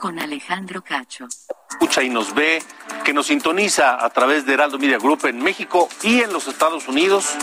Con 0.00 0.18
Alejandro 0.18 0.82
Cacho. 0.82 1.28
escucha 1.70 2.02
y 2.02 2.08
nos 2.08 2.34
ve, 2.34 2.62
que 3.04 3.12
nos 3.12 3.26
sintoniza 3.26 4.02
a 4.02 4.08
través 4.08 4.46
de 4.46 4.54
Heraldo 4.54 4.78
Media 4.78 4.96
Group 4.96 5.26
en 5.26 5.42
México 5.42 5.90
y 6.02 6.22
en 6.22 6.32
los 6.32 6.48
Estados 6.48 6.88
Unidos, 6.88 7.36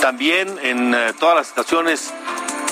también 0.00 0.58
en 0.62 0.94
eh, 0.94 1.12
todas 1.20 1.36
las 1.36 1.48
estaciones 1.48 2.14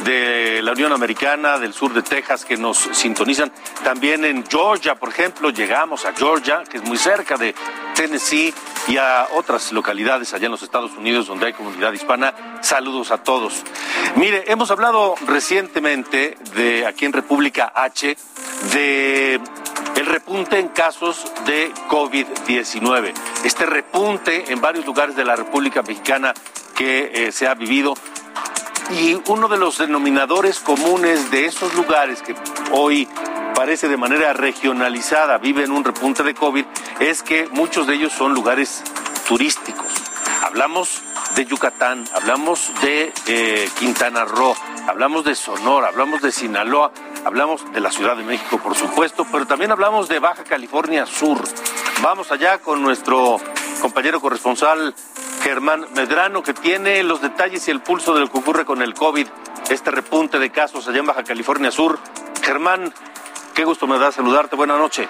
de 0.04 0.62
la 0.62 0.72
Unión 0.72 0.92
Americana, 0.92 1.58
del 1.58 1.74
sur 1.74 1.92
de 1.92 2.02
Texas, 2.02 2.46
que 2.46 2.56
nos 2.56 2.78
sintonizan, 2.92 3.52
también 3.84 4.24
en 4.24 4.42
Georgia, 4.46 4.94
por 4.94 5.10
ejemplo, 5.10 5.50
llegamos 5.50 6.06
a 6.06 6.14
Georgia, 6.14 6.64
que 6.64 6.78
es 6.78 6.84
muy 6.84 6.96
cerca 6.96 7.36
de 7.36 7.54
Tennessee, 7.94 8.54
y 8.88 8.98
a 8.98 9.26
otras 9.34 9.72
localidades 9.72 10.32
allá 10.32 10.46
en 10.46 10.52
los 10.52 10.62
Estados 10.62 10.92
Unidos 10.92 11.26
donde 11.26 11.46
hay 11.46 11.52
comunidad 11.52 11.92
hispana. 11.92 12.60
Saludos 12.62 13.10
a 13.10 13.18
todos. 13.18 13.64
Mire, 14.16 14.44
hemos 14.46 14.70
hablado 14.70 15.16
recientemente 15.26 16.38
de 16.54 16.86
aquí 16.86 17.04
en 17.04 17.12
República 17.12 17.72
H 17.74 18.16
de 18.72 19.40
el 19.96 20.06
repunte 20.06 20.58
en 20.58 20.68
casos 20.68 21.24
de 21.46 21.72
COVID-19. 21.88 23.12
Este 23.44 23.66
repunte 23.66 24.52
en 24.52 24.60
varios 24.60 24.84
lugares 24.84 25.16
de 25.16 25.24
la 25.24 25.36
República 25.36 25.82
Mexicana 25.82 26.34
que 26.74 27.10
eh, 27.14 27.32
se 27.32 27.46
ha 27.46 27.54
vivido 27.54 27.94
y 28.90 29.18
uno 29.28 29.48
de 29.48 29.58
los 29.58 29.78
denominadores 29.78 30.60
comunes 30.60 31.30
de 31.30 31.46
esos 31.46 31.74
lugares 31.74 32.22
que 32.22 32.34
hoy 32.72 33.08
parece 33.54 33.88
de 33.88 33.96
manera 33.96 34.32
regionalizada 34.32 35.38
viven 35.38 35.72
un 35.72 35.82
repunte 35.82 36.22
de 36.22 36.34
COVID 36.34 36.64
es 37.00 37.22
que 37.22 37.48
muchos 37.48 37.86
de 37.86 37.94
ellos 37.94 38.12
son 38.12 38.34
lugares 38.34 38.84
turísticos. 39.26 39.86
Hablamos 40.42 41.02
de 41.34 41.46
Yucatán, 41.46 42.04
hablamos 42.14 42.70
de 42.82 43.12
eh, 43.26 43.68
Quintana 43.78 44.24
Roo, 44.24 44.54
hablamos 44.86 45.24
de 45.24 45.34
Sonora, 45.34 45.88
hablamos 45.88 46.22
de 46.22 46.30
Sinaloa, 46.30 46.92
hablamos 47.26 47.72
de 47.72 47.80
la 47.80 47.90
Ciudad 47.90 48.16
de 48.16 48.22
México, 48.22 48.58
por 48.62 48.76
supuesto, 48.76 49.26
pero 49.32 49.46
también 49.46 49.72
hablamos 49.72 50.08
de 50.08 50.20
Baja 50.20 50.44
California 50.44 51.06
Sur. 51.06 51.42
Vamos 52.00 52.30
allá 52.30 52.58
con 52.58 52.80
nuestro 52.80 53.38
compañero 53.80 54.20
corresponsal 54.20 54.94
Germán 55.42 55.86
Medrano, 55.96 56.44
que 56.44 56.54
tiene 56.54 57.02
los 57.02 57.20
detalles 57.20 57.66
y 57.66 57.72
el 57.72 57.80
pulso 57.80 58.14
de 58.14 58.20
lo 58.20 58.30
que 58.30 58.38
ocurre 58.38 58.64
con 58.64 58.80
el 58.80 58.94
COVID, 58.94 59.26
este 59.70 59.90
repunte 59.90 60.38
de 60.38 60.50
casos 60.50 60.86
allá 60.86 61.00
en 61.00 61.06
Baja 61.06 61.24
California 61.24 61.72
Sur. 61.72 61.98
Germán, 62.42 62.94
qué 63.54 63.64
gusto 63.64 63.88
me 63.88 63.98
da 63.98 64.12
saludarte. 64.12 64.54
Buenas 64.54 64.78
noches. 64.78 65.08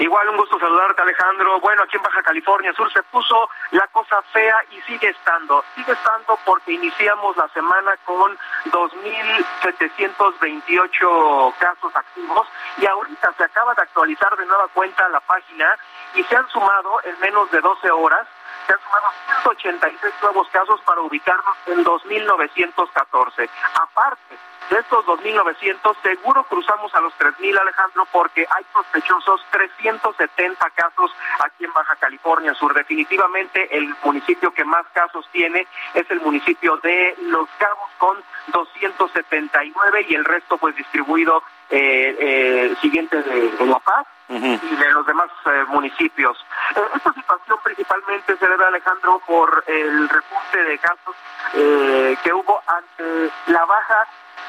Igual 0.00 0.28
un 0.30 0.38
gusto 0.38 0.58
saludarte 0.58 1.02
Alejandro. 1.02 1.60
Bueno, 1.60 1.82
aquí 1.82 1.98
en 1.98 2.02
Baja 2.02 2.22
California 2.22 2.72
Sur 2.72 2.90
se 2.90 3.02
puso 3.02 3.50
la 3.72 3.86
cosa 3.88 4.22
fea 4.32 4.56
y 4.70 4.80
sigue 4.80 5.10
estando. 5.10 5.62
Sigue 5.74 5.92
estando 5.92 6.38
porque 6.46 6.72
iniciamos 6.72 7.36
la 7.36 7.46
semana 7.48 7.94
con 8.06 8.34
2.728 8.64 11.54
casos 11.58 11.94
activos 11.94 12.48
y 12.78 12.86
ahorita 12.86 13.34
se 13.36 13.44
acaba 13.44 13.74
de 13.74 13.82
actualizar 13.82 14.34
de 14.38 14.46
nueva 14.46 14.68
cuenta 14.68 15.06
la 15.10 15.20
página 15.20 15.76
y 16.14 16.24
se 16.24 16.34
han 16.34 16.48
sumado 16.48 17.02
en 17.04 17.20
menos 17.20 17.50
de 17.50 17.60
12 17.60 17.90
horas 17.90 18.26
se 18.66 18.72
han 18.72 18.80
sumado 18.80 19.06
186 19.42 20.14
nuevos 20.22 20.48
casos 20.48 20.80
para 20.82 21.00
ubicarnos 21.00 21.56
en 21.66 21.84
2.914. 21.84 23.48
Aparte 23.74 24.36
de 24.70 24.78
estos 24.78 25.04
2.900, 25.04 25.96
seguro 26.02 26.44
cruzamos 26.44 26.94
a 26.94 27.00
los 27.00 27.12
3.000, 27.18 27.60
Alejandro, 27.60 28.06
porque 28.12 28.46
hay 28.48 28.64
sospechosos 28.72 29.44
370 29.50 30.70
casos 30.70 31.10
aquí 31.40 31.64
en 31.64 31.72
Baja 31.72 31.96
California 31.96 32.54
Sur. 32.54 32.72
Definitivamente 32.72 33.76
el 33.76 33.92
municipio 34.04 34.52
que 34.52 34.64
más 34.64 34.86
casos 34.92 35.28
tiene 35.32 35.66
es 35.94 36.08
el 36.10 36.20
municipio 36.20 36.76
de 36.78 37.16
Los 37.22 37.48
Cabos 37.58 37.90
con 37.98 38.16
279 38.52 40.06
y 40.08 40.14
el 40.14 40.24
resto 40.24 40.56
pues 40.56 40.76
distribuido 40.76 41.42
eh, 41.68 42.16
eh, 42.18 42.76
siguiente 42.80 43.22
de, 43.22 43.50
de 43.50 43.66
La 43.66 43.80
Paz 43.80 44.06
y 44.30 44.76
de 44.76 44.90
los 44.92 45.04
demás 45.06 45.30
eh, 45.46 45.64
municipios. 45.68 46.38
Eh, 46.76 46.80
esta 46.94 47.12
situación 47.12 47.58
principalmente 47.64 48.36
se 48.36 48.46
debe, 48.46 48.64
Alejandro, 48.64 49.20
por 49.26 49.64
el 49.66 50.08
repunte 50.08 50.62
de 50.62 50.78
casos 50.78 51.16
eh, 51.54 52.16
que 52.22 52.32
hubo 52.32 52.62
ante 52.66 53.30
la 53.46 53.64
baja 53.64 54.06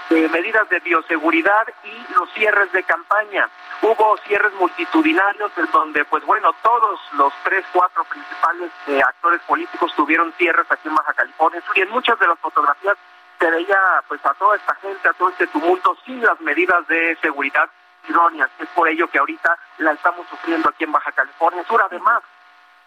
de 0.09 0.27
medidas 0.29 0.67
de 0.69 0.79
bioseguridad 0.79 1.67
y 1.83 2.13
los 2.13 2.29
cierres 2.33 2.71
de 2.73 2.83
campaña. 2.83 3.49
Hubo 3.81 4.17
cierres 4.27 4.53
multitudinarios 4.53 5.51
en 5.57 5.71
donde, 5.71 6.05
pues 6.05 6.23
bueno, 6.25 6.51
todos 6.61 6.99
los 7.13 7.33
tres, 7.43 7.65
cuatro 7.71 8.03
principales 8.03 8.71
eh, 8.87 9.01
actores 9.01 9.41
políticos 9.43 9.91
tuvieron 9.95 10.31
cierres 10.33 10.69
aquí 10.69 10.89
en 10.89 10.95
Baja 10.95 11.13
California 11.13 11.63
y 11.75 11.81
en 11.81 11.89
muchas 11.89 12.19
de 12.19 12.27
las 12.27 12.37
fotografías 12.39 12.95
se 13.39 13.49
veía 13.49 13.79
pues 14.07 14.23
a 14.25 14.33
toda 14.35 14.55
esta 14.57 14.75
gente, 14.75 15.07
a 15.07 15.13
todo 15.13 15.29
este 15.29 15.47
tumulto 15.47 15.97
sin 16.05 16.21
las 16.21 16.39
medidas 16.41 16.85
de 16.87 17.17
seguridad 17.21 17.69
idóneas. 18.07 18.49
Es 18.59 18.67
por 18.69 18.87
ello 18.87 19.07
que 19.07 19.19
ahorita 19.19 19.57
la 19.79 19.91
estamos 19.91 20.27
sufriendo 20.27 20.69
aquí 20.69 20.83
en 20.83 20.91
Baja 20.91 21.11
California 21.11 21.63
Sur. 21.67 21.81
Además, 21.81 22.21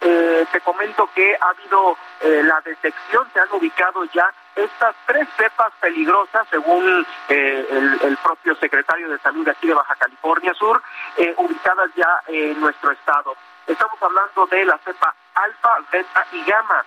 eh, 0.01 0.47
te 0.53 0.61
comento 0.61 1.09
que 1.15 1.37
ha 1.41 1.49
habido 1.49 1.97
eh, 2.21 2.43
la 2.45 2.61
detección, 2.61 3.27
se 3.33 3.41
han 3.41 3.51
ubicado 3.53 4.05
ya 4.13 4.31
estas 4.55 4.95
tres 5.07 5.27
cepas 5.37 5.73
peligrosas, 5.81 6.47
según 6.51 7.07
eh, 7.29 7.67
el, 7.71 8.01
el 8.03 8.17
propio 8.19 8.55
secretario 8.57 9.09
de 9.09 9.19
Salud 9.19 9.45
de 9.45 9.53
aquí 9.53 9.67
de 9.67 9.75
Baja 9.75 9.97
California 9.97 10.53
Sur, 10.55 10.83
ubicadas 11.37 11.91
ya 11.97 12.23
en 12.27 12.61
nuestro 12.61 12.91
estado. 12.91 13.35
Estamos 13.67 14.01
hablando 14.03 14.47
de 14.47 14.65
la 14.67 14.79
cepa 14.79 15.15
alfa, 15.35 15.77
beta 15.91 16.27
y 16.33 16.45
gamma. 16.45 16.85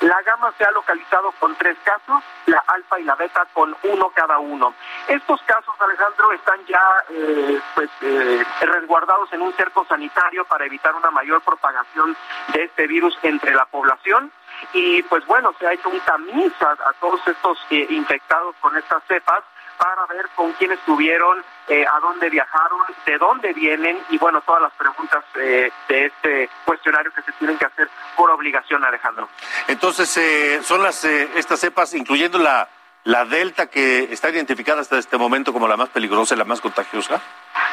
La 0.00 0.22
gamma 0.22 0.52
se 0.56 0.64
ha 0.64 0.70
localizado 0.70 1.30
con 1.32 1.54
tres 1.56 1.76
casos, 1.84 2.22
la 2.46 2.62
alfa 2.68 2.98
y 2.98 3.04
la 3.04 3.14
beta 3.16 3.46
con 3.52 3.76
uno 3.82 4.10
cada 4.14 4.38
uno. 4.38 4.72
Estos 5.06 5.42
casos, 5.42 5.74
Alejandro, 5.78 6.32
están 6.32 6.58
ya 6.66 6.82
eh, 7.10 7.60
pues 7.74 7.90
eh, 8.00 8.42
resguardados 8.62 9.30
en 9.32 9.42
un 9.42 9.52
cerco 9.54 9.84
sanitario 9.84 10.46
para 10.46 10.64
evitar 10.64 10.94
una 10.94 11.10
mayor 11.10 11.42
propagación 11.42 12.16
de 12.54 12.64
este 12.64 12.86
virus 12.86 13.18
entre 13.22 13.54
la 13.54 13.66
población 13.66 14.32
y 14.72 15.02
pues 15.04 15.26
bueno, 15.26 15.54
se 15.58 15.66
ha 15.66 15.72
hecho 15.72 15.90
un 15.90 16.00
tamiz 16.00 16.52
a, 16.62 16.72
a 16.72 16.92
todos 17.00 17.20
estos 17.26 17.58
eh, 17.70 17.86
infectados 17.90 18.54
con 18.60 18.76
estas 18.76 19.02
cepas 19.04 19.44
para 19.80 20.04
ver 20.06 20.28
con 20.34 20.52
quién 20.52 20.72
estuvieron, 20.72 21.42
eh, 21.66 21.86
a 21.90 22.00
dónde 22.00 22.28
viajaron, 22.28 22.80
de 23.06 23.16
dónde 23.16 23.54
vienen 23.54 23.98
y 24.10 24.18
bueno, 24.18 24.42
todas 24.42 24.60
las 24.60 24.72
preguntas 24.72 25.24
eh, 25.36 25.72
de 25.88 26.04
este 26.04 26.50
cuestionario 26.66 27.10
que 27.12 27.22
se 27.22 27.32
tienen 27.32 27.56
que 27.56 27.64
hacer 27.64 27.88
por 28.14 28.30
obligación, 28.30 28.84
Alejandro. 28.84 29.30
Entonces, 29.68 30.14
eh, 30.18 30.60
son 30.62 30.82
las 30.82 31.02
estas 31.04 31.60
cepas, 31.60 31.94
incluyendo 31.94 32.38
la, 32.38 32.68
la 33.04 33.24
Delta, 33.24 33.68
que 33.68 34.12
está 34.12 34.30
identificada 34.30 34.80
hasta 34.80 34.98
este 34.98 35.16
momento 35.16 35.52
como 35.52 35.66
la 35.66 35.76
más 35.76 35.88
peligrosa 35.88 36.34
y 36.34 36.38
la 36.38 36.44
más 36.44 36.60
contagiosa. 36.60 37.20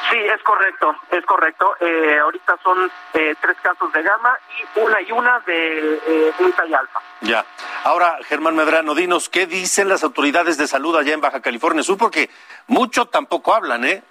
Sí, 0.10 0.18
es 0.18 0.42
correcto, 0.44 0.96
es 1.12 1.26
correcto. 1.26 1.76
Eh, 1.82 2.18
ahorita 2.20 2.58
son 2.64 2.90
eh, 3.14 3.36
tres 3.42 3.58
casos 3.62 3.92
de 3.92 4.02
gamma 4.04 4.38
y 4.58 4.80
una 4.80 5.02
y 5.02 5.12
una 5.12 5.40
de 5.40 5.96
eh, 6.08 6.34
delta 6.40 6.66
y 6.66 6.74
alfa. 6.74 7.02
Ya. 7.22 7.46
Ahora, 7.84 8.18
Germán 8.24 8.56
Medrano, 8.56 8.96
dinos, 8.96 9.28
¿qué 9.28 9.48
dicen 9.48 9.90
las 9.90 10.04
autoridades 10.04 10.58
de 10.58 10.68
salud 10.68 10.96
allá 10.96 11.14
en 11.14 11.22
Baja 11.22 11.42
California 11.42 11.84
Sur? 11.84 11.98
Porque 11.98 12.30
mucho 12.68 13.08
tampoco 13.08 13.54
hablan, 13.54 13.84
¿eh? 13.84 14.04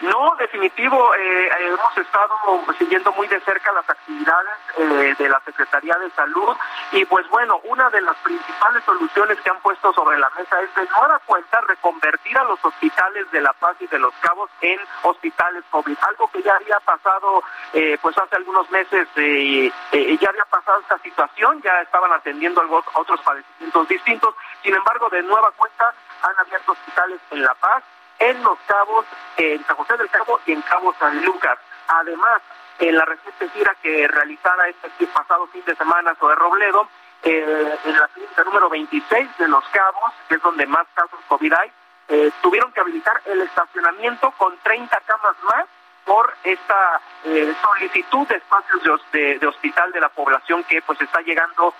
No, 0.00 0.34
definitivo, 0.36 1.14
eh, 1.14 1.50
hemos 1.60 1.96
estado 1.96 2.34
siguiendo 2.78 3.12
muy 3.12 3.28
de 3.28 3.38
cerca 3.40 3.72
las 3.72 3.88
actividades 3.88 4.56
eh, 4.78 5.14
de 5.16 5.28
la 5.28 5.40
Secretaría 5.44 5.94
de 5.96 6.10
Salud 6.10 6.56
y 6.92 7.04
pues 7.04 7.28
bueno, 7.28 7.60
una 7.64 7.88
de 7.90 8.00
las 8.00 8.16
principales 8.18 8.82
soluciones 8.84 9.38
que 9.40 9.50
han 9.50 9.60
puesto 9.60 9.92
sobre 9.92 10.18
la 10.18 10.28
mesa 10.30 10.60
es 10.60 10.74
de 10.74 10.88
nueva 10.98 11.20
cuenta 11.26 11.60
reconvertir 11.68 12.36
a 12.36 12.44
los 12.44 12.64
hospitales 12.64 13.30
de 13.30 13.42
La 13.42 13.52
Paz 13.52 13.76
y 13.80 13.86
de 13.86 13.98
Los 13.98 14.14
Cabos 14.20 14.50
en 14.60 14.80
hospitales 15.02 15.62
COVID, 15.70 15.96
algo 16.00 16.28
que 16.32 16.42
ya 16.42 16.56
había 16.56 16.80
pasado 16.80 17.42
eh, 17.72 17.96
pues 18.02 18.16
hace 18.18 18.36
algunos 18.36 18.68
meses, 18.70 19.06
ya 19.14 20.28
había 20.28 20.44
pasado 20.46 20.80
esta 20.80 20.98
situación, 20.98 21.60
ya 21.62 21.80
estaban 21.80 22.12
atendiendo 22.12 22.62
otros 22.94 23.20
padecimientos 23.20 23.88
distintos, 23.88 24.34
sin 24.62 24.74
embargo 24.74 25.08
de 25.10 25.22
nueva 25.22 25.52
cuenta 25.52 25.94
han 26.22 26.38
abierto 26.38 26.72
hospitales 26.72 27.20
en 27.30 27.42
La 27.42 27.54
Paz, 27.54 27.82
en 28.22 28.42
Los 28.42 28.58
Cabos, 28.66 29.04
en 29.36 29.64
San 29.64 29.76
José 29.76 29.96
del 29.96 30.08
Cabo 30.08 30.40
y 30.46 30.52
en 30.52 30.62
Cabo 30.62 30.94
San 30.98 31.24
Lucas. 31.24 31.58
Además, 31.88 32.40
en 32.78 32.96
la 32.96 33.04
reciente 33.04 33.48
gira 33.50 33.74
que 33.82 34.06
realizara 34.06 34.68
este 34.68 35.06
pasado 35.08 35.46
fin 35.48 35.62
de 35.66 35.74
semana 35.74 36.14
sobre 36.18 36.36
Robledo, 36.36 36.88
eh, 37.24 37.78
en 37.84 37.98
la 37.98 38.08
clínica 38.08 38.44
número 38.44 38.68
26 38.68 39.38
de 39.38 39.48
Los 39.48 39.64
Cabos, 39.68 40.12
que 40.28 40.36
es 40.36 40.42
donde 40.42 40.66
más 40.66 40.86
casos 40.94 41.18
COVID 41.28 41.52
hay, 41.52 41.72
eh, 42.08 42.30
tuvieron 42.42 42.72
que 42.72 42.80
habilitar 42.80 43.20
el 43.26 43.42
estacionamiento 43.42 44.32
con 44.32 44.56
30 44.58 45.00
camas 45.06 45.36
más 45.44 45.64
por 46.04 46.34
esta 46.42 47.00
eh, 47.24 47.54
solicitud 47.62 48.26
de 48.26 48.36
espacios 48.36 49.00
de, 49.12 49.38
de, 49.38 49.46
hospital 49.46 49.92
de 49.92 50.00
la 50.00 50.08
población 50.08 50.64
que 50.64 50.82
pues 50.82 51.00
está 51.00 51.20
llegando 51.20 51.74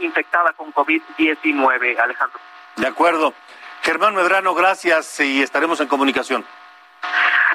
infectada 0.00 0.52
con 0.52 0.74
COVID-19, 0.74 1.98
Alejandro. 1.98 2.38
De 2.76 2.86
acuerdo. 2.86 3.32
Germán 3.82 4.14
Medrano, 4.14 4.54
gracias 4.54 5.20
y 5.20 5.42
estaremos 5.42 5.80
en 5.80 5.88
comunicación. 5.88 6.44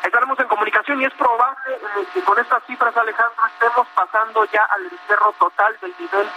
Estaremos 0.04 0.40
en 0.40 0.48
comunicación 0.48 1.02
y 1.02 1.06
es 1.06 1.14
probable 1.14 1.76
eh, 1.76 2.06
que 2.14 2.22
con 2.22 2.38
estas 2.40 2.64
cifras, 2.66 2.96
Alejandro, 2.98 3.44
estemos 3.54 3.88
pasando 3.96 4.46
ya 4.46 4.64
al 4.76 4.84
encierro 4.86 5.34
total 5.40 5.78
del 5.82 5.94
nivel 6.00 6.28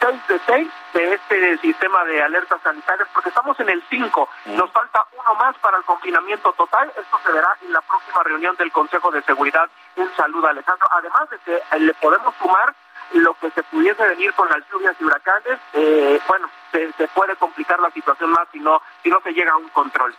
6 0.00 0.28
de 0.28 0.40
6 0.46 0.68
de 0.94 1.14
este 1.14 1.58
sistema 1.58 2.04
de 2.04 2.22
alertas 2.22 2.60
sanitarias, 2.62 3.08
porque 3.12 3.28
estamos 3.28 3.58
en 3.60 3.68
el 3.68 3.82
5. 3.88 4.28
Mm. 4.46 4.56
Nos 4.56 4.70
falta 4.72 5.06
uno 5.12 5.34
más 5.34 5.56
para 5.58 5.76
el 5.78 5.84
confinamiento 5.84 6.52
total. 6.52 6.88
Esto 6.96 7.20
se 7.24 7.32
verá 7.32 7.56
en 7.62 7.72
la 7.72 7.80
próxima 7.82 8.22
reunión 8.24 8.56
del 8.56 8.72
Consejo 8.72 9.10
de 9.10 9.22
Seguridad 9.22 9.68
en 9.96 10.08
Salud, 10.16 10.44
Alejandro. 10.44 10.88
Además 10.90 11.30
de 11.30 11.38
que 11.38 11.56
eh, 11.56 11.80
le 11.80 11.94
podemos 11.94 12.34
sumar 12.40 12.74
lo 13.14 13.34
que 13.34 13.50
se 13.50 13.62
pudiese 13.64 14.02
venir 14.06 14.32
con 14.34 14.48
las 14.48 14.58
lluvias 14.70 14.94
y 15.00 15.04
huracanes, 15.04 15.58
eh, 15.72 16.20
bueno, 16.28 16.48
se, 16.72 17.08
puede 17.08 17.36
complicar 17.36 17.78
la 17.80 17.90
situación 17.90 18.30
más 18.30 18.48
si 18.52 18.60
no, 18.60 18.80
si 19.02 19.08
no 19.08 19.20
se 19.22 19.32
llega 19.32 19.52
a 19.52 19.56
un 19.56 19.68
control. 19.68 20.14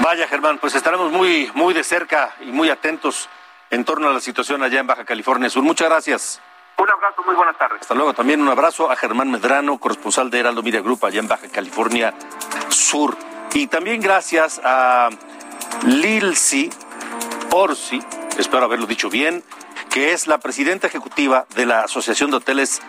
Vaya, 0.00 0.26
Germán, 0.28 0.58
pues 0.58 0.74
estaremos 0.74 1.10
muy, 1.10 1.50
muy 1.54 1.74
de 1.74 1.82
cerca 1.82 2.34
y 2.40 2.46
muy 2.46 2.70
atentos 2.70 3.28
en 3.70 3.84
torno 3.84 4.08
a 4.08 4.12
la 4.12 4.20
situación 4.20 4.62
allá 4.62 4.80
en 4.80 4.86
Baja 4.86 5.04
California 5.04 5.48
Sur. 5.48 5.62
Muchas 5.62 5.88
gracias. 5.88 6.42
Un 6.78 6.90
abrazo, 6.90 7.22
muy 7.24 7.34
buenas 7.34 7.56
tardes. 7.56 7.80
Hasta 7.80 7.94
luego. 7.94 8.12
También 8.12 8.40
un 8.40 8.48
abrazo 8.48 8.90
a 8.90 8.96
Germán 8.96 9.30
Medrano, 9.30 9.78
corresponsal 9.78 10.30
de 10.30 10.40
Heraldo 10.40 10.62
Media 10.62 10.82
Group 10.82 11.04
allá 11.04 11.20
en 11.20 11.28
Baja 11.28 11.48
California 11.48 12.14
Sur. 12.68 13.16
Y 13.54 13.66
también 13.68 14.00
gracias 14.02 14.60
a 14.62 15.08
Lilsi 15.84 16.70
Orsi, 17.50 18.00
espero 18.38 18.64
haberlo 18.64 18.86
dicho 18.86 19.08
bien, 19.08 19.42
que 19.96 20.12
es 20.12 20.26
la 20.26 20.36
presidenta 20.36 20.88
ejecutiva 20.88 21.46
de 21.54 21.64
la 21.64 21.80
Asociación 21.80 22.30
de 22.30 22.36
Hoteles 22.36 22.82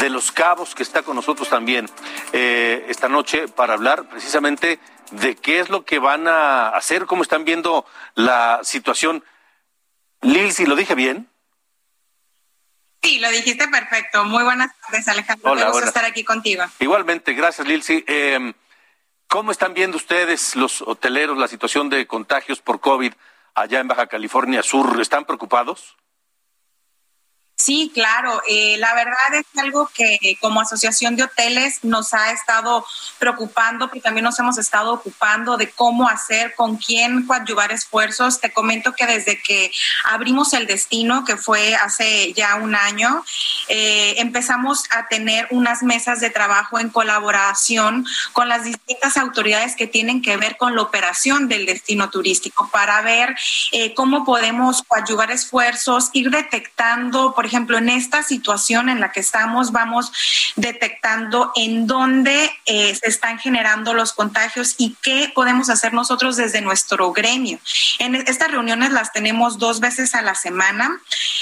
de 0.00 0.08
Los 0.08 0.30
Cabos, 0.30 0.76
que 0.76 0.84
está 0.84 1.02
con 1.02 1.16
nosotros 1.16 1.48
también 1.48 1.90
eh, 2.32 2.86
esta 2.88 3.08
noche 3.08 3.48
para 3.48 3.74
hablar 3.74 4.08
precisamente 4.08 4.78
de 5.10 5.34
qué 5.34 5.58
es 5.58 5.70
lo 5.70 5.84
que 5.84 5.98
van 5.98 6.28
a 6.28 6.68
hacer, 6.68 7.06
cómo 7.06 7.24
están 7.24 7.44
viendo 7.44 7.84
la 8.14 8.60
situación. 8.62 9.24
Lil, 10.20 10.52
si 10.52 10.64
lo 10.64 10.76
dije 10.76 10.94
bien. 10.94 11.28
Sí, 13.02 13.18
lo 13.18 13.28
dijiste 13.32 13.66
perfecto. 13.66 14.24
Muy 14.24 14.44
buenas 14.44 14.70
tardes, 14.82 15.08
Alejandro. 15.08 15.50
Hola, 15.50 15.64
Me 15.64 15.72
gusta 15.72 15.88
estar 15.88 16.04
aquí 16.04 16.22
contigo. 16.22 16.62
Igualmente, 16.78 17.32
gracias, 17.32 17.66
Lilsi. 17.66 18.04
Eh, 18.06 18.52
¿Cómo 19.26 19.50
están 19.50 19.74
viendo 19.74 19.96
ustedes, 19.96 20.54
los 20.54 20.80
hoteleros, 20.80 21.36
la 21.36 21.48
situación 21.48 21.90
de 21.90 22.06
contagios 22.06 22.60
por 22.60 22.78
COVID 22.78 23.14
allá 23.56 23.80
en 23.80 23.88
Baja 23.88 24.06
California 24.06 24.62
Sur? 24.62 25.00
¿Están 25.00 25.24
preocupados? 25.24 25.96
Sí, 27.62 27.92
claro. 27.94 28.42
Eh, 28.48 28.76
la 28.78 28.92
verdad 28.92 29.34
es 29.34 29.46
algo 29.56 29.88
que 29.94 30.36
como 30.40 30.60
asociación 30.60 31.14
de 31.14 31.22
hoteles 31.22 31.78
nos 31.84 32.12
ha 32.12 32.32
estado 32.32 32.84
preocupando, 33.20 33.88
pero 33.88 34.02
también 34.02 34.24
nos 34.24 34.36
hemos 34.40 34.58
estado 34.58 34.92
ocupando 34.92 35.56
de 35.56 35.70
cómo 35.70 36.08
hacer, 36.08 36.56
con 36.56 36.76
quién 36.76 37.24
coadyuvar 37.24 37.70
esfuerzos. 37.70 38.40
Te 38.40 38.52
comento 38.52 38.94
que 38.94 39.06
desde 39.06 39.40
que 39.40 39.70
abrimos 40.10 40.54
el 40.54 40.66
destino, 40.66 41.24
que 41.24 41.36
fue 41.36 41.76
hace 41.76 42.32
ya 42.32 42.56
un 42.56 42.74
año, 42.74 43.24
eh, 43.68 44.16
empezamos 44.18 44.82
a 44.90 45.06
tener 45.06 45.46
unas 45.52 45.84
mesas 45.84 46.18
de 46.18 46.30
trabajo 46.30 46.80
en 46.80 46.88
colaboración 46.88 48.04
con 48.32 48.48
las 48.48 48.64
distintas 48.64 49.16
autoridades 49.16 49.76
que 49.76 49.86
tienen 49.86 50.20
que 50.20 50.36
ver 50.36 50.56
con 50.56 50.74
la 50.74 50.82
operación 50.82 51.46
del 51.46 51.64
destino 51.64 52.10
turístico 52.10 52.68
para 52.72 53.02
ver 53.02 53.36
eh, 53.70 53.94
cómo 53.94 54.24
podemos 54.24 54.82
coadyuvar 54.82 55.30
esfuerzos, 55.30 56.10
ir 56.12 56.28
detectando, 56.30 57.34
por 57.36 57.46
ejemplo, 57.46 57.51
en 57.52 57.88
esta 57.88 58.22
situación 58.22 58.88
en 58.88 59.00
la 59.00 59.12
que 59.12 59.20
estamos, 59.20 59.72
vamos 59.72 60.12
detectando 60.56 61.52
en 61.54 61.86
dónde 61.86 62.50
eh, 62.66 62.94
se 62.94 63.08
están 63.08 63.38
generando 63.38 63.94
los 63.94 64.12
contagios 64.12 64.74
y 64.78 64.96
qué 65.02 65.30
podemos 65.34 65.70
hacer 65.70 65.92
nosotros 65.92 66.36
desde 66.36 66.60
nuestro 66.60 67.12
gremio. 67.12 67.58
En 67.98 68.14
estas 68.14 68.50
reuniones 68.50 68.90
las 68.90 69.12
tenemos 69.12 69.58
dos 69.58 69.80
veces 69.80 70.14
a 70.14 70.22
la 70.22 70.34
semana. 70.34 71.00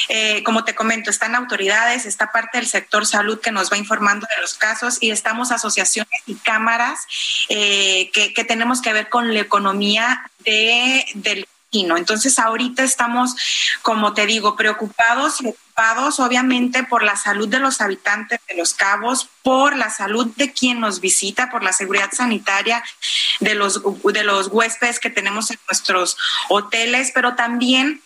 Eh, 0.09 0.43
como 0.43 0.65
te 0.65 0.75
comento, 0.75 1.11
están 1.11 1.35
autoridades, 1.35 2.07
está 2.07 2.33
parte 2.33 2.59
del 2.59 2.67
sector 2.67 3.07
salud 3.07 3.41
que 3.41 3.53
nos 3.53 3.71
va 3.73 3.77
informando 3.77 4.27
de 4.35 4.43
los 4.43 4.55
casos 4.55 4.99
y 5.01 5.11
estamos 5.11 5.53
asociaciones 5.53 6.21
y 6.27 6.35
cámaras 6.35 7.07
eh, 7.49 8.11
que, 8.13 8.33
que, 8.35 8.45
tenemos 8.45 8.83
que 8.83 8.93
ver 8.93 9.09
con 9.09 9.33
la 9.33 9.41
economía 9.41 10.31
de, 10.45 11.05
del 11.15 11.47
entonces 11.73 12.39
ahorita 12.39 12.83
estamos, 12.83 13.37
como 13.83 14.13
te 14.13 14.27
digo, 14.27 14.57
preocupados 14.57 15.41
y 15.41 15.49
ocupados 15.49 16.19
obviamente 16.19 16.83
por 16.83 17.03
la 17.03 17.17
salud 17.17 17.49
de 17.49 17.61
los 17.61 17.81
habitantes 17.81 18.41
de 18.49 18.57
los 18.57 18.75
cabos, 18.75 19.29
por 19.43 19.77
la 19.77 19.89
salud 19.89 20.27
de 20.37 20.53
quien 20.53 20.81
nos 20.81 21.01
visita, 21.01 21.51
por 21.51 21.63
la 21.63 21.73
seguridad 21.73 22.11
sanitaria 22.13 22.83
de 23.39 23.55
los, 23.55 23.81
de 24.05 24.25
los 24.25 24.49
huéspedes 24.49 24.99
que 24.99 25.11
tenemos 25.11 25.51
en 25.51 25.59
nuestros 25.69 26.17
hoteles, 26.49 27.13
pero 27.15 27.35
también 27.37 28.03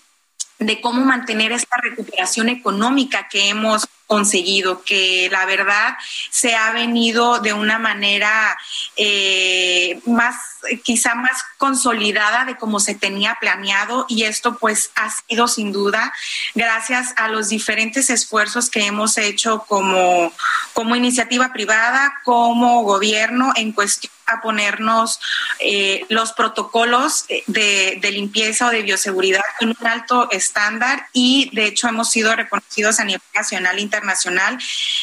de 0.58 0.80
cómo 0.80 1.04
mantener 1.04 1.52
esta 1.52 1.76
recuperación 1.78 2.48
económica 2.48 3.28
que 3.28 3.48
hemos 3.48 3.88
conseguido, 4.06 4.82
que 4.82 5.28
la 5.30 5.46
verdad 5.46 5.96
se 6.30 6.54
ha 6.54 6.72
venido 6.72 7.40
de 7.40 7.52
una 7.52 7.78
manera 7.78 8.56
eh, 8.96 10.00
más, 10.06 10.36
quizá 10.82 11.14
más 11.14 11.42
consolidada 11.58 12.44
de 12.44 12.56
como 12.56 12.80
se 12.80 12.94
tenía 12.94 13.36
planeado 13.40 14.06
y 14.08 14.24
esto 14.24 14.56
pues 14.58 14.90
ha 14.94 15.10
sido 15.10 15.48
sin 15.48 15.72
duda 15.72 16.12
gracias 16.54 17.14
a 17.16 17.28
los 17.28 17.48
diferentes 17.48 18.10
esfuerzos 18.10 18.68
que 18.68 18.86
hemos 18.86 19.16
hecho 19.16 19.64
como, 19.66 20.32
como 20.74 20.96
iniciativa 20.96 21.52
privada, 21.52 22.14
como 22.24 22.82
gobierno 22.82 23.52
en 23.56 23.72
cuestión 23.72 24.12
a 24.26 24.40
ponernos 24.40 25.20
eh, 25.58 26.06
los 26.08 26.32
protocolos 26.32 27.26
de, 27.46 27.98
de, 28.00 28.10
limpieza 28.10 28.68
o 28.68 28.70
de 28.70 28.80
bioseguridad 28.80 29.42
en 29.60 29.68
un 29.78 29.86
alto 29.86 30.30
estándar 30.30 31.08
y 31.12 31.50
de 31.52 31.66
hecho 31.66 31.88
hemos 31.88 32.08
sido 32.08 32.34
reconocidos 32.34 33.00
a 33.00 33.04
nivel 33.04 33.20
nacional 33.34 33.76
e 33.76 33.82
internacional 33.82 33.93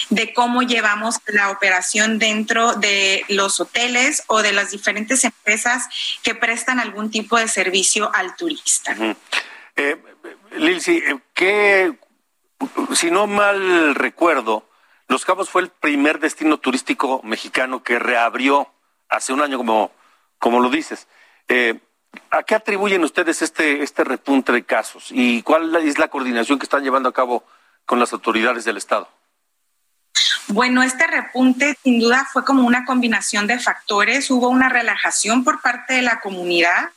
de 0.10 0.34
cómo 0.34 0.62
llevamos 0.62 1.20
la 1.28 1.52
operación 1.52 2.20
dentro 2.20 2.74
de 2.74 3.24
los 3.30 3.60
hoteles 3.60 4.24
o 4.28 4.42
de 4.42 4.52
las 4.52 4.72
diferentes 4.72 5.24
empresas 5.24 5.88
que 6.24 6.36
prestan 6.36 6.80
algún 6.80 7.12
tipo 7.12 7.38
de 7.38 7.48
servicio 7.48 8.12
al 8.14 8.36
turista. 8.36 8.96
Eh, 9.76 9.98
Lilsi, 10.58 10.98
eh, 10.98 11.20
¿qué, 11.34 11.94
si 12.94 13.12
no 13.12 13.28
mal 13.28 13.96
recuerdo, 13.96 14.68
Los 15.08 15.26
Cabos 15.26 15.50
fue 15.50 15.62
el 15.62 15.70
primer 15.70 16.20
destino 16.20 16.58
turístico 16.58 17.22
mexicano 17.24 17.84
que 17.84 18.00
reabrió 18.00 18.72
hace 19.10 19.34
un 19.34 19.42
año, 19.42 19.58
como, 19.58 19.92
como 20.40 20.60
lo 20.60 20.70
dices. 20.70 21.08
Eh, 21.48 21.80
¿A 22.30 22.44
qué 22.44 22.56
atribuyen 22.56 23.04
ustedes 23.04 23.42
este, 23.42 23.84
este 23.84 24.04
repunte 24.04 24.52
de 24.52 24.64
casos 24.64 25.08
y 25.12 25.44
cuál 25.44 25.74
es 25.78 25.98
la 25.98 26.10
coordinación 26.10 26.60
que 26.60 26.66
están 26.66 26.84
llevando 26.84 27.08
a 27.08 27.14
cabo 27.14 27.46
con 27.86 28.00
las 28.00 28.14
autoridades 28.14 28.66
del 28.66 28.78
Estado? 28.78 29.10
Bueno, 30.48 30.84
este 30.84 31.08
repunte 31.08 31.78
sin 31.84 32.00
duda 32.00 32.28
fue 32.32 32.44
como 32.44 32.68
una 32.68 32.84
combinación 32.86 33.48
de 33.48 33.60
factores. 33.60 34.30
Hubo 34.30 34.50
una 34.50 34.68
relajación 34.70 35.44
por 35.44 35.62
parte 35.62 35.94
de 35.94 36.02
la 36.02 36.20
comunidad. 36.20 36.90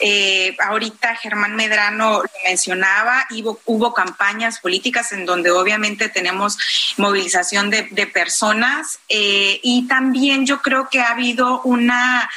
Eh, 0.00 0.56
ahorita 0.58 1.14
Germán 1.16 1.54
Medrano 1.54 2.22
lo 2.22 2.30
mencionaba, 2.46 3.26
hubo, 3.30 3.60
hubo, 3.66 3.92
campañas 3.92 4.58
políticas 4.58 5.12
en 5.12 5.26
donde 5.26 5.50
obviamente 5.50 6.08
tenemos 6.08 6.56
movilización 6.96 7.68
de, 7.68 7.84
personas 8.06 9.00
eh, 9.10 9.60
y 9.62 9.86
también 9.86 10.46
yo 10.46 10.62
creo 10.62 10.88
que 10.88 11.00
ha 11.00 11.10
habido 11.10 11.60
una 11.62 12.30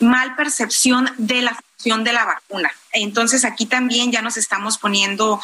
mal 0.00 0.36
percepción 0.36 1.10
de 1.16 1.40
la 1.40 1.56
de 1.82 2.12
la 2.12 2.24
vacuna. 2.24 2.70
Entonces 2.92 3.44
aquí 3.44 3.66
también 3.66 4.12
ya 4.12 4.20
nos 4.20 4.36
estamos 4.36 4.76
poniendo 4.76 5.40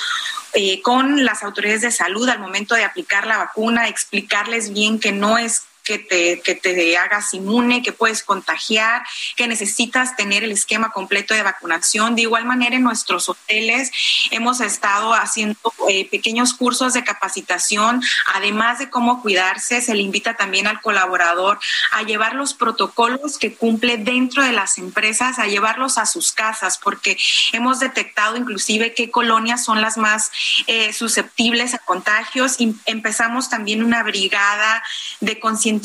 eh, 0.52 0.82
con 0.82 1.24
las 1.24 1.42
autoridades 1.42 1.80
de 1.80 1.90
salud 1.90 2.28
al 2.28 2.40
momento 2.40 2.74
de 2.74 2.84
aplicar 2.84 3.26
la 3.26 3.38
vacuna, 3.38 3.88
explicarles 3.88 4.72
bien 4.72 5.00
que 5.00 5.12
no 5.12 5.38
es 5.38 5.62
que 5.86 6.00
te, 6.00 6.40
que 6.40 6.56
te 6.56 6.98
hagas 6.98 7.32
inmune, 7.32 7.80
que 7.80 7.92
puedes 7.92 8.24
contagiar, 8.24 9.02
que 9.36 9.46
necesitas 9.46 10.16
tener 10.16 10.42
el 10.42 10.50
esquema 10.50 10.90
completo 10.90 11.32
de 11.32 11.44
vacunación. 11.44 12.16
De 12.16 12.22
igual 12.22 12.44
manera, 12.44 12.74
en 12.74 12.82
nuestros 12.82 13.28
hoteles 13.28 13.92
hemos 14.32 14.60
estado 14.60 15.14
haciendo 15.14 15.56
eh, 15.88 16.08
pequeños 16.10 16.54
cursos 16.54 16.92
de 16.92 17.04
capacitación, 17.04 18.02
además 18.34 18.80
de 18.80 18.90
cómo 18.90 19.22
cuidarse, 19.22 19.80
se 19.80 19.94
le 19.94 20.02
invita 20.02 20.34
también 20.34 20.66
al 20.66 20.80
colaborador 20.80 21.60
a 21.92 22.02
llevar 22.02 22.34
los 22.34 22.52
protocolos 22.54 23.38
que 23.38 23.54
cumple 23.54 23.96
dentro 23.96 24.42
de 24.42 24.52
las 24.52 24.78
empresas, 24.78 25.38
a 25.38 25.46
llevarlos 25.46 25.98
a 25.98 26.06
sus 26.06 26.32
casas, 26.32 26.78
porque 26.82 27.16
hemos 27.52 27.78
detectado 27.78 28.36
inclusive 28.36 28.92
qué 28.92 29.10
colonias 29.10 29.64
son 29.64 29.80
las 29.80 29.96
más 29.96 30.32
eh, 30.66 30.92
susceptibles 30.92 31.74
a 31.74 31.78
contagios. 31.78 32.56
Y 32.58 32.74
empezamos 32.86 33.48
también 33.48 33.84
una 33.84 34.02
brigada 34.02 34.82
de 35.20 35.38
concienciación 35.38 35.75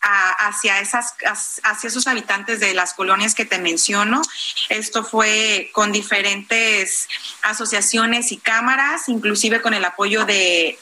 hacia, 0.00 0.80
esas, 0.80 1.14
hacia 1.62 1.88
esos 1.88 2.06
habitantes 2.06 2.60
de 2.60 2.74
las 2.74 2.94
colonias 2.94 3.34
que 3.34 3.44
te 3.44 3.58
menciono. 3.58 4.22
Esto 4.68 5.04
fue 5.04 5.70
con 5.72 5.92
diferentes 5.92 7.08
asociaciones 7.42 8.32
y 8.32 8.36
cámaras, 8.36 9.08
inclusive 9.08 9.60
con 9.60 9.74
el 9.74 9.84
apoyo 9.84 10.24
de, 10.24 10.78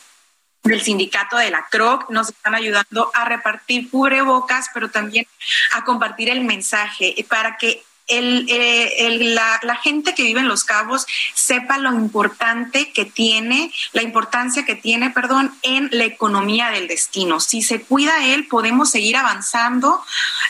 del 0.64 0.82
sindicato 0.82 1.36
de 1.36 1.50
la 1.50 1.66
CROC, 1.70 2.10
nos 2.10 2.30
están 2.30 2.54
ayudando 2.54 3.10
a 3.14 3.24
repartir 3.26 3.90
cubrebocas, 3.90 4.70
pero 4.72 4.90
también 4.90 5.26
a 5.72 5.84
compartir 5.84 6.30
el 6.30 6.42
mensaje 6.42 7.14
para 7.28 7.56
que 7.58 7.84
el, 8.06 8.46
eh, 8.48 9.18
la, 9.34 9.60
la, 9.62 9.76
gente 9.76 10.14
que 10.14 10.22
vive 10.22 10.40
en 10.40 10.48
Los 10.48 10.64
Cabos 10.64 11.06
sepa 11.34 11.78
lo 11.78 11.92
importante 11.92 12.92
que 12.92 13.04
tiene, 13.04 13.72
la 13.92 14.02
importancia 14.02 14.64
que 14.64 14.74
tiene, 14.74 15.10
perdón, 15.10 15.54
en 15.62 15.88
la 15.92 16.04
economía 16.04 16.70
del 16.70 16.86
destino. 16.86 17.40
Si 17.40 17.62
se 17.62 17.80
cuida 17.82 18.26
él, 18.26 18.46
podemos 18.46 18.90
seguir 18.90 19.16
avanzando 19.16 20.02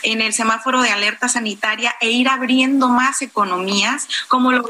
en 0.03 0.21
el 0.21 0.33
semáforo 0.33 0.81
de 0.81 0.89
alerta 0.89 1.29
sanitaria 1.29 1.95
e 2.01 2.09
ir 2.09 2.27
abriendo 2.27 2.89
más 2.89 3.21
economías, 3.21 4.07
como 4.27 4.51
lo 4.51 4.67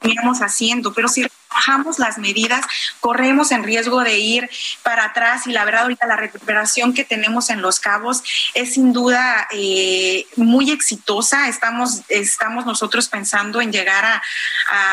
veníamos 0.00 0.40
haciendo. 0.40 0.92
Pero 0.92 1.08
si 1.08 1.26
bajamos 1.50 1.98
las 1.98 2.18
medidas, 2.18 2.64
corremos 3.00 3.52
en 3.52 3.64
riesgo 3.64 4.00
de 4.02 4.18
ir 4.18 4.50
para 4.82 5.06
atrás 5.06 5.46
y 5.46 5.52
la 5.52 5.64
verdad 5.64 5.82
ahorita 5.82 6.06
la 6.06 6.16
recuperación 6.16 6.94
que 6.94 7.04
tenemos 7.04 7.50
en 7.50 7.60
Los 7.62 7.80
Cabos 7.80 8.22
es 8.54 8.74
sin 8.74 8.92
duda 8.92 9.48
eh, 9.50 10.26
muy 10.36 10.70
exitosa. 10.70 11.48
Estamos, 11.48 12.02
estamos 12.08 12.66
nosotros 12.66 13.08
pensando 13.08 13.60
en 13.60 13.72
llegar 13.72 14.04
a, 14.04 14.22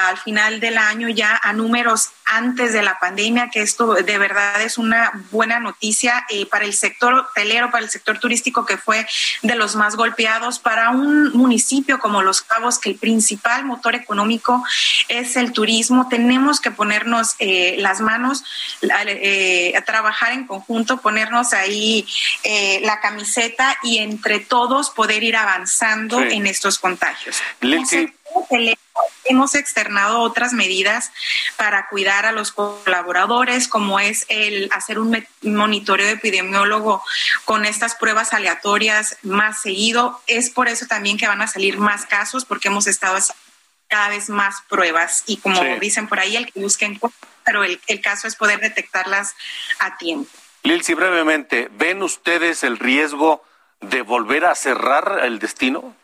al 0.10 0.18
final 0.18 0.60
del 0.60 0.78
año 0.78 1.10
ya 1.10 1.40
a 1.42 1.54
números 1.54 2.10
antes 2.28 2.74
de 2.74 2.84
la 2.84 3.00
pandemia, 3.00 3.50
que 3.50 3.62
esto 3.62 3.96
de 3.96 4.18
verdad 4.18 4.62
es 4.62 4.78
una 4.78 5.12
buena 5.32 5.60
noticia 5.60 6.26
eh, 6.30 6.46
para 6.46 6.66
el 6.66 6.74
sector 6.74 7.14
hotelero, 7.14 7.72
para 7.72 7.84
el 7.84 7.90
sector 7.90 8.20
turístico 8.20 8.66
que 8.66 8.78
fue 8.78 9.08
de 9.42 9.56
los 9.56 9.76
más 9.76 9.96
golpeados, 9.96 10.60
para 10.60 10.90
un 10.90 11.32
municipio 11.34 12.00
como 12.00 12.22
Los 12.22 12.42
Cabos, 12.42 12.80
que 12.80 12.90
el 12.90 12.96
principal 12.98 13.66
motor 13.66 13.96
económico 13.96 14.64
es 15.08 15.36
el 15.36 15.54
turismo. 15.54 16.08
Tenemos 16.10 16.60
que 16.60 16.72
ponernos 16.72 17.36
eh, 17.40 17.76
las 17.80 18.02
manos, 18.02 18.44
eh, 18.82 19.74
a 19.76 19.82
trabajar 19.82 20.34
en 20.34 20.46
conjunto, 20.46 20.98
ponernos 20.98 21.54
ahí 21.54 22.06
eh, 22.44 22.80
la 22.84 23.00
camiseta 23.00 23.78
y 23.84 24.00
entre 24.00 24.40
todos 24.40 24.90
poder 24.90 25.24
ir 25.24 25.36
avanzando 25.36 26.22
en 26.22 26.48
estos 26.48 26.80
contagios. 26.80 27.38
Hemos 29.26 29.56
externado 29.56 30.22
otras 30.22 30.54
medidas 30.54 31.12
para 31.58 31.88
cuidar 31.88 32.26
a 32.26 32.32
los 32.32 32.52
colaboradores, 32.52 33.68
como 33.68 34.00
es 34.00 34.26
el 34.30 34.70
hacer 34.72 35.00
un 35.00 35.26
monitoreo 35.42 36.08
epidemiólogo 36.08 37.04
con 37.44 37.66
estas 37.66 37.96
pruebas 37.96 38.34
aleatorias 38.34 39.18
más 39.24 39.62
seguido. 39.62 40.22
Es 40.28 40.50
por 40.50 40.70
eso 40.70 40.86
también 40.88 41.18
que 41.18 41.28
van 41.28 41.42
a 41.42 41.48
salir 41.48 41.78
más 41.78 42.06
casos, 42.06 42.46
porque 42.46 42.70
hemos 42.70 42.88
estado 42.88 43.18
cada 43.88 44.10
vez 44.10 44.30
más 44.30 44.62
pruebas 44.70 45.24
y 45.28 45.38
como 45.38 45.62
dicen 45.80 46.08
por 46.08 46.20
ahí, 46.20 46.36
el 46.36 46.52
que 46.52 46.60
busquen, 46.60 47.00
pero 47.46 47.64
el, 47.64 47.80
caso 48.02 48.28
es 48.28 48.36
poder 48.36 48.60
detectarlas 48.60 49.36
a 49.80 49.98
tiempo. 49.98 50.30
Lilsi, 50.64 50.94
brevemente, 50.94 51.70
¿ven 51.72 52.04
ustedes 52.04 52.64
el 52.64 52.78
riesgo 52.78 53.44
de 53.80 54.02
volver 54.02 54.46
a 54.46 54.56
cerrar 54.56 55.22
el 55.24 55.40
destino? 55.40 55.96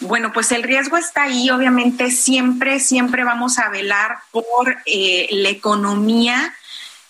Bueno, 0.00 0.32
pues 0.32 0.52
el 0.52 0.62
riesgo 0.62 0.96
está 0.96 1.24
ahí. 1.24 1.50
Obviamente 1.50 2.10
siempre, 2.10 2.80
siempre 2.80 3.24
vamos 3.24 3.58
a 3.58 3.68
velar 3.68 4.18
por 4.30 4.76
eh, 4.86 5.28
la 5.30 5.48
economía 5.48 6.54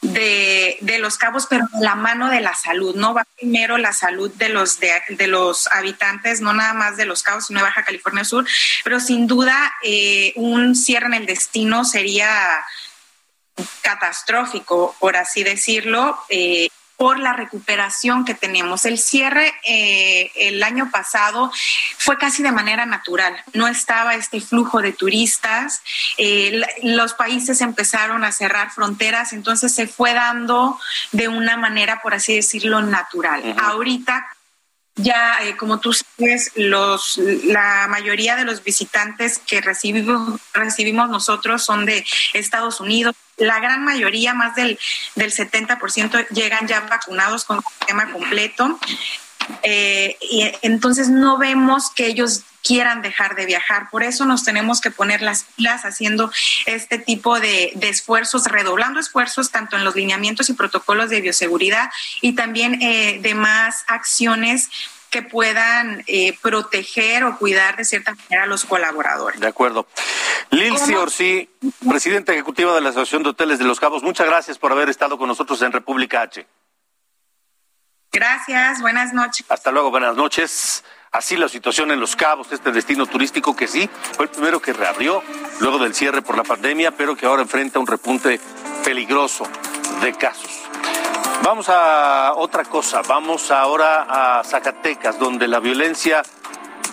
de, 0.01 0.99
los 1.01 1.19
cabos, 1.19 1.47
pero 1.49 1.67
de 1.73 1.85
la 1.85 1.95
mano 1.95 2.31
de 2.31 2.41
la 2.41 2.55
salud, 2.55 2.95
¿no? 2.95 3.15
Va 3.15 3.27
primero 3.37 3.79
la 3.79 3.93
salud 3.93 4.31
de 4.35 4.49
los, 4.49 4.79
de, 4.81 5.27
los 5.27 5.67
habitantes, 5.73 6.41
no 6.41 6.53
nada 6.53 6.73
más 6.73 6.97
de 6.97 7.05
los 7.05 7.23
cabos, 7.23 7.47
sino 7.47 7.61
de 7.61 7.65
Baja 7.65 7.85
California 7.85 8.25
Sur, 8.25 8.47
pero 8.85 9.01
sin 9.01 9.27
duda 9.27 9.75
eh, 9.83 10.33
un 10.37 10.75
cierre 10.75 11.07
en 11.07 11.15
el 11.15 11.27
destino 11.27 11.85
sería 11.85 12.65
catastrófico, 13.83 14.95
por 15.01 15.17
así 15.17 15.43
decirlo. 15.43 16.19
Eh, 16.29 16.69
por 16.99 17.21
la 17.21 17.33
recuperación 17.33 18.25
que 18.25 18.35
tenemos. 18.35 18.85
El 18.85 18.99
cierre 18.99 19.55
eh, 19.65 20.33
el 20.35 20.61
año 20.65 20.91
pasado 20.91 21.51
fue 21.97 22.19
casi 22.19 22.43
de 22.43 22.51
manera 22.51 22.87
natural. 22.87 23.37
No 23.55 23.69
estaba 23.69 24.17
este 24.17 24.41
flujo 24.41 24.83
de 24.83 24.93
turistas. 24.93 25.81
Eh, 26.19 26.61
los 26.83 27.15
países 27.15 27.61
empezaron 27.61 28.25
a 28.25 28.33
cerrar 28.33 28.73
fronteras, 28.73 29.33
entonces 29.33 29.73
se 29.73 29.87
fue 29.87 30.13
dando 30.13 30.79
de 31.13 31.29
una 31.29 31.57
manera, 31.57 32.01
por 32.03 32.15
así 32.15 32.35
decirlo, 32.35 32.83
natural. 32.83 33.55
Ahorita 33.57 34.27
ya, 34.97 35.39
eh, 35.43 35.57
como 35.57 35.79
tú 35.79 35.93
sabes, 35.93 36.51
los, 36.57 37.17
la 37.45 37.87
mayoría 37.89 38.35
de 38.35 38.45
los 38.45 38.65
visitantes 38.65 39.39
que 39.39 39.61
recibimos, 39.61 40.41
recibimos 40.53 41.09
nosotros 41.09 41.65
son 41.65 41.87
de 41.87 42.05
Estados 42.35 42.81
Unidos. 42.81 43.15
La 43.39 43.61
gran 43.61 43.85
mayoría, 43.85 44.35
más 44.35 44.55
del, 44.55 44.79
del 45.15 45.33
70%, 45.33 46.29
llegan 46.29 46.67
ya 46.67 46.81
vacunados 46.81 47.45
con 47.45 47.59
el 47.59 47.63
sistema 47.79 48.11
completo. 48.13 48.79
Eh, 49.63 50.17
y 50.21 50.51
entonces 50.63 51.09
no 51.09 51.39
vemos 51.39 51.91
que 51.91 52.07
ellos 52.07 52.43
quieran 52.63 53.03
dejar 53.03 53.35
de 53.35 53.47
viajar. 53.47 53.89
Por 53.91 54.03
eso 54.03 54.27
nos 54.27 54.45
tenemos 54.45 54.81
que 54.81 54.91
poner 54.91 55.23
las 55.23 55.45
pilas 55.45 55.85
haciendo 55.85 56.31
este 56.67 56.99
tipo 56.99 57.41
de, 57.41 57.73
esfuerzos, 57.81 58.45
redoblando 58.45 59.01
esfuerzos 59.01 59.51
tanto 59.51 59.77
en 59.77 59.85
los 59.85 59.95
lineamientos 59.95 60.51
y 60.51 60.55
protocolos 60.55 61.09
de 61.09 61.21
bioseguridad 61.21 61.91
y 62.21 62.35
también 62.35 62.83
eh, 62.83 63.21
demás 63.23 63.85
acciones 63.87 64.69
que 65.11 65.23
puedan 65.23 66.05
eh, 66.07 66.37
proteger 66.41 67.25
o 67.25 67.37
cuidar 67.39 67.77
de 67.77 67.85
cierta 67.85 68.15
manera 68.15 68.45
a 68.45 68.47
los 68.47 68.65
colaboradores. 68.65 69.41
De 69.41 69.47
acuerdo. 69.47 69.87
Lilsi 70.51 70.95
Orsi, 70.95 71.51
presidenta 71.89 72.33
ejecutiva 72.33 72.75
de 72.75 72.81
la 72.81 72.91
Asociación 72.91 73.23
de 73.23 73.31
Hoteles 73.31 73.59
de 73.59 73.65
Los 73.65 73.81
Cabos, 73.81 74.03
muchas 74.03 74.27
gracias 74.27 74.59
por 74.59 74.73
haber 74.73 74.89
estado 74.89 75.19
con 75.19 75.29
nosotros 75.29 75.61
en 75.63 75.73
República 75.73 76.23
H. 76.23 76.47
Gracias, 78.13 78.81
buenas 78.81 79.13
noches. 79.13 79.47
Hasta 79.49 79.71
luego, 79.71 79.91
buenas 79.91 80.17
noches. 80.17 80.85
Así 81.11 81.37
la 81.37 81.49
situación 81.49 81.91
en 81.91 82.01
Los 82.01 82.17
Cabos, 82.17 82.53
este 82.53 82.71
destino 82.71 83.07
turístico 83.07 83.57
que 83.57 83.67
sí 83.67 83.89
fue 84.15 84.27
el 84.27 84.31
primero 84.31 84.61
que 84.61 84.73
reabrió 84.73 85.23
luego 85.61 85.79
del 85.79 85.95
cierre 85.95 86.21
por 86.23 86.37
la 86.37 86.45
pandemia, 86.45 86.91
pero 86.91 87.17
que 87.17 87.27
ahora 87.27 87.43
enfrenta 87.43 87.79
un 87.79 87.87
repunte 87.87 88.41
peligroso 88.85 89.49
de 90.03 90.13
casos. 90.15 90.58
Vamos 91.49 91.71
a 91.71 92.35
otra 92.37 92.63
cosa, 92.63 93.01
vamos 93.09 93.51
ahora 93.51 94.03
a 94.39 94.45
Zacatecas, 94.45 95.19
donde 95.19 95.49
la 95.49 95.61
violencia 95.61 96.23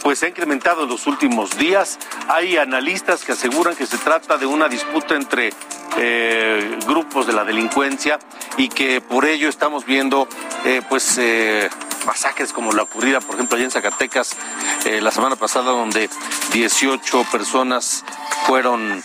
pues 0.01 0.19
se 0.19 0.27
ha 0.27 0.29
incrementado 0.29 0.83
en 0.83 0.89
los 0.91 1.07
últimos 1.07 1.57
días. 1.57 1.99
Hay 2.29 2.55
analistas 2.55 3.25
que 3.25 3.33
aseguran 3.33 3.75
que 3.75 3.85
se 3.85 3.97
trata 3.97 4.37
de 4.37 4.45
una 4.45 4.69
disputa 4.69 5.15
entre 5.15 5.51
eh, 5.97 6.79
grupos 6.87 7.27
de 7.27 7.33
la 7.33 7.43
delincuencia 7.43 8.17
y 8.55 8.69
que 8.69 9.01
por 9.01 9.25
ello 9.25 9.49
estamos 9.49 9.85
viendo 9.85 10.25
eh, 10.63 10.81
pues 10.87 11.17
eh, 11.17 11.69
masacres 12.05 12.53
como 12.53 12.71
la 12.71 12.83
ocurrida, 12.83 13.19
por 13.19 13.35
ejemplo, 13.35 13.57
allá 13.57 13.65
en 13.65 13.71
Zacatecas, 13.71 14.37
la 14.85 15.11
semana 15.11 15.35
pasada 15.35 15.71
donde 15.71 16.09
18 16.53 17.25
personas 17.29 18.05
fueron 18.47 19.03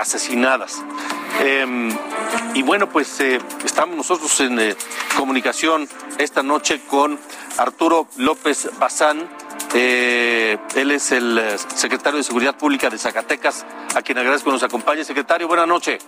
asesinadas. 0.00 0.84
Em, 1.40 1.90
y 2.54 2.62
bueno, 2.62 2.88
pues 2.88 3.20
eh, 3.20 3.38
estamos 3.64 3.96
nosotros 3.96 4.40
en 4.40 4.58
eh, 4.58 4.76
comunicación 5.16 5.88
esta 6.18 6.42
noche 6.42 6.80
con 6.88 7.18
Arturo 7.58 8.06
López 8.16 8.70
Bazán. 8.78 9.28
Eh, 9.74 10.56
él 10.76 10.90
es 10.92 11.10
el 11.12 11.40
secretario 11.74 12.18
de 12.18 12.24
Seguridad 12.24 12.56
Pública 12.56 12.88
de 12.88 12.98
Zacatecas, 12.98 13.66
a 13.94 14.02
quien 14.02 14.18
agradezco 14.18 14.50
que 14.50 14.54
nos 14.54 14.62
acompañe. 14.62 15.04
Secretario, 15.04 15.48
buenas 15.48 15.66
noches. 15.66 16.06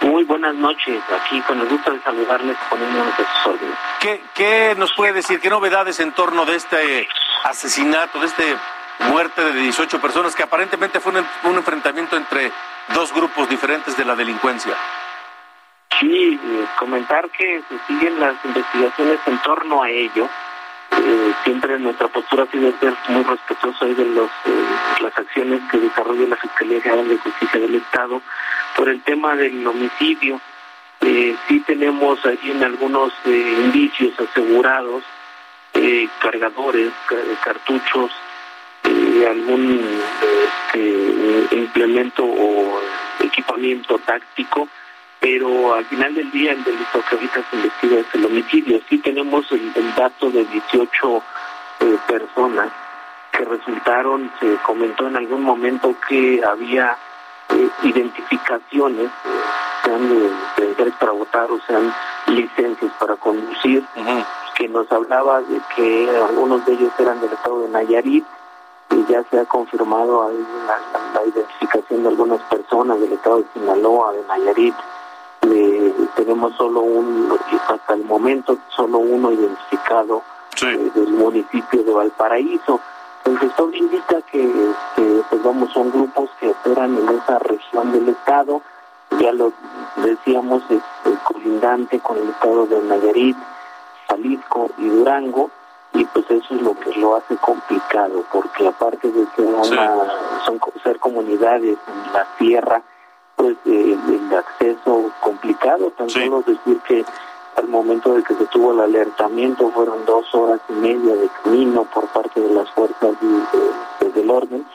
Muy 0.00 0.22
buenas 0.24 0.54
noches, 0.54 1.02
aquí 1.20 1.40
con 1.42 1.60
el 1.60 1.68
gusto 1.68 1.90
de 1.90 2.00
saludarles 2.02 2.56
poniéndonos 2.70 3.14
a 3.14 3.16
sus 3.16 3.46
órdenes. 3.52 3.76
¿Qué, 3.98 4.22
¿Qué 4.32 4.74
nos 4.78 4.92
puede 4.92 5.12
decir? 5.12 5.40
¿Qué 5.40 5.50
novedades 5.50 5.98
en 5.98 6.12
torno 6.12 6.44
de 6.44 6.54
este 6.54 7.08
asesinato, 7.42 8.20
de 8.20 8.26
este 8.26 8.56
muerte 9.00 9.42
de 9.42 9.60
18 9.60 10.00
personas 10.00 10.34
que 10.34 10.42
aparentemente 10.42 11.00
fue 11.00 11.12
un, 11.44 11.56
enfrentamiento 11.56 12.16
entre 12.16 12.52
dos 12.94 13.12
grupos 13.12 13.48
diferentes 13.48 13.96
de 13.96 14.04
la 14.04 14.14
delincuencia? 14.14 14.74
Sí, 16.00 16.40
eh, 16.42 16.66
comentar 16.78 17.28
que 17.30 17.62
se 17.68 17.78
siguen 17.86 18.20
las 18.20 18.36
investigaciones 18.44 19.18
en 19.26 19.38
torno 19.38 19.82
a 19.82 19.90
ello. 19.90 20.28
Eh, 20.90 21.32
siempre 21.44 21.78
nuestra 21.78 22.08
postura 22.08 22.44
ha 22.44 22.46
sido 22.46 22.72
ser 22.80 22.94
muy 23.08 23.22
respetuoso 23.22 23.84
de 23.86 24.04
los, 24.04 24.30
eh, 24.46 25.00
las 25.00 25.16
acciones 25.16 25.60
que 25.70 25.78
desarrolla 25.78 26.28
la 26.28 26.36
Fiscalía 26.36 26.80
General 26.80 27.08
de 27.08 27.18
Justicia 27.18 27.60
del 27.60 27.74
Estado 27.74 28.22
por 28.76 28.88
el 28.88 29.02
tema 29.02 29.34
del 29.34 29.66
homicidio. 29.66 30.40
sí 31.00 31.60
tenemos 31.66 32.24
allí 32.26 32.50
en 32.50 32.62
algunos 32.64 33.12
indicios 33.24 34.12
asegurados 34.18 35.02
cargadores, 36.20 36.92
cartuchos 37.44 38.10
algún 39.26 39.80
este, 40.68 41.56
implemento 41.56 42.24
o 42.24 42.80
equipamiento 43.20 43.98
táctico, 43.98 44.68
pero 45.20 45.74
al 45.74 45.84
final 45.86 46.14
del 46.14 46.30
día 46.30 46.52
el 46.52 46.62
delito 46.64 47.02
que 47.08 47.16
ahorita 47.16 47.42
se 47.50 47.56
investiga 47.56 48.00
es 48.00 48.14
el 48.14 48.26
homicidio. 48.26 48.80
Sí 48.88 48.98
tenemos 48.98 49.50
el, 49.52 49.94
dato 49.96 50.30
de 50.30 50.44
18 50.44 51.22
eh, 51.80 51.96
personas 52.06 52.70
que 53.32 53.44
resultaron, 53.44 54.30
se 54.40 54.56
comentó 54.64 55.06
en 55.08 55.16
algún 55.16 55.42
momento 55.42 55.94
que 56.08 56.40
había 56.44 56.96
eh, 57.50 57.68
identificaciones, 57.82 59.10
sean 59.84 60.08
de, 60.08 60.30
para 60.98 61.12
votar 61.12 61.50
o 61.50 61.60
sean 61.66 61.92
licencias 62.26 62.92
para 62.98 63.16
conducir, 63.16 63.84
que 64.56 64.68
nos 64.68 64.90
hablaba 64.90 65.40
de 65.40 65.60
que 65.76 66.10
algunos 66.10 66.64
de 66.66 66.72
ellos 66.72 66.92
eran 66.98 67.20
del 67.20 67.32
estado 67.32 67.62
de 67.62 67.68
Nayarit, 67.68 68.24
y 68.90 69.04
ya 69.12 69.22
se 69.30 69.38
ha 69.38 69.44
confirmado 69.44 70.24
ahí 70.24 70.46
la, 71.14 71.24
identificación 71.24 72.02
de 72.02 72.08
algunas 72.08 72.40
personas 72.42 73.00
del 73.00 73.12
estado 73.12 73.38
de 73.38 73.46
Sinaloa, 73.52 74.12
de 74.12 74.24
Nayarit. 74.26 74.74
tenemos 76.16 76.54
solo 76.56 76.80
un, 76.80 77.38
hasta 77.68 77.94
el 77.94 78.04
momento, 78.04 78.56
solo 78.68 78.98
uno 78.98 79.30
identificado 79.30 80.22
eh, 80.62 80.90
del 80.94 81.10
municipio 81.10 81.82
de 81.82 81.92
Valparaíso. 81.92 82.80
Entonces 83.24 83.54
todo 83.56 83.72
indica 83.72 84.22
que, 84.22 84.72
pues 85.28 85.42
vamos, 85.42 85.70
son 85.72 85.90
grupos 85.90 86.30
que 86.40 86.48
operan 86.48 86.96
en 86.96 87.08
esa 87.10 87.38
región 87.40 87.92
del 87.92 88.08
estado, 88.08 88.62
ya 89.20 89.32
lo 89.32 89.52
decíamos, 89.96 90.62
es, 90.70 90.82
es 91.04 91.18
colindante 91.24 91.98
con 92.00 92.16
el 92.16 92.30
estado 92.30 92.66
de 92.66 92.80
Nayarit, 92.82 93.36
Jalisco 94.08 94.70
y 94.78 94.88
Durango, 94.88 95.50
y 95.94 96.04
pues 96.04 96.30
eso 96.30 96.54
es 96.54 96.62
lo 96.62 96.78
que 96.78 96.92
lo 96.94 97.16
hace 97.16 97.36
complicado 97.36 98.24
porque 98.32 98.66
aparte 98.66 99.10
de 99.10 99.26
ser 99.34 99.48
son 100.44 100.60
ser 100.82 100.98
comunidades 100.98 101.78
en 101.86 102.12
la 102.12 102.26
tierra 102.38 102.82
pues 103.38 103.56
eh, 103.66 103.96
el 104.08 104.34
acceso 104.34 105.10
complicado. 105.20 105.90
Tan 105.96 106.10
solo 106.10 106.42
decir 106.42 106.80
que 106.86 107.04
al 107.56 107.68
momento 107.68 108.12
de 108.14 108.22
que 108.22 108.34
se 108.34 108.44
tuvo 108.46 108.72
el 108.72 108.80
alertamiento 108.80 109.70
fueron 109.70 110.04
dos 110.04 110.32
horas 110.34 110.60
y 110.68 110.72
media 110.72 111.14
de 111.14 111.28
camino 111.42 111.84
por 111.84 112.06
parte 112.08 112.40
de 112.40 112.52
las 112.52 112.70
fuerzas 112.70 113.14
del 114.14 114.30
orden 114.30 114.66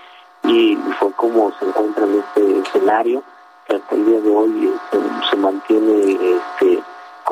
y 0.45 0.77
fue 0.99 1.11
como 1.13 1.51
se 1.59 1.65
encuentra 1.65 2.05
en 2.05 2.19
este 2.19 2.59
escenario 2.59 3.23
que 3.67 3.75
hasta 3.75 3.95
el 3.95 4.05
día 4.05 4.21
de 4.21 4.29
hoy 4.29 4.73
se, 4.91 5.29
se 5.29 5.35
mantiene 5.37 6.17
este 6.35 6.83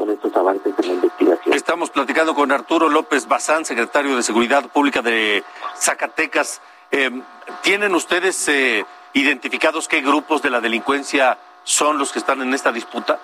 con 0.01 0.09
estos 0.09 0.35
avances 0.35 0.73
en 0.79 0.87
la 0.87 0.93
investigación. 0.95 1.53
Estamos 1.53 1.91
platicando 1.91 2.33
con 2.33 2.51
Arturo 2.51 2.89
López 2.89 3.27
Bazán, 3.27 3.65
secretario 3.65 4.15
de 4.15 4.23
Seguridad 4.23 4.67
Pública 4.67 5.03
de 5.03 5.43
Zacatecas. 5.77 6.59
Em, 6.89 7.21
¿Tienen 7.61 7.93
ustedes 7.93 8.47
eh, 8.47 8.83
identificados 9.13 9.87
qué 9.87 10.01
grupos 10.01 10.41
de 10.41 10.49
la 10.49 10.59
delincuencia 10.59 11.37
son 11.63 11.99
los 11.99 12.11
que 12.11 12.17
están 12.17 12.41
en 12.41 12.51
esta 12.55 12.71
disputa? 12.71 13.19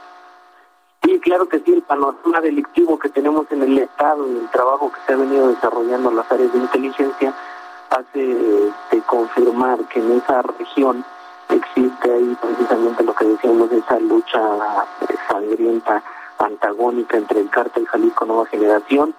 Sí, 1.03 1.19
claro 1.19 1.49
que 1.49 1.61
sí, 1.61 1.73
el 1.73 1.81
panorama 1.81 2.41
delictivo 2.41 2.99
que 2.99 3.09
tenemos 3.09 3.51
en 3.51 3.63
el 3.63 3.79
Estado 3.79 4.27
y 4.27 4.37
el 4.37 4.49
trabajo 4.51 4.91
que 4.91 4.99
se 5.07 5.13
ha 5.13 5.15
venido 5.15 5.47
desarrollando 5.47 6.11
en 6.11 6.15
las 6.15 6.31
áreas 6.31 6.53
de 6.53 6.59
inteligencia 6.59 7.33
hace 7.89 8.19
de 8.19 8.67
este, 8.67 9.01
confirmar 9.07 9.79
que 9.85 9.99
en 9.99 10.11
esa 10.11 10.43
región 10.43 11.03
existe 11.49 12.13
ahí 12.13 12.37
precisamente 12.39 13.03
lo 13.03 13.15
que 13.15 13.25
decíamos, 13.25 13.71
esa 13.71 13.99
lucha 13.99 14.39
sangrienta 15.27 16.03
antagónica 16.39 17.17
entre 17.17 17.41
el 17.41 17.49
cártel 17.49 17.87
Jalisco 17.87 18.25
Nueva 18.25 18.45
Generación, 18.45 19.13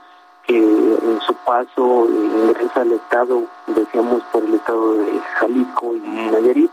que 0.46 0.56
en 0.56 1.20
su 1.26 1.34
paso 1.34 2.06
ingresa 2.08 2.80
al 2.80 2.92
Estado, 2.92 3.42
decíamos, 3.66 4.22
por 4.32 4.44
el 4.44 4.54
Estado 4.54 4.94
de 4.94 5.20
Jalisco 5.34 5.94
y 5.94 6.30
Nayarit, 6.30 6.70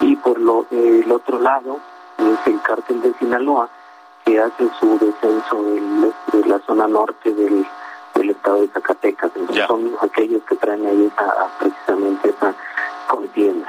y 0.00 0.16
por 0.16 0.38
lo, 0.38 0.66
el 0.70 1.10
otro 1.10 1.40
lado 1.40 1.78
es 2.18 2.46
el 2.46 2.60
cártel 2.62 3.02
de 3.02 3.12
Sinaloa, 3.14 3.68
que 4.24 4.40
hace 4.40 4.68
su 4.78 4.98
descenso 4.98 5.62
de 6.32 6.46
la 6.46 6.58
zona 6.60 6.86
norte 6.86 7.32
del, 7.32 7.66
del 8.14 8.30
Estado 8.30 8.60
de 8.60 8.68
Zacatecas. 8.68 9.32
Entonces 9.34 9.66
son 9.66 9.96
aquellos 10.00 10.42
que 10.44 10.54
traen 10.56 10.86
ahí 10.86 11.10
esa, 11.12 11.48
precisamente 11.58 12.28
esa 12.28 12.54
contienda. 13.08 13.68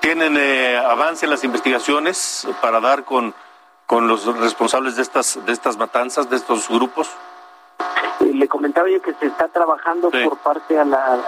¿Tienen 0.00 0.36
eh, 0.36 0.76
avance 0.76 1.26
las 1.26 1.42
investigaciones 1.42 2.46
para 2.60 2.80
dar 2.80 3.04
con 3.04 3.34
con 3.92 4.08
los 4.08 4.24
responsables 4.38 4.96
de 4.96 5.02
estas 5.02 5.38
de 5.44 5.52
estas 5.52 5.76
matanzas, 5.76 6.30
de 6.30 6.36
estos 6.36 6.66
grupos? 6.66 7.10
Eh, 8.20 8.32
le 8.32 8.48
comentaba 8.48 8.88
yo 8.88 9.02
que 9.02 9.12
se 9.12 9.26
está 9.26 9.48
trabajando 9.48 10.10
por 10.10 10.38
parte 10.38 10.78
a 10.78 10.84
la, 10.86 11.20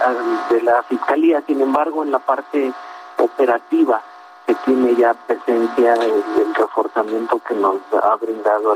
de 0.49 0.63
la 0.63 0.81
fiscalía, 0.81 1.43
sin 1.45 1.61
embargo, 1.61 2.03
en 2.03 2.09
la 2.09 2.17
parte 2.17 2.73
operativa 3.19 4.01
se 4.47 4.55
tiene 4.65 4.95
ya 4.95 5.13
presencia 5.13 5.93
el, 5.93 6.55
reforzamiento 6.55 7.39
que 7.47 7.53
nos 7.53 7.77
ha 8.01 8.15
brindado 8.15 8.75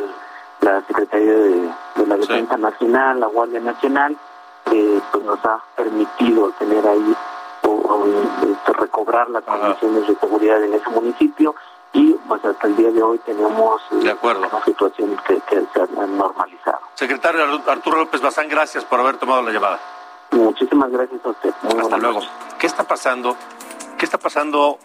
la 0.62 0.82
Secretaría 0.82 1.34
de, 1.34 1.74
la 2.06 2.18
Defensa 2.18 2.58
Nacional, 2.58 3.20
la 3.20 3.26
Guardia 3.26 3.60
Nacional, 3.60 4.16
que 4.66 5.02
pues 5.12 5.24
nos 5.24 5.44
ha 5.46 5.64
permitido 5.76 6.52
tener 6.60 6.88
ahí 6.88 7.16
o, 7.64 8.06
este, 8.44 8.74
recobrar 8.74 9.32
las 9.32 9.44
condiciones 9.44 10.08
de 10.08 10.16
seguridad 10.16 10.64
en 10.64 10.76
ese 10.76 10.90
municipio 10.92 11.56
y 11.94 12.14
pues 12.28 12.44
hasta 12.46 12.68
el 12.68 12.76
día 12.76 12.92
de 12.92 13.02
hoy 13.02 13.18
tenemos 13.20 13.82
de 13.92 14.12
acuerdo. 14.12 14.42
una 14.42 14.64
situación 14.64 15.18
que, 15.28 15.42
se 15.50 15.82
ha 15.82 16.06
normalizado. 16.06 16.80
Secretario 16.96 17.44
Arturo 17.68 17.98
López 17.98 18.22
Bazán, 18.22 18.48
gracias 18.48 18.86
por 18.86 19.00
haber 19.00 19.18
tomado 19.18 19.42
la 19.42 19.52
llamada. 19.52 19.80
Muchísimas 20.32 20.92
gracias 20.92 21.20
a 21.26 21.30
usted. 21.30 21.54
hasta 21.80 21.98
luego. 21.98 22.22
¿Qué 22.60 22.68
está 22.68 22.84
pasando? 22.84 23.36
¿Qué 23.98 24.06
está 24.06 24.18
pasando 24.18 24.78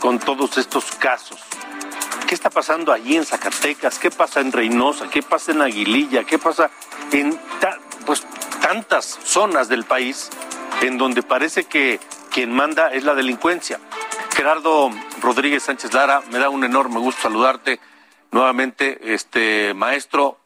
con 0.00 0.18
todos 0.18 0.58
estos 0.58 0.90
casos? 0.92 1.40
¿Qué 2.26 2.34
está 2.34 2.50
pasando 2.50 2.92
allí 2.92 3.16
en 3.16 3.24
Zacatecas? 3.24 3.98
¿Qué 3.98 4.10
pasa 4.10 4.40
en 4.40 4.52
Reynosa? 4.52 5.08
¿Qué 5.08 5.22
pasa 5.22 5.52
en 5.52 5.62
Aguililla? 5.62 6.24
¿Qué 6.24 6.38
pasa 6.38 6.70
en 7.12 7.38
pues 8.06 8.26
tantas 8.60 9.18
zonas 9.24 9.68
del 9.68 9.84
país 9.84 10.30
en 10.82 10.98
donde 10.98 11.22
parece 11.22 11.64
que 11.64 11.98
quien 12.30 12.52
manda 12.52 12.92
es 12.92 13.04
la 13.04 13.14
delincuencia? 13.14 13.80
Gerardo 14.34 14.90
Rodríguez 15.20 15.64
Sánchez 15.64 15.92
Lara, 15.92 16.22
me 16.30 16.38
da 16.38 16.48
un 16.48 16.64
enorme 16.64 16.98
gusto 16.98 17.22
saludarte 17.22 17.80
nuevamente, 18.30 19.14
este 19.14 19.74
maestro. 19.74 20.38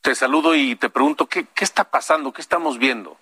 Te 0.00 0.14
saludo 0.14 0.54
y 0.54 0.76
te 0.76 0.90
pregunto, 0.90 1.26
¿qué, 1.28 1.46
qué 1.54 1.64
está 1.64 1.84
pasando? 1.84 2.32
¿Qué 2.32 2.40
estamos 2.40 2.78
viendo? 2.78 3.16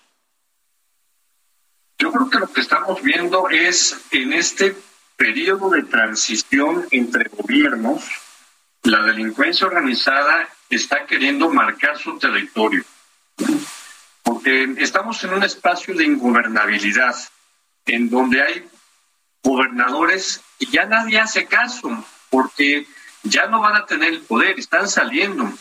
Yo 1.99 2.11
creo 2.11 2.31
que 2.31 2.39
lo 2.39 2.51
que 2.51 2.63
estamos 2.63 3.03
viendo 3.03 3.51
es 3.51 4.01
en 4.11 4.33
este 4.33 4.75
periodo 5.17 5.69
de 5.69 5.83
transición 5.83 6.87
entre 6.91 7.29
gobiernos, 7.29 8.03
la 8.85 9.03
delincuencia 9.03 9.67
organizada 9.67 10.49
está 10.71 11.05
queriendo 11.05 11.51
marcar 11.51 11.99
su 11.99 12.19
territorio, 12.19 12.83
porque 14.23 14.77
estamos 14.79 15.23
en 15.25 15.35
un 15.35 15.43
espacio 15.43 15.95
de 15.95 16.05
ingobernabilidad, 16.05 17.15
en 17.85 18.09
donde 18.09 18.43
hay 18.43 18.69
gobernadores 19.43 20.43
ya 20.71 20.87
nadie 20.87 21.19
hace 21.19 21.47
caso 21.47 22.05
porque 22.31 22.87
ya 23.23 23.47
no 23.47 23.61
van 23.61 23.77
a 23.77 23.87
tener 23.87 24.15
el 24.15 24.21
poder, 24.21 24.59
están 24.59 24.89
saliendo. 24.89 25.53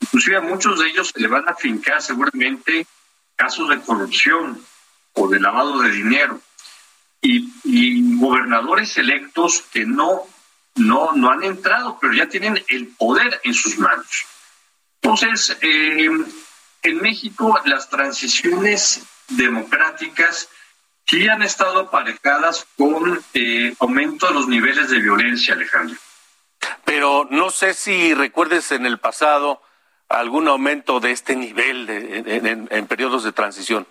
Inclusive 0.00 0.36
a 0.36 0.40
muchos 0.40 0.78
de 0.78 0.88
ellos 0.88 1.12
se 1.14 1.20
le 1.20 1.28
van 1.28 1.48
a 1.48 1.54
fincar 1.54 2.02
seguramente 2.02 2.86
casos 3.36 3.68
de 3.68 3.80
corrupción. 3.80 4.62
o 5.18 5.28
de 5.28 5.40
lavado 5.40 5.80
de 5.80 5.90
dinero. 5.92 6.42
Y, 7.22 8.18
gobernadores 8.18 8.98
electos 8.98 9.62
que 9.72 9.86
no, 9.86 10.26
no, 10.74 11.12
no 11.12 11.30
han 11.30 11.42
entrado, 11.42 11.96
pero 11.98 12.12
ya 12.12 12.28
tienen 12.28 12.62
el 12.68 12.88
poder 12.88 13.40
en 13.44 13.54
sus 13.54 13.78
manos. 13.78 14.26
Entonces, 15.00 15.56
eh, 15.62 16.10
en 16.82 16.96
México 16.98 17.58
las 17.64 17.88
transiciones 17.88 19.02
democráticas 19.28 20.50
sí 21.06 21.28
han 21.28 21.42
estado 21.42 21.80
aparejadas 21.80 22.66
con 22.76 23.22
eh, 23.34 23.74
aumento 23.78 24.26
de 24.28 24.34
los 24.34 24.48
niveles 24.48 24.90
de 24.90 24.98
violencia, 24.98 25.54
Alejandro. 25.54 25.96
Pero 26.84 27.26
no 27.30 27.50
sé 27.50 27.74
si 27.74 28.14
recuerdes 28.14 28.72
en 28.72 28.86
el 28.86 28.98
pasado 28.98 29.62
algún 30.08 30.48
aumento 30.48 31.00
de 31.00 31.12
este 31.12 31.36
nivel 31.36 31.88
en, 31.88 32.86
periodos 32.86 33.24
de 33.24 33.32
transición. 33.32 33.86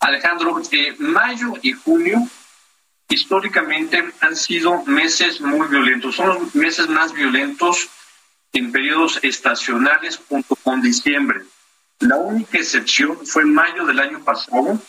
Alejandro, 0.00 0.60
eh, 0.70 0.94
mayo 0.98 1.54
y 1.62 1.72
junio 1.72 2.18
históricamente 3.08 4.12
han 4.20 4.36
sido 4.36 4.84
meses 4.84 5.40
muy 5.40 5.66
violentos, 5.68 6.16
son 6.16 6.28
los 6.28 6.54
meses 6.54 6.88
más 6.88 7.12
violentos 7.12 7.88
en 8.52 8.70
periodos 8.70 9.18
estacionales 9.22 10.20
junto 10.28 10.56
con 10.56 10.80
diciembre. 10.82 11.42
La 12.00 12.16
única 12.16 12.58
excepción 12.58 13.26
fue 13.26 13.44
mayo 13.44 13.84
del 13.86 13.98
año 13.98 14.22
pasado, 14.24 14.80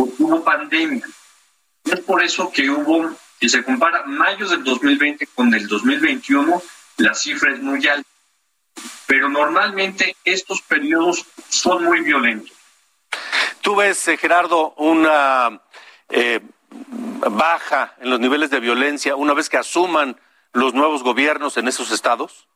porque 0.00 0.22
hubo 0.22 0.42
pandemia. 0.42 1.06
Es 1.84 2.00
por 2.00 2.22
eso 2.24 2.50
que 2.50 2.70
hubo, 2.70 3.14
si 3.38 3.50
se 3.50 3.62
compara 3.62 4.04
mayo 4.06 4.48
del 4.48 4.64
2020 4.64 5.26
con 5.34 5.52
el 5.52 5.68
2021, 5.68 6.62
la 6.96 7.12
cifra 7.12 7.52
es 7.52 7.60
muy 7.60 7.86
alta. 7.86 8.08
Pero 9.06 9.28
normalmente 9.28 10.16
estos 10.24 10.62
periodos 10.62 11.26
son 11.50 11.84
muy 11.84 12.00
violentos. 12.00 12.56
¿Tú 13.60 13.76
ves, 13.76 14.08
eh, 14.08 14.16
Gerardo, 14.16 14.72
una 14.78 15.60
eh, 16.08 16.40
baja 16.70 17.94
en 18.00 18.08
los 18.08 18.20
niveles 18.20 18.48
de 18.48 18.60
violencia 18.60 19.16
una 19.16 19.34
vez 19.34 19.50
que 19.50 19.58
asuman 19.58 20.18
los 20.54 20.72
nuevos 20.72 21.02
gobiernos 21.02 21.58
en 21.58 21.68
esos 21.68 21.90
estados? 21.90 22.48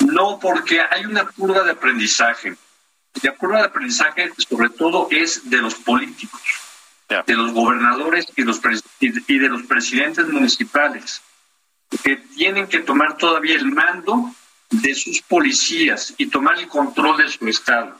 No, 0.00 0.38
porque 0.38 0.82
hay 0.82 1.06
una 1.06 1.24
curva 1.26 1.62
de 1.62 1.70
aprendizaje. 1.70 2.54
La 3.22 3.32
curva 3.32 3.58
de 3.58 3.64
aprendizaje, 3.64 4.32
sobre 4.48 4.70
todo, 4.70 5.08
es 5.10 5.48
de 5.48 5.58
los 5.58 5.74
políticos, 5.74 6.40
de 7.08 7.34
los 7.34 7.52
gobernadores 7.52 8.26
y, 8.36 8.42
los 8.42 8.60
y 9.00 9.38
de 9.38 9.48
los 9.48 9.62
presidentes 9.62 10.28
municipales, 10.28 11.22
que 12.02 12.16
tienen 12.16 12.66
que 12.66 12.80
tomar 12.80 13.16
todavía 13.16 13.56
el 13.56 13.66
mando 13.66 14.30
de 14.70 14.94
sus 14.94 15.22
policías 15.22 16.14
y 16.18 16.26
tomar 16.26 16.58
el 16.58 16.68
control 16.68 17.16
de 17.18 17.28
su 17.28 17.46
estado. 17.48 17.98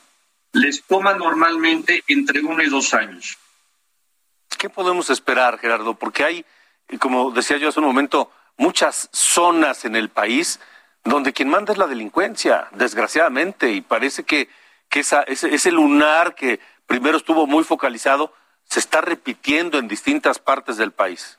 Les 0.53 0.83
toma 0.83 1.15
normalmente 1.15 2.03
entre 2.09 2.41
uno 2.41 2.63
y 2.63 2.69
dos 2.69 2.95
años. 2.95 3.39
¿Qué 4.59 4.69
podemos 4.71 5.11
esperar, 5.11 5.59
Gerardo? 5.59 5.95
Porque 5.95 6.25
hay, 6.25 6.45
como 6.99 7.31
decía 7.31 7.59
yo 7.59 7.69
hace 7.69 7.81
un 7.81 7.87
momento, 7.87 8.31
muchas 8.57 9.09
zonas 9.13 9.85
en 9.85 9.97
el 9.97 10.09
país 10.09 10.59
donde 11.05 11.33
quien 11.33 11.49
manda 11.49 11.73
es 11.73 11.79
la 11.79 11.87
delincuencia, 11.87 12.69
desgraciadamente, 12.73 13.71
y 13.73 13.81
parece 13.81 14.25
que, 14.25 14.49
ese, 14.91 15.71
lunar 15.71 16.35
que 16.35 16.61
primero 16.87 17.19
estuvo 17.19 17.47
muy 17.47 17.65
focalizado 17.65 18.33
se 18.65 18.81
está 18.81 19.01
repitiendo 19.01 19.79
en 19.79 19.89
distintas 19.89 20.39
partes 20.39 20.77
del 20.77 20.93
país. 20.93 21.39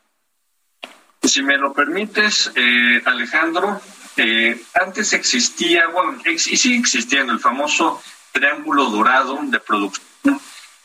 Si 1.23 1.41
me 1.41 1.57
lo 1.57 1.73
permites, 1.73 2.51
eh, 2.55 3.01
Alejandro, 3.05 3.81
eh, 4.15 4.61
antes 4.75 5.13
existía, 5.13 5.87
bueno, 5.87 6.19
y 6.25 6.37
sigue 6.39 6.77
existiendo 6.77 7.33
el 7.33 7.39
famoso 7.39 8.01
triángulo 8.31 8.85
dorado 8.85 9.39
de 9.43 9.59
producción 9.59 10.39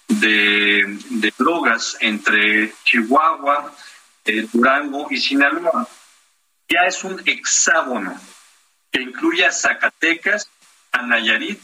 de, 0.09 1.33
drogas 1.39 1.97
entre 2.01 2.73
Chihuahua, 2.85 3.75
eh, 4.25 4.47
Durango 4.53 5.09
y 5.11 5.19
Sinaloa. 5.19 5.89
Ya 6.69 6.87
es 6.87 7.05
un 7.05 7.21
hexágono 7.25 8.19
que 8.91 9.03
incluye 9.03 9.45
a 9.45 9.53
Zacatecas, 9.53 10.49
a 10.93 11.03
Nayarit, 11.03 11.63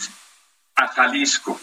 a 0.78 0.88
Jalisco. 0.88 1.60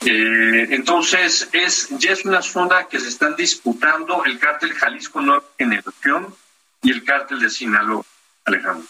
Eh, 0.00 0.68
entonces, 0.70 1.48
es, 1.52 1.88
ya 1.98 2.12
es 2.12 2.24
una 2.24 2.40
zona 2.40 2.86
que 2.86 3.00
se 3.00 3.08
están 3.08 3.34
disputando 3.34 4.24
el 4.24 4.38
cártel 4.38 4.72
Jalisco 4.72 5.20
Nueva 5.20 5.42
Generación 5.58 6.34
y 6.82 6.92
el 6.92 7.04
cártel 7.04 7.40
de 7.40 7.50
Sinaloa, 7.50 8.04
Alejandro. 8.44 8.86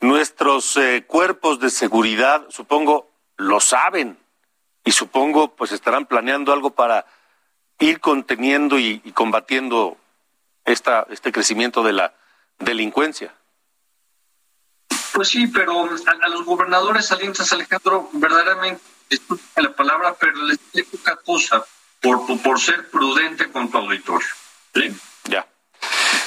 Nuestros 0.00 0.76
eh, 0.76 1.04
cuerpos 1.06 1.58
de 1.58 1.70
seguridad, 1.70 2.46
supongo, 2.50 3.10
lo 3.36 3.58
saben 3.58 4.16
y 4.84 4.92
supongo, 4.92 5.56
pues 5.56 5.72
estarán 5.72 6.06
planeando 6.06 6.52
algo 6.52 6.70
para 6.70 7.04
ir 7.80 7.98
conteniendo 7.98 8.78
y, 8.78 9.02
y 9.04 9.12
combatiendo 9.12 9.96
esta, 10.64 11.04
este 11.10 11.32
crecimiento 11.32 11.82
de 11.82 11.94
la 11.94 12.14
delincuencia. 12.60 13.34
Pues 15.18 15.30
sí, 15.30 15.48
pero 15.48 15.82
a, 15.82 16.28
los 16.28 16.44
gobernadores 16.44 17.06
salientes, 17.06 17.52
Alejandro, 17.52 18.08
verdaderamente, 18.12 18.80
la 19.56 19.74
palabra, 19.74 20.14
pero 20.14 20.40
les 20.44 20.60
dice 20.72 20.96
poca 20.96 21.16
cosa 21.16 21.64
por, 22.00 22.40
por 22.40 22.60
ser 22.60 22.88
prudente 22.88 23.50
con 23.50 23.68
tu 23.68 23.78
auditorio. 23.78 24.28
¿sí? 24.72 24.96
Ya. 25.24 25.44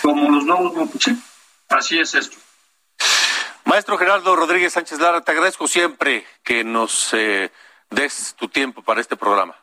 Como 0.02 0.30
los 0.30 0.44
nuevos, 0.44 0.90
sí, 1.00 1.18
así 1.70 2.00
es 2.00 2.16
esto. 2.16 2.36
Maestro 3.64 3.98
Gerardo 3.98 4.36
Rodríguez 4.36 4.74
Sánchez 4.74 5.00
Lara, 5.00 5.22
te 5.22 5.32
agradezco 5.32 5.70
siempre 5.70 6.28
que 6.44 6.66
nos 6.66 7.14
eh, 7.14 7.50
des 7.92 8.36
tu 8.38 8.50
tiempo 8.50 8.82
para 8.82 9.00
este 9.00 9.16
programa. 9.16 9.56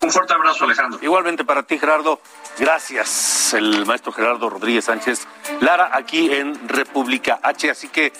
Un 0.00 0.12
fuerte 0.12 0.32
abrazo, 0.32 0.64
Alejandro. 0.64 1.00
Igualmente 1.02 1.44
para 1.44 1.64
ti, 1.64 1.76
Gerardo. 1.76 2.20
Gracias, 2.58 3.52
el 3.54 3.84
maestro 3.84 4.12
Gerardo 4.12 4.48
Rodríguez 4.48 4.84
Sánchez 4.84 5.26
Lara, 5.60 5.90
aquí 5.92 6.32
en 6.32 6.68
República 6.68 7.40
H. 7.42 7.70
Así 7.70 7.88
que 7.88 8.12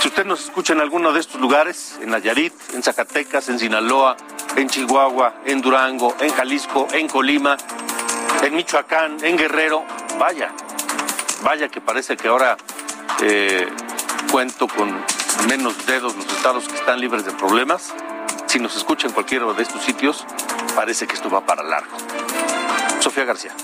si 0.00 0.08
usted 0.08 0.26
nos 0.26 0.44
escucha 0.44 0.72
en 0.72 0.80
alguno 0.80 1.12
de 1.12 1.20
estos 1.20 1.40
lugares, 1.40 1.98
en 2.02 2.10
Nayarit, 2.10 2.52
en 2.74 2.82
Zacatecas, 2.82 3.48
en 3.48 3.60
Sinaloa, 3.60 4.16
en 4.56 4.68
Chihuahua, 4.68 5.34
en 5.44 5.62
Durango, 5.62 6.16
en 6.20 6.32
Jalisco, 6.32 6.88
en 6.92 7.08
Colima, 7.08 7.56
en 8.42 8.54
Michoacán, 8.56 9.24
en 9.24 9.36
Guerrero, 9.36 9.84
vaya, 10.18 10.50
vaya 11.42 11.68
que 11.68 11.80
parece 11.80 12.16
que 12.16 12.28
ahora 12.28 12.56
eh, 13.22 13.68
cuento 14.30 14.66
con 14.66 14.90
menos 15.48 15.86
dedos 15.86 16.16
los 16.16 16.26
estados 16.26 16.68
que 16.68 16.74
están 16.74 17.00
libres 17.00 17.24
de 17.24 17.32
problemas. 17.32 17.94
Si 18.52 18.58
nos 18.58 18.76
escucha 18.76 19.06
en 19.06 19.14
cualquiera 19.14 19.50
de 19.50 19.62
estos 19.62 19.80
sitios, 19.82 20.26
parece 20.74 21.06
que 21.06 21.14
esto 21.14 21.30
va 21.30 21.40
para 21.40 21.62
largo. 21.62 21.96
Sofía 23.00 23.24
García. 23.24 23.54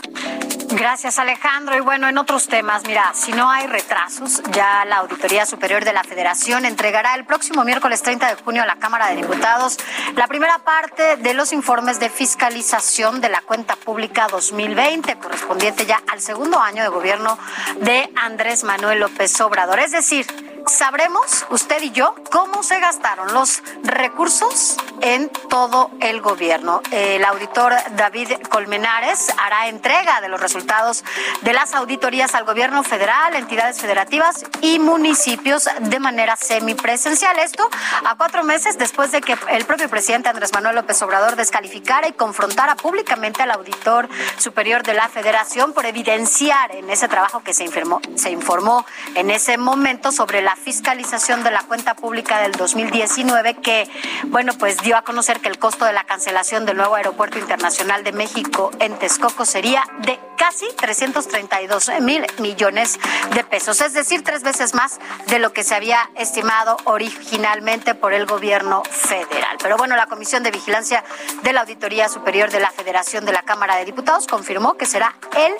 Gracias, 0.71 1.19
Alejandro. 1.19 1.77
Y 1.77 1.81
bueno, 1.81 2.09
en 2.09 2.17
otros 2.17 2.49
temas, 2.49 2.85
mira, 2.87 3.13
si 3.13 3.33
no 3.33 3.51
hay 3.51 3.67
retrasos, 3.67 4.43
ya 4.51 4.87
la 4.87 4.97
Auditoría 5.01 5.45
Superior 5.45 5.85
de 5.85 5.93
la 5.93 6.05
Federación 6.05 6.65
entregará 6.65 7.15
el 7.17 7.27
próximo 7.27 7.65
miércoles 7.65 8.01
30 8.01 8.29
de 8.29 8.43
junio 8.43 8.63
a 8.63 8.67
la 8.67 8.77
Cámara 8.77 9.09
de 9.09 9.17
Diputados 9.17 9.77
la 10.17 10.27
primera 10.27 10.59
parte 10.61 11.17
de 11.19 11.35
los 11.35 11.53
informes 11.53 12.01
de 12.01 12.09
fiscalización 12.09 13.21
de 13.21 13.29
la 13.29 13.43
cuenta 13.43 13.77
pública 13.77 14.27
2020, 14.31 15.17
correspondiente 15.17 15.85
ya 15.85 16.03
al 16.11 16.23
segundo 16.23 16.61
año 16.61 16.83
de 16.83 16.89
gobierno 16.89 17.39
de 17.83 18.11
Andrés 18.17 18.65
Manuel 18.65 19.01
López 19.01 19.39
Obrador. 19.43 19.81
Es 19.81 19.93
decir, 19.93 20.27
sabremos, 20.69 21.47
usted 21.51 21.83
y 21.83 21.91
yo, 21.91 22.15
cómo 22.31 22.63
se 22.63 22.79
gastaron 22.81 23.33
los 23.33 23.63
recursos 23.83 24.77
en 25.01 25.29
todo 25.29 25.91
el 26.01 26.21
gobierno. 26.21 26.83
El 26.91 27.25
auditor 27.25 27.75
David 27.97 28.33
Colmenares 28.49 29.33
hará 29.39 29.69
entrega 29.69 30.21
de 30.21 30.29
los 30.29 30.41
resultados 30.41 31.05
de 31.43 31.53
las 31.53 31.75
auditorías 31.75 32.35
al 32.35 32.45
gobierno 32.45 32.83
federal, 32.83 33.35
entidades 33.35 33.81
federativas 33.81 34.45
y 34.61 34.79
municipios 34.79 35.69
de 35.81 36.01
manera 36.01 36.37
semipresencial. 36.37 37.39
Esto 37.39 37.69
a 38.05 38.17
cuatro 38.17 38.45
meses 38.45 38.79
después 38.79 39.13
de 39.13 39.21
que 39.21 39.37
el 39.51 39.65
propio 39.65 39.89
presidente 39.89 40.29
Andrés 40.29 40.53
Manuel 40.53 40.77
López 40.77 41.01
Obrador 41.03 41.37
descalificara 41.37 42.09
y 42.09 42.13
confrontara 42.13 42.77
públicamente 42.77 43.43
al 43.43 43.51
auditor 43.51 44.09
superior 44.39 44.83
de 44.83 44.95
la 44.95 45.09
federación 45.09 45.73
por 45.73 45.87
evidenciar 45.87 46.75
en 46.75 46.91
ese 46.91 47.09
trabajo 47.09 47.43
que 47.43 47.55
se 47.55 47.65
informó, 47.65 48.01
se 48.17 48.31
informó 48.31 48.85
en 49.15 49.31
ese 49.31 49.59
momento 49.59 50.13
sobre 50.13 50.43
la 50.43 50.57
fiscalización 50.59 51.43
de 51.45 51.51
la 51.51 51.63
cuenta 51.63 51.95
pública 51.95 52.41
del 52.41 52.53
2019 52.53 53.55
que, 53.55 53.89
bueno, 54.27 54.53
pues 54.59 54.79
dio 54.79 54.97
a 54.97 55.03
conocer 55.03 55.41
que 55.41 55.49
el 55.49 55.59
costo 55.59 55.85
de 55.85 55.93
la 55.93 56.05
cancelación 56.05 56.67
del 56.67 56.77
nuevo 56.77 56.95
aeropuerto 56.97 57.39
internacional 57.39 58.05
de 58.05 58.13
México 58.13 58.71
en 58.81 58.99
Texcoco 58.99 59.45
sería 59.45 59.85
de 60.01 60.19
casi 60.39 60.67
332 60.77 61.91
mil 62.01 62.25
millones 62.39 62.99
de 63.35 63.45
pesos, 63.45 63.81
es 63.81 63.93
decir, 63.93 64.23
tres 64.23 64.43
veces 64.43 64.73
más 64.73 64.99
de 65.27 65.39
lo 65.39 65.53
que 65.53 65.65
se 65.65 65.75
había 65.75 66.09
estimado 66.15 66.77
originalmente 66.85 67.95
por 67.95 68.15
el 68.15 68.25
gobierno 68.25 68.83
federal. 68.85 69.59
Pero 69.61 69.77
bueno, 69.77 69.97
la 69.97 70.07
Comisión 70.07 70.43
de 70.43 70.51
Vigilancia 70.51 71.05
de 71.43 71.53
la 71.53 71.61
Auditoría 71.63 72.09
Superior 72.09 72.51
de 72.51 72.61
la 72.61 72.71
Federación 72.71 73.25
de 73.25 73.33
la 73.33 73.43
Cámara 73.43 73.77
de 73.77 73.85
Diputados 73.85 74.27
confirmó 74.27 74.75
que 74.75 74.87
será 74.87 75.15
el 75.37 75.53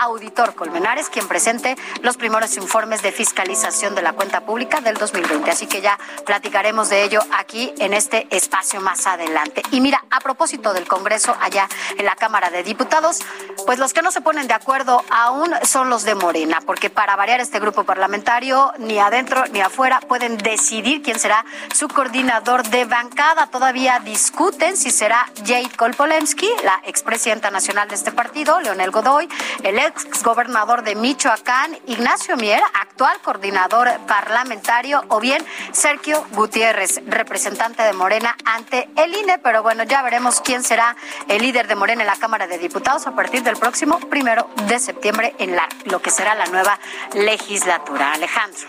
auditor 0.00 0.54
Colmenares 0.54 1.08
quien 1.10 1.26
presente 1.28 1.76
los 2.02 2.16
primeros 2.16 2.56
informes 2.56 3.02
de 3.02 3.12
fiscalización 3.12 3.94
de 3.94 4.02
la 4.02 4.12
cuenta 4.12 4.42
pública 4.42 4.80
del 4.80 4.96
2020. 4.96 5.50
Así 5.50 5.66
que 5.66 5.80
ya 5.80 5.98
platicaremos 6.24 6.88
de 6.88 7.02
ello 7.02 7.20
aquí 7.32 7.74
en 7.78 7.92
este 7.92 8.26
espacio 8.30 8.80
más 8.80 9.06
adelante. 9.06 9.62
Y 9.72 9.80
mira, 9.80 10.04
a 10.10 10.20
propósito 10.20 10.72
del 10.72 10.86
Congreso 10.86 11.36
allá 11.40 11.68
en 11.98 12.06
la 12.06 12.14
Cámara 12.14 12.50
de 12.50 12.62
Diputados, 12.62 13.18
pues 13.66 13.78
los 13.78 13.92
que 13.92 14.02
no 14.02 14.10
se 14.10 14.19
ponen 14.22 14.48
de 14.48 14.54
acuerdo 14.54 15.02
aún 15.10 15.50
son 15.62 15.90
los 15.90 16.04
de 16.04 16.14
Morena, 16.14 16.60
porque 16.64 16.90
para 16.90 17.16
variar 17.16 17.40
este 17.40 17.60
grupo 17.60 17.84
parlamentario, 17.84 18.72
ni 18.78 18.98
adentro 18.98 19.44
ni 19.52 19.60
afuera 19.60 20.00
pueden 20.00 20.36
decidir 20.38 21.02
quién 21.02 21.18
será 21.18 21.44
su 21.74 21.88
coordinador 21.88 22.62
de 22.68 22.84
bancada. 22.84 23.46
Todavía 23.46 24.00
discuten 24.00 24.76
si 24.76 24.90
será 24.90 25.26
Jade 25.46 25.70
Kolpolensky, 25.76 26.48
la 26.64 26.80
expresidenta 26.84 27.50
nacional 27.50 27.88
de 27.88 27.94
este 27.94 28.12
partido, 28.12 28.60
Leonel 28.60 28.90
Godoy, 28.90 29.28
el 29.62 29.78
ex 29.78 30.22
gobernador 30.22 30.82
de 30.82 30.94
Michoacán, 30.94 31.78
Ignacio 31.86 32.36
Mier, 32.36 32.62
actual 32.80 33.18
coordinador 33.22 33.88
parlamentario, 34.06 35.04
o 35.08 35.20
bien 35.20 35.44
Sergio 35.72 36.24
Gutiérrez, 36.32 37.00
representante 37.06 37.82
de 37.82 37.92
Morena 37.92 38.36
ante 38.44 38.88
el 38.96 39.14
INE. 39.14 39.38
Pero 39.38 39.62
bueno, 39.62 39.84
ya 39.84 40.02
veremos 40.02 40.40
quién 40.40 40.62
será 40.62 40.96
el 41.28 41.42
líder 41.42 41.66
de 41.66 41.74
Morena 41.74 42.02
en 42.02 42.06
la 42.06 42.16
Cámara 42.16 42.46
de 42.46 42.58
Diputados 42.58 43.06
a 43.06 43.12
partir 43.12 43.42
del 43.42 43.56
próximo 43.56 43.98
primero 44.10 44.50
de 44.66 44.78
septiembre 44.78 45.34
en 45.38 45.56
la, 45.56 45.68
lo 45.84 46.02
que 46.02 46.10
será 46.10 46.34
la 46.34 46.46
nueva 46.46 46.78
legislatura. 47.14 48.12
Alejandro. 48.12 48.68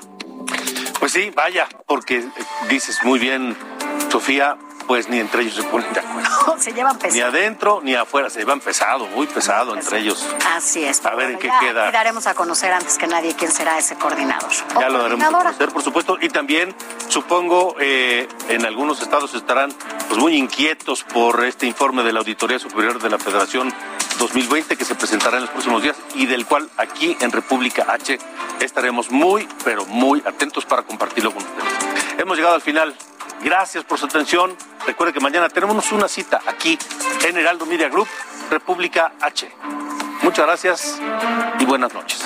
Pues 1.00 1.14
sí, 1.14 1.32
vaya, 1.32 1.68
porque 1.88 2.24
dices 2.70 3.04
muy 3.04 3.20
bien, 3.20 3.58
Sofía, 4.10 4.58
pues 4.86 5.10
ni 5.10 5.20
entre 5.20 5.44
ellos 5.44 5.56
se 5.56 5.64
ponen 5.64 5.92
de 5.94 6.00
acuerdo. 6.00 6.58
se 6.60 6.74
llevan 6.74 6.98
pesado. 6.98 7.16
Ni 7.16 7.22
adentro 7.22 7.80
ni 7.82 7.96
afuera, 7.96 8.30
se 8.30 8.40
llevan 8.40 8.60
pesado, 8.60 9.08
muy 9.08 9.26
pesado 9.26 9.74
entre 9.74 10.00
ellos. 10.00 10.28
Así 10.54 10.84
es. 10.84 11.04
A 11.06 11.16
ver 11.16 11.32
en 11.32 11.40
qué 11.40 11.50
queda. 11.60 11.90
daremos 11.92 12.28
a 12.28 12.34
conocer 12.34 12.72
antes 12.72 12.98
que 12.98 13.08
nadie 13.08 13.34
quién 13.36 13.52
será 13.52 13.78
ese 13.78 13.96
coordinador. 13.96 14.52
Ya 14.80 14.90
lo 14.90 15.02
daremos 15.02 15.26
a 15.26 15.32
conocer, 15.32 15.70
por 15.70 15.82
supuesto. 15.82 16.18
Y 16.22 16.30
también, 16.30 16.76
supongo, 17.08 17.76
eh, 17.80 18.28
en 18.50 18.66
algunos 18.66 19.02
estados 19.02 19.34
estarán 19.34 19.74
pues, 20.08 20.20
muy 20.20 20.36
inquietos 20.36 21.04
por 21.04 21.44
este 21.46 21.66
informe 21.66 22.04
de 22.04 22.14
la 22.14 22.20
Auditoría 22.20 22.60
Superior 22.60 23.02
de 23.02 23.10
la 23.10 23.18
Federación 23.18 23.74
2020 24.22 24.78
que 24.78 24.86
se 24.86 24.94
presentará 24.94 25.38
en 25.38 25.44
los 25.44 25.50
próximos 25.50 25.82
días 25.82 25.98
y 26.14 26.28
del 26.28 26.46
cual 26.46 26.70
aquí 26.78 27.18
en 27.22 27.32
República 27.32 27.88
H 27.90 28.20
estaremos 28.60 29.10
muy, 29.10 29.48
pero 29.64 29.84
muy 29.86 30.22
atentos 30.24 30.64
para 30.64 30.84
compartirlo 30.84 31.34
con 31.34 31.42
ustedes. 31.42 32.20
Hemos 32.20 32.38
llegado 32.38 32.54
al 32.54 32.62
final. 32.62 32.96
Gracias 33.44 33.84
por 33.84 33.98
su 33.98 34.06
atención. 34.06 34.56
Recuerde 34.86 35.12
que 35.12 35.20
mañana 35.20 35.50
tenemos 35.50 35.92
una 35.92 36.08
cita 36.08 36.40
aquí 36.46 36.78
en 37.28 37.36
Heraldo 37.36 37.66
Media 37.66 37.90
Group, 37.90 38.08
República 38.52 39.14
H. 39.20 39.52
Muchas 40.22 40.46
gracias 40.46 41.00
y 41.60 41.66
buenas 41.66 41.92
noches. 41.92 42.24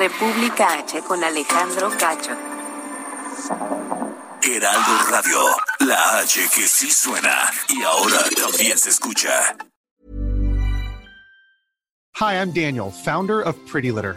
República 0.00 0.78
H 0.78 1.02
con 1.02 1.22
Alejandro 1.22 1.90
Cacho. 1.90 2.34
Heraldo 4.42 5.10
Radio, 5.10 5.38
la 5.80 6.20
H 6.20 6.40
que 6.54 6.66
sí 6.66 6.90
suena 6.90 7.50
y 7.68 7.82
ahora 7.82 8.16
también 8.34 8.78
se 8.78 8.88
escucha. 8.88 9.56
Hi, 12.14 12.32
I'm 12.32 12.50
Daniel, 12.50 12.90
founder 12.90 13.42
of 13.42 13.56
Pretty 13.70 13.90
Litter. 13.90 14.16